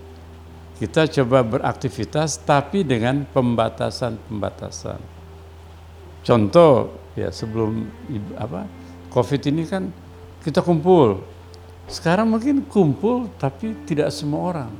[0.75, 4.99] kita coba beraktivitas tapi dengan pembatasan-pembatasan.
[6.27, 7.87] Contoh ya sebelum
[8.35, 8.67] apa
[9.15, 9.95] Covid ini kan
[10.43, 11.23] kita kumpul.
[11.87, 14.73] Sekarang mungkin kumpul tapi tidak semua orang.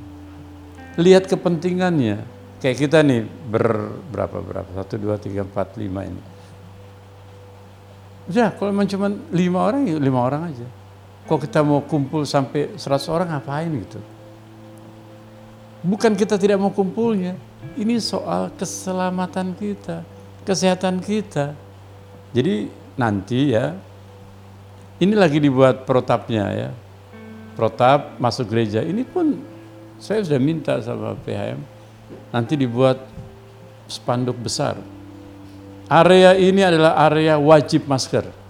[0.99, 2.27] Lihat kepentingannya.
[2.59, 6.23] Kayak kita nih ber berapa berapa satu dua tiga empat lima ini.
[8.25, 10.67] Udah kalau cuma lima orang ya lima orang aja.
[11.25, 13.97] Kalau kita mau kumpul sampai 100 orang ngapain gitu?
[15.85, 17.37] Bukan kita tidak mau kumpulnya,
[17.77, 20.01] ini soal keselamatan kita,
[20.45, 21.53] kesehatan kita.
[22.33, 23.73] Jadi nanti ya,
[25.01, 26.69] ini lagi dibuat protapnya ya,
[27.53, 28.81] protap masuk gereja.
[28.85, 29.41] Ini pun
[29.97, 31.61] saya sudah minta sama PHM,
[32.33, 33.01] nanti dibuat
[33.89, 34.77] spanduk besar.
[35.85, 38.44] Area ini adalah area wajib masker.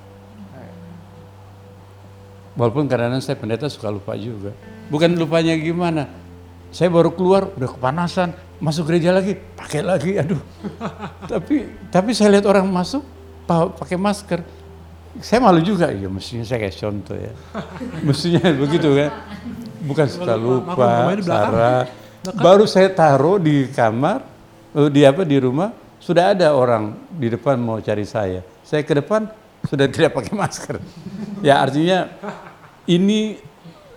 [2.55, 4.55] Walaupun kadang-kadang saya pendeta suka lupa juga.
[4.87, 6.07] Bukan lupanya gimana,
[6.71, 8.31] saya baru keluar udah kepanasan,
[8.63, 10.39] masuk gereja lagi, pakai lagi, aduh.
[11.31, 13.03] tapi tapi saya lihat orang masuk
[13.43, 14.39] pa- pakai masker,
[15.23, 17.31] saya malu juga, ya mestinya saya kayak contoh ya.
[18.07, 19.11] mestinya begitu kan.
[19.85, 21.11] Bukan suka lupa.
[21.23, 21.87] Sarah.
[22.41, 24.23] Baru saya taruh di kamar,
[24.75, 25.71] eh, di apa di rumah,
[26.03, 28.43] sudah ada orang di depan mau cari saya.
[28.65, 29.29] Saya ke depan
[29.69, 30.77] sudah tidak pakai masker.
[31.41, 32.09] Ya artinya
[32.85, 33.41] ini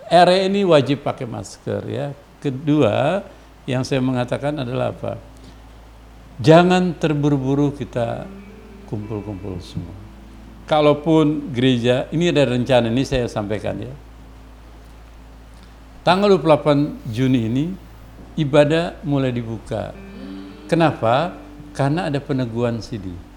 [0.09, 2.11] area ini wajib pakai masker ya.
[2.41, 3.23] Kedua
[3.69, 5.21] yang saya mengatakan adalah apa?
[6.39, 8.25] Jangan terburu-buru kita
[8.87, 9.93] kumpul-kumpul semua.
[10.69, 13.93] Kalaupun gereja, ini ada rencana ini saya sampaikan ya.
[16.05, 17.65] Tanggal 28 Juni ini
[18.39, 19.91] ibadah mulai dibuka.
[20.69, 21.35] Kenapa?
[21.75, 23.28] Karena ada peneguhan sidi.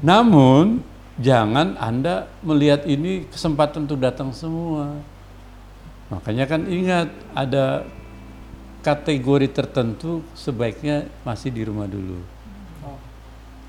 [0.00, 0.80] Namun
[1.20, 4.96] jangan Anda melihat ini kesempatan untuk datang semua.
[6.08, 7.84] Makanya kan ingat ada
[8.80, 12.18] kategori tertentu sebaiknya masih di rumah dulu.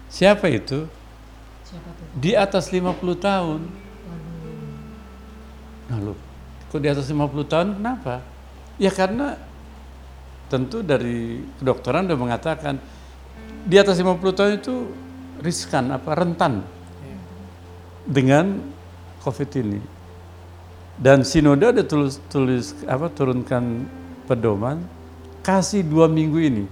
[0.07, 0.87] Siapa itu?
[2.15, 3.61] Di atas 50 tahun.
[5.91, 5.99] Nah,
[6.71, 8.23] kok di atas 50 tahun kenapa?
[8.79, 9.35] Ya karena
[10.47, 12.75] tentu dari kedokteran sudah mengatakan
[13.67, 14.91] di atas 50 tahun itu
[15.41, 16.61] riskan apa rentan
[18.05, 18.61] dengan
[19.26, 19.81] Covid ini.
[21.01, 23.89] Dan sinode ada tulis, tulis apa turunkan
[24.30, 24.85] pedoman
[25.41, 26.65] kasih dua minggu ini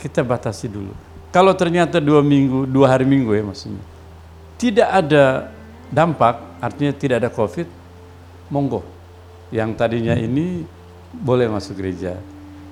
[0.00, 0.96] kita batasi dulu.
[1.32, 3.84] Kalau ternyata dua minggu, dua hari minggu ya maksudnya,
[4.60, 5.48] tidak ada
[5.88, 7.68] dampak, artinya tidak ada COVID,
[8.52, 8.84] monggo.
[9.52, 10.64] Yang tadinya ini
[11.12, 12.16] boleh masuk gereja.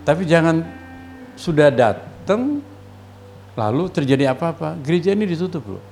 [0.04, 0.64] Tapi jangan
[1.36, 2.64] sudah datang
[3.58, 5.84] lalu terjadi apa-apa, gereja ini ditutup loh.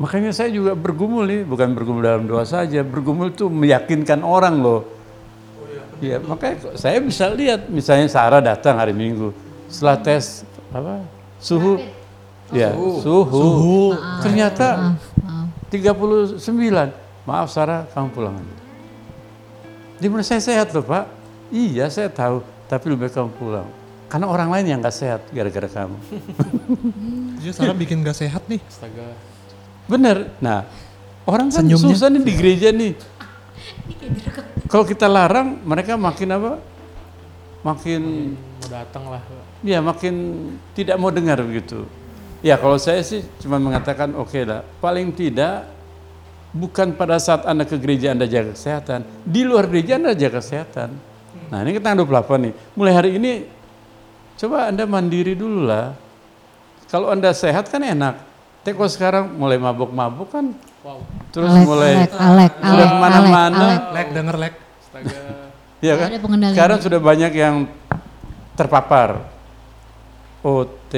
[0.00, 4.82] Makanya saya juga bergumul nih, bukan bergumul dalam doa saja, bergumul itu meyakinkan orang loh.
[6.02, 9.30] Iya, makanya saya bisa lihat, misalnya Sarah datang hari Minggu,
[9.70, 10.42] setelah tes
[10.74, 11.06] apa
[11.38, 11.78] suhu,
[12.50, 14.98] ya suhu, ternyata
[15.70, 16.42] 39,
[17.22, 18.56] maaf Sarah, kamu pulang aja.
[20.02, 21.06] Di mana saya sehat loh Pak?
[21.54, 23.70] Iya saya tahu, tapi lebih baik kamu pulang.
[24.12, 25.96] Karena orang lain yang nggak sehat gara-gara kamu.
[27.40, 28.60] Jadi Sarah bikin gak sehat nih.
[28.60, 29.16] Astaga.
[29.88, 30.28] Bener.
[30.36, 30.68] Nah,
[31.24, 31.96] orang kan Senyumnya.
[31.96, 32.92] susah nih di gereja nih.
[34.68, 36.52] Kalau kita larang, mereka makin apa?
[37.64, 38.02] Makin,
[38.36, 39.22] Mau datang lah.
[39.64, 40.14] ya makin
[40.76, 41.88] tidak mau dengar begitu.
[42.42, 44.60] Ya kalau saya sih cuma mengatakan oke lah.
[44.82, 45.70] Paling tidak
[46.52, 50.90] bukan pada saat anda ke gereja anda jaga kesehatan, di luar gereja anda jaga kesehatan.
[51.48, 52.52] Nah ini kita tanggal 28 nih.
[52.74, 53.32] Mulai hari ini
[54.36, 55.94] coba anda mandiri dulu lah.
[56.86, 58.20] Kalau anda sehat kan enak.
[58.62, 60.98] Tapi kalau sekarang mulai mabuk-mabuk kan Wow.
[61.30, 62.88] terus Alek, mulai Alek, Alek, sudah
[63.54, 64.54] Alek, Lek denger lek.
[64.82, 65.18] Astaga.
[65.78, 66.08] ya kan?
[66.50, 67.56] Sekarang sudah banyak yang
[68.52, 69.22] terpapar
[70.42, 70.92] OT,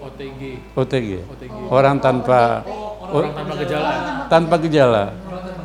[0.00, 0.40] OTG.
[0.72, 1.52] OTG, OTG.
[1.68, 2.64] orang tanpa
[3.08, 3.92] Orang tanpa gejala.
[4.32, 5.04] tanpa gejala.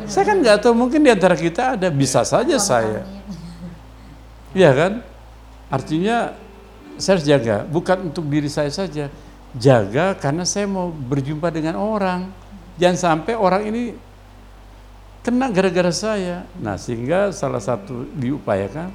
[0.04, 3.08] Saya kan nggak tahu mungkin di antara kita ada bisa saja saya,
[4.52, 4.92] Iya kan?
[5.72, 6.36] Artinya
[6.98, 9.10] saya harus jaga, bukan untuk diri saya saja,
[9.58, 12.30] jaga karena saya mau berjumpa dengan orang.
[12.78, 13.94] Jangan sampai orang ini
[15.22, 16.44] kena gara-gara saya.
[16.58, 18.90] Nah, sehingga salah satu diupayakan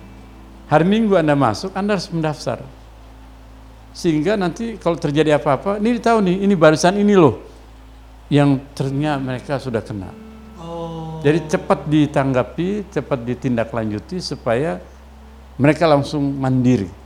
[0.68, 2.60] hari Minggu Anda masuk, Anda harus mendaftar.
[3.96, 7.40] Sehingga nanti kalau terjadi apa-apa, ini tahu nih, ini barisan ini loh
[8.28, 10.12] yang ternyata mereka sudah kena.
[10.60, 11.18] Oh.
[11.24, 14.78] Jadi cepat ditanggapi, cepat ditindaklanjuti supaya
[15.56, 16.97] mereka langsung mandiri.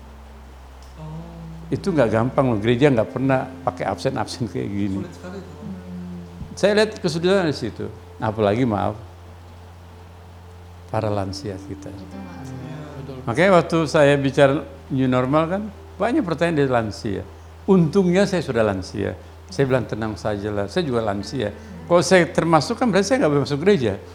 [1.72, 5.00] Itu nggak gampang loh, gereja nggak pernah pakai absen-absen kayak gini.
[6.52, 7.88] Saya lihat kesulitan di situ.
[8.20, 8.92] Apalagi maaf,
[10.92, 11.88] para lansia kita.
[11.88, 13.24] Betul.
[13.24, 14.60] Makanya waktu saya bicara
[14.92, 15.62] new normal kan
[15.96, 17.24] banyak pertanyaan dari lansia.
[17.64, 19.16] Untungnya saya sudah lansia.
[19.48, 21.56] Saya bilang tenang saja lah, saya juga lansia.
[21.88, 23.96] Kalau saya termasuk kan berarti saya nggak boleh masuk gereja.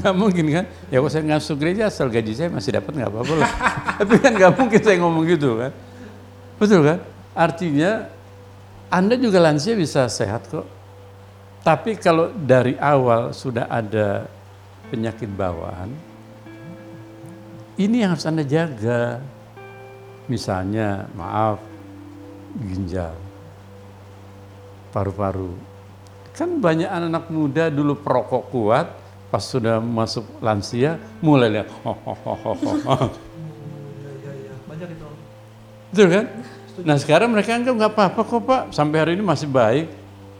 [0.00, 0.64] Nggak mungkin kan?
[0.88, 3.52] Ya kalau saya nggak masuk gereja asal gaji saya masih dapat nggak apa-apa lah.
[4.00, 5.72] Tapi kan nggak mungkin saya ngomong gitu kan.
[6.60, 6.98] Betul kan?
[7.32, 8.04] Artinya
[8.92, 10.68] Anda juga lansia bisa sehat kok.
[11.64, 14.28] Tapi kalau dari awal sudah ada
[14.92, 15.92] penyakit bawaan,
[17.80, 19.24] ini yang harus Anda jaga.
[20.28, 21.58] Misalnya, maaf,
[22.54, 23.16] ginjal,
[24.94, 25.58] paru-paru.
[26.30, 28.86] Kan banyak anak-anak muda dulu perokok kuat,
[29.26, 32.96] pas sudah masuk lansia, mulai lihat, ho, ho, ho, ho, ho, ho.
[34.70, 35.08] Banyak itu.
[35.90, 36.24] Betul kan?
[36.84, 39.86] Nah sekarang mereka anggap nggak apa-apa kok Pak, sampai hari ini masih baik.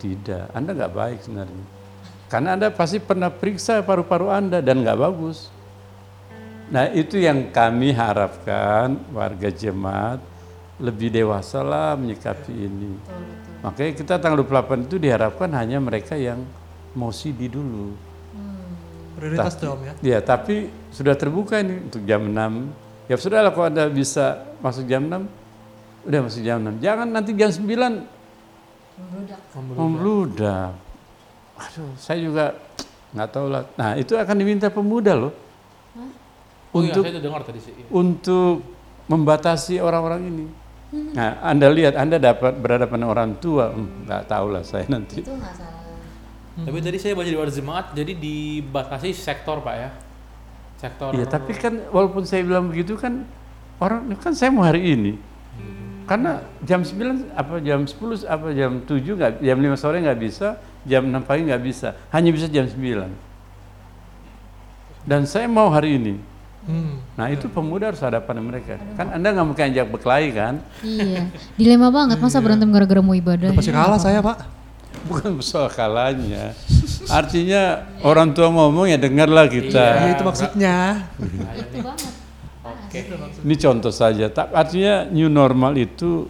[0.01, 1.65] Tidak, Anda nggak baik sebenarnya.
[2.31, 5.53] Karena Anda pasti pernah periksa paru-paru Anda dan nggak bagus.
[6.71, 10.23] Nah itu yang kami harapkan warga jemaat
[10.79, 12.95] lebih dewasa lah menyikapi ini.
[13.61, 16.41] Makanya kita tanggal 28 itu diharapkan hanya mereka yang
[16.97, 17.93] mau CD dulu.
[19.19, 19.93] Prioritas Tapi- om ya.
[20.01, 22.73] Ya, tapi sudah terbuka ini untuk jam 6.
[23.11, 25.29] Ya sudah lah kalau Anda bisa masuk jam 6,
[26.07, 26.81] udah masuk jam 6.
[26.81, 28.21] Jangan nanti jam 9
[29.77, 30.77] membludak.
[31.61, 32.57] Aduh, saya juga
[33.13, 33.63] nggak tahu lah.
[33.77, 35.33] Nah, itu akan diminta pemuda loh.
[36.71, 37.75] Oh Untuk iya, saya dengar tadi sih.
[37.75, 37.91] Iya.
[37.91, 38.63] untuk
[39.11, 40.47] membatasi orang-orang ini.
[40.91, 45.19] Nah, Anda lihat, Anda dapat berhadapan orang tua, hmm, nggak tahu lah saya nanti.
[45.19, 45.83] Itu nggak salah.
[46.61, 49.91] Tapi tadi saya baca di luar jemaat, jadi dibatasi sektor pak ya,
[50.79, 51.11] sektor.
[51.15, 53.25] Iya, tapi kan walaupun saya bilang begitu kan
[53.83, 55.13] orang kan saya mau hari ini.
[56.11, 60.59] Karena jam 9 apa jam 10 apa jam 7 nggak jam 5 sore nggak bisa,
[60.82, 63.07] jam 6 pagi nggak bisa, hanya bisa jam 9.
[65.07, 66.19] Dan saya mau hari ini.
[66.66, 66.99] Hmm.
[67.15, 68.82] Nah, itu pemuda harus hadapan mereka.
[68.99, 70.59] Kan Anda nggak mungkin ajak berkelahi kan?
[70.82, 73.55] Iya, dilema banget masa berantem gara-gara mau ibadah.
[73.55, 74.51] Pasti kalah saya pak.
[75.07, 76.59] Bukan soal kalahnya.
[77.07, 80.11] Artinya orang tua ngomong ya dengarlah kita.
[80.11, 81.07] Ya, itu maksudnya.
[81.55, 82.30] Itu banget.
[82.91, 83.07] Oke.
[83.47, 84.27] Ini contoh saja.
[84.27, 86.27] Ta- Artinya new normal itu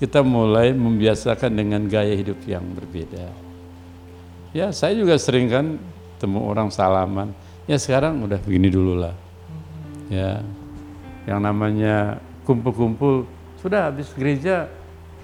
[0.00, 3.28] kita mulai membiasakan dengan gaya hidup yang berbeda.
[4.56, 5.76] Ya, saya juga sering kan
[6.16, 7.36] temu orang salaman.
[7.68, 9.14] Ya sekarang udah begini dulu lah.
[10.08, 10.40] Ya,
[11.28, 13.28] yang namanya kumpul-kumpul
[13.60, 14.66] sudah habis gereja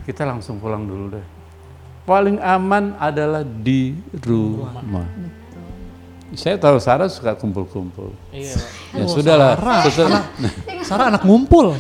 [0.07, 1.27] kita langsung pulang dulu deh.
[2.05, 3.93] Paling aman adalah di
[4.25, 5.05] rumah.
[6.31, 8.13] Saya tahu Sarah suka kumpul-kumpul.
[8.29, 8.53] Iya.
[8.53, 8.69] Pak.
[8.95, 9.53] Ya sudahlah.
[9.87, 10.23] Setelah,
[10.83, 11.73] Sarah anak ngumpul.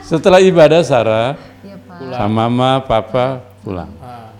[0.00, 2.14] setelah ibadah Sarah Iya pak.
[2.14, 3.90] sama mama, papa pulang.
[3.98, 4.30] Ah,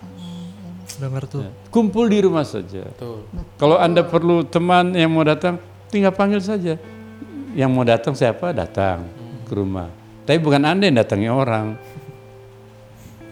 [0.96, 1.42] Dengar tuh.
[1.68, 2.86] Kumpul di rumah saja.
[2.86, 3.26] betul.
[3.54, 6.78] Kalau Anda perlu teman yang mau datang, tinggal panggil saja.
[7.52, 8.50] Yang mau datang siapa?
[8.50, 9.06] Datang
[9.42, 9.90] ke rumah.
[10.22, 11.74] Tapi bukan Anda yang datangi orang.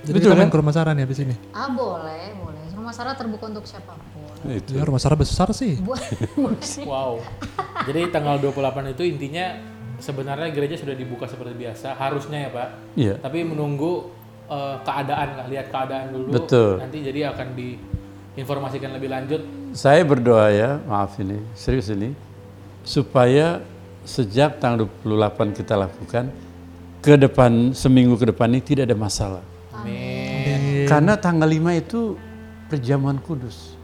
[0.02, 0.50] Jadi Betul kita main kan?
[0.50, 1.34] ke rumah Sarah nih abis ini.
[1.50, 2.62] Ah boleh, boleh.
[2.72, 4.15] Rumah Sarah terbuka untuk siapa pun.
[4.50, 4.70] Itu.
[4.78, 5.78] Ya rumah Sarah besar sih.
[6.86, 7.20] Wow.
[7.86, 9.46] Jadi tanggal 28 itu intinya
[10.00, 12.68] sebenarnya gereja sudah dibuka seperti biasa, harusnya ya Pak.
[12.96, 13.14] Iya.
[13.20, 14.12] Tapi menunggu
[14.48, 16.28] eh, keadaan, nggak lihat keadaan dulu.
[16.36, 16.70] Betul.
[16.80, 19.42] Nanti jadi akan diinformasikan lebih lanjut.
[19.76, 22.16] Saya berdoa ya, maaf ini, serius ini,
[22.80, 23.60] supaya
[24.06, 26.32] sejak tanggal 28 kita lakukan,
[27.04, 29.42] ke depan, seminggu ke depan ini tidak ada masalah.
[29.74, 30.88] Amin.
[30.88, 32.16] Karena tanggal 5 itu
[32.72, 33.75] perjamuan kudus.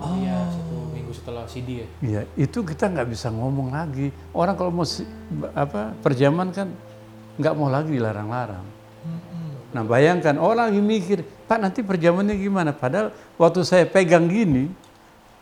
[0.00, 0.18] Oh.
[0.18, 1.88] Iya, satu minggu setelah CD ya.
[2.02, 4.10] Iya, itu kita nggak bisa ngomong lagi.
[4.34, 4.86] Orang kalau mau
[5.54, 6.68] apa perjamuan kan
[7.38, 8.66] nggak mau lagi dilarang-larang.
[9.74, 12.70] Nah bayangkan orang yang mikir, Pak nanti perjamuannya gimana?
[12.70, 14.70] Padahal waktu saya pegang gini,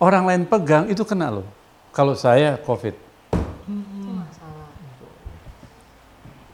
[0.01, 1.45] orang lain pegang itu kena loh.
[1.93, 3.13] Kalau saya COVID.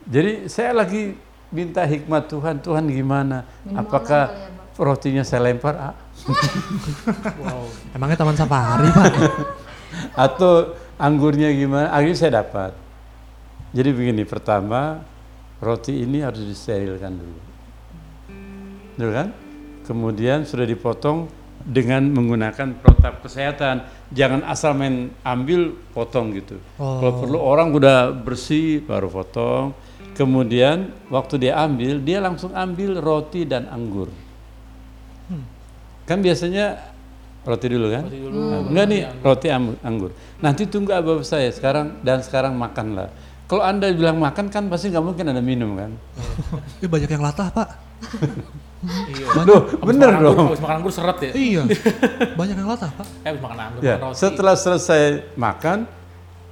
[0.08, 1.14] Jadi saya lagi
[1.54, 3.46] minta hikmat Tuhan, Tuhan gimana?
[3.76, 5.94] Apakah rotinya saya lempar?
[6.28, 7.64] Ah,
[7.96, 9.12] Emangnya taman safari pak?
[10.28, 11.88] atau anggurnya gimana?
[11.92, 12.72] Akhirnya saya dapat.
[13.72, 15.05] Jadi begini pertama
[15.60, 17.40] roti ini harus disterilkan dulu.
[18.96, 19.28] Betul kan?
[19.84, 21.28] Kemudian sudah dipotong
[21.64, 23.84] dengan menggunakan protap kesehatan.
[24.12, 26.60] Jangan asal main ambil potong gitu.
[26.80, 27.00] Oh.
[27.00, 29.72] kalau perlu orang udah bersih baru potong.
[30.16, 34.10] Kemudian waktu dia ambil dia langsung ambil roti dan anggur
[36.09, 36.80] kan biasanya
[37.44, 38.36] roti dulu kan Roti dulu.
[38.40, 40.10] Nah, enggak nih roti anggur.
[40.40, 43.12] Nanti tunggu abah saya sekarang dan sekarang makanlah.
[43.44, 45.93] Kalau anda bilang makan kan pasti nggak mungkin anda minum kan?
[46.82, 47.68] Ih banyak yang latah pak.
[48.78, 49.43] Iya.
[49.43, 50.47] Loh, bener makan anggur- dong.
[50.55, 51.30] Habis makan anggur seret ya?
[51.35, 51.62] Iya.
[52.39, 53.06] Banyak yang latah pak.
[53.26, 54.22] Eh, habis makan anggur, Ya, makan roti.
[54.22, 55.02] setelah selesai
[55.35, 55.78] makan,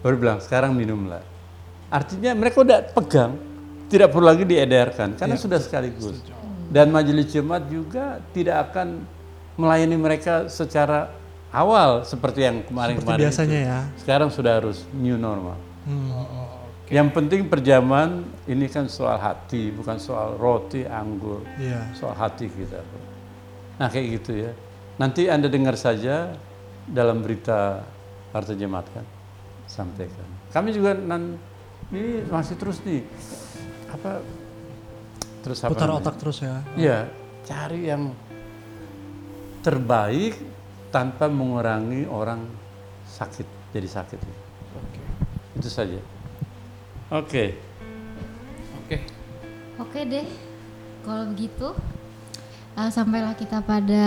[0.02, 1.22] baru bilang sekarang minumlah.
[1.86, 3.38] Artinya mereka udah pegang,
[3.86, 6.18] tidak perlu lagi diedarkan karena sudah sekaligus.
[6.66, 9.06] Dan majelis jemaat juga tidak akan
[9.56, 11.10] melayani mereka secara
[11.50, 13.20] awal seperti yang kemarin-kemarin.
[13.28, 13.68] Biasanya itu.
[13.68, 13.78] ya.
[13.96, 15.56] Sekarang sudah harus new normal.
[15.88, 16.12] Hmm.
[16.86, 21.82] Yang penting perjamuan ini kan soal hati, bukan soal roti, anggur, Iya.
[21.98, 22.78] soal hati kita.
[23.80, 24.52] Nah kayak gitu ya.
[24.96, 26.30] Nanti anda dengar saja
[26.86, 27.82] dalam berita
[28.30, 29.02] Harta Jemaat kan,
[29.66, 30.24] sampaikan.
[30.54, 31.36] Kami juga nan,
[31.90, 33.02] ini masih terus nih
[33.90, 34.22] apa
[35.42, 36.00] terus apa Putar namanya?
[36.06, 36.56] otak terus ya.
[36.78, 36.98] Iya,
[37.42, 38.14] cari yang
[39.66, 40.38] terbaik
[40.94, 42.38] tanpa mengurangi orang
[43.10, 44.20] sakit jadi sakit.
[45.58, 45.98] Itu saja.
[47.10, 47.58] Oke.
[48.86, 49.02] Oke.
[49.82, 50.22] Oke deh,
[51.02, 51.74] kalau begitu
[52.78, 54.06] eh, sampailah kita pada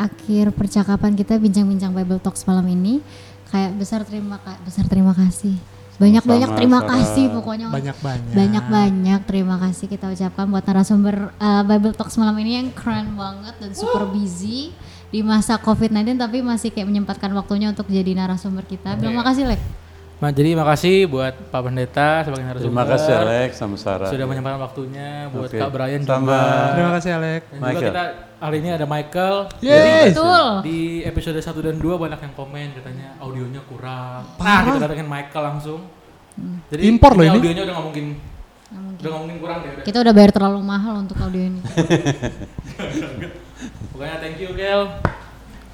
[0.00, 3.04] akhir percakapan kita bincang-bincang Bible Talks malam ini.
[3.52, 5.73] Kayak besar terima besar terima kasih.
[5.94, 6.90] Banyak-banyak terima Sarah.
[6.98, 7.66] kasih pokoknya.
[7.70, 8.32] Banyak-banyak.
[8.34, 13.54] Banyak-banyak terima kasih kita ucapkan buat narasumber eh, Bible Talks malam ini yang keren banget
[13.62, 14.74] dan super busy
[15.14, 18.98] di masa COVID-19 tapi masih kayak menyempatkan waktunya untuk jadi narasumber kita.
[18.98, 19.83] Bilang makasih, Lek.
[20.22, 22.70] Nah, jadi makasih buat Pak Pendeta sebagai narasumber.
[22.70, 24.08] Terima kasih Alex sama Sarah.
[24.08, 25.58] Sudah menyempatkan waktunya buat Oke.
[25.58, 26.22] Kak Brian Sama.
[26.22, 26.70] juga.
[26.70, 27.42] Terima kasih Alek.
[27.50, 28.04] Dan juga kita
[28.38, 29.36] hari ini ada Michael.
[29.58, 30.14] Yeay.
[30.14, 30.46] Betul.
[30.62, 34.22] Di episode 1 dan 2 banyak yang komen katanya audionya kurang.
[34.38, 35.80] Nah, kita datangin Michael langsung.
[36.70, 37.38] Jadi Impor loh ini.
[37.38, 38.06] Audionya udah nggak mungkin
[38.74, 39.70] udah nggak mungkin kurang deh.
[39.70, 39.84] Udah.
[39.86, 41.60] Kita udah bayar terlalu mahal untuk audio ini.
[43.94, 44.82] Pokoknya thank you Kel.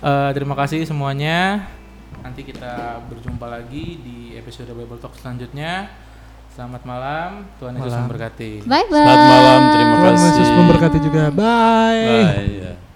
[0.01, 1.69] Eh, terima kasih semuanya.
[2.21, 5.89] Nanti kita berjumpa lagi di episode Bible Talk selanjutnya.
[6.51, 8.53] Selamat malam, Tuhan Yesus memberkati.
[8.67, 9.01] Bye bye.
[9.01, 10.29] Selamat malam, terima Tuhan kasih.
[10.29, 11.23] Yesus memberkati juga.
[11.33, 12.05] Bye.
[12.05, 12.49] Bye.
[12.61, 12.90] ya.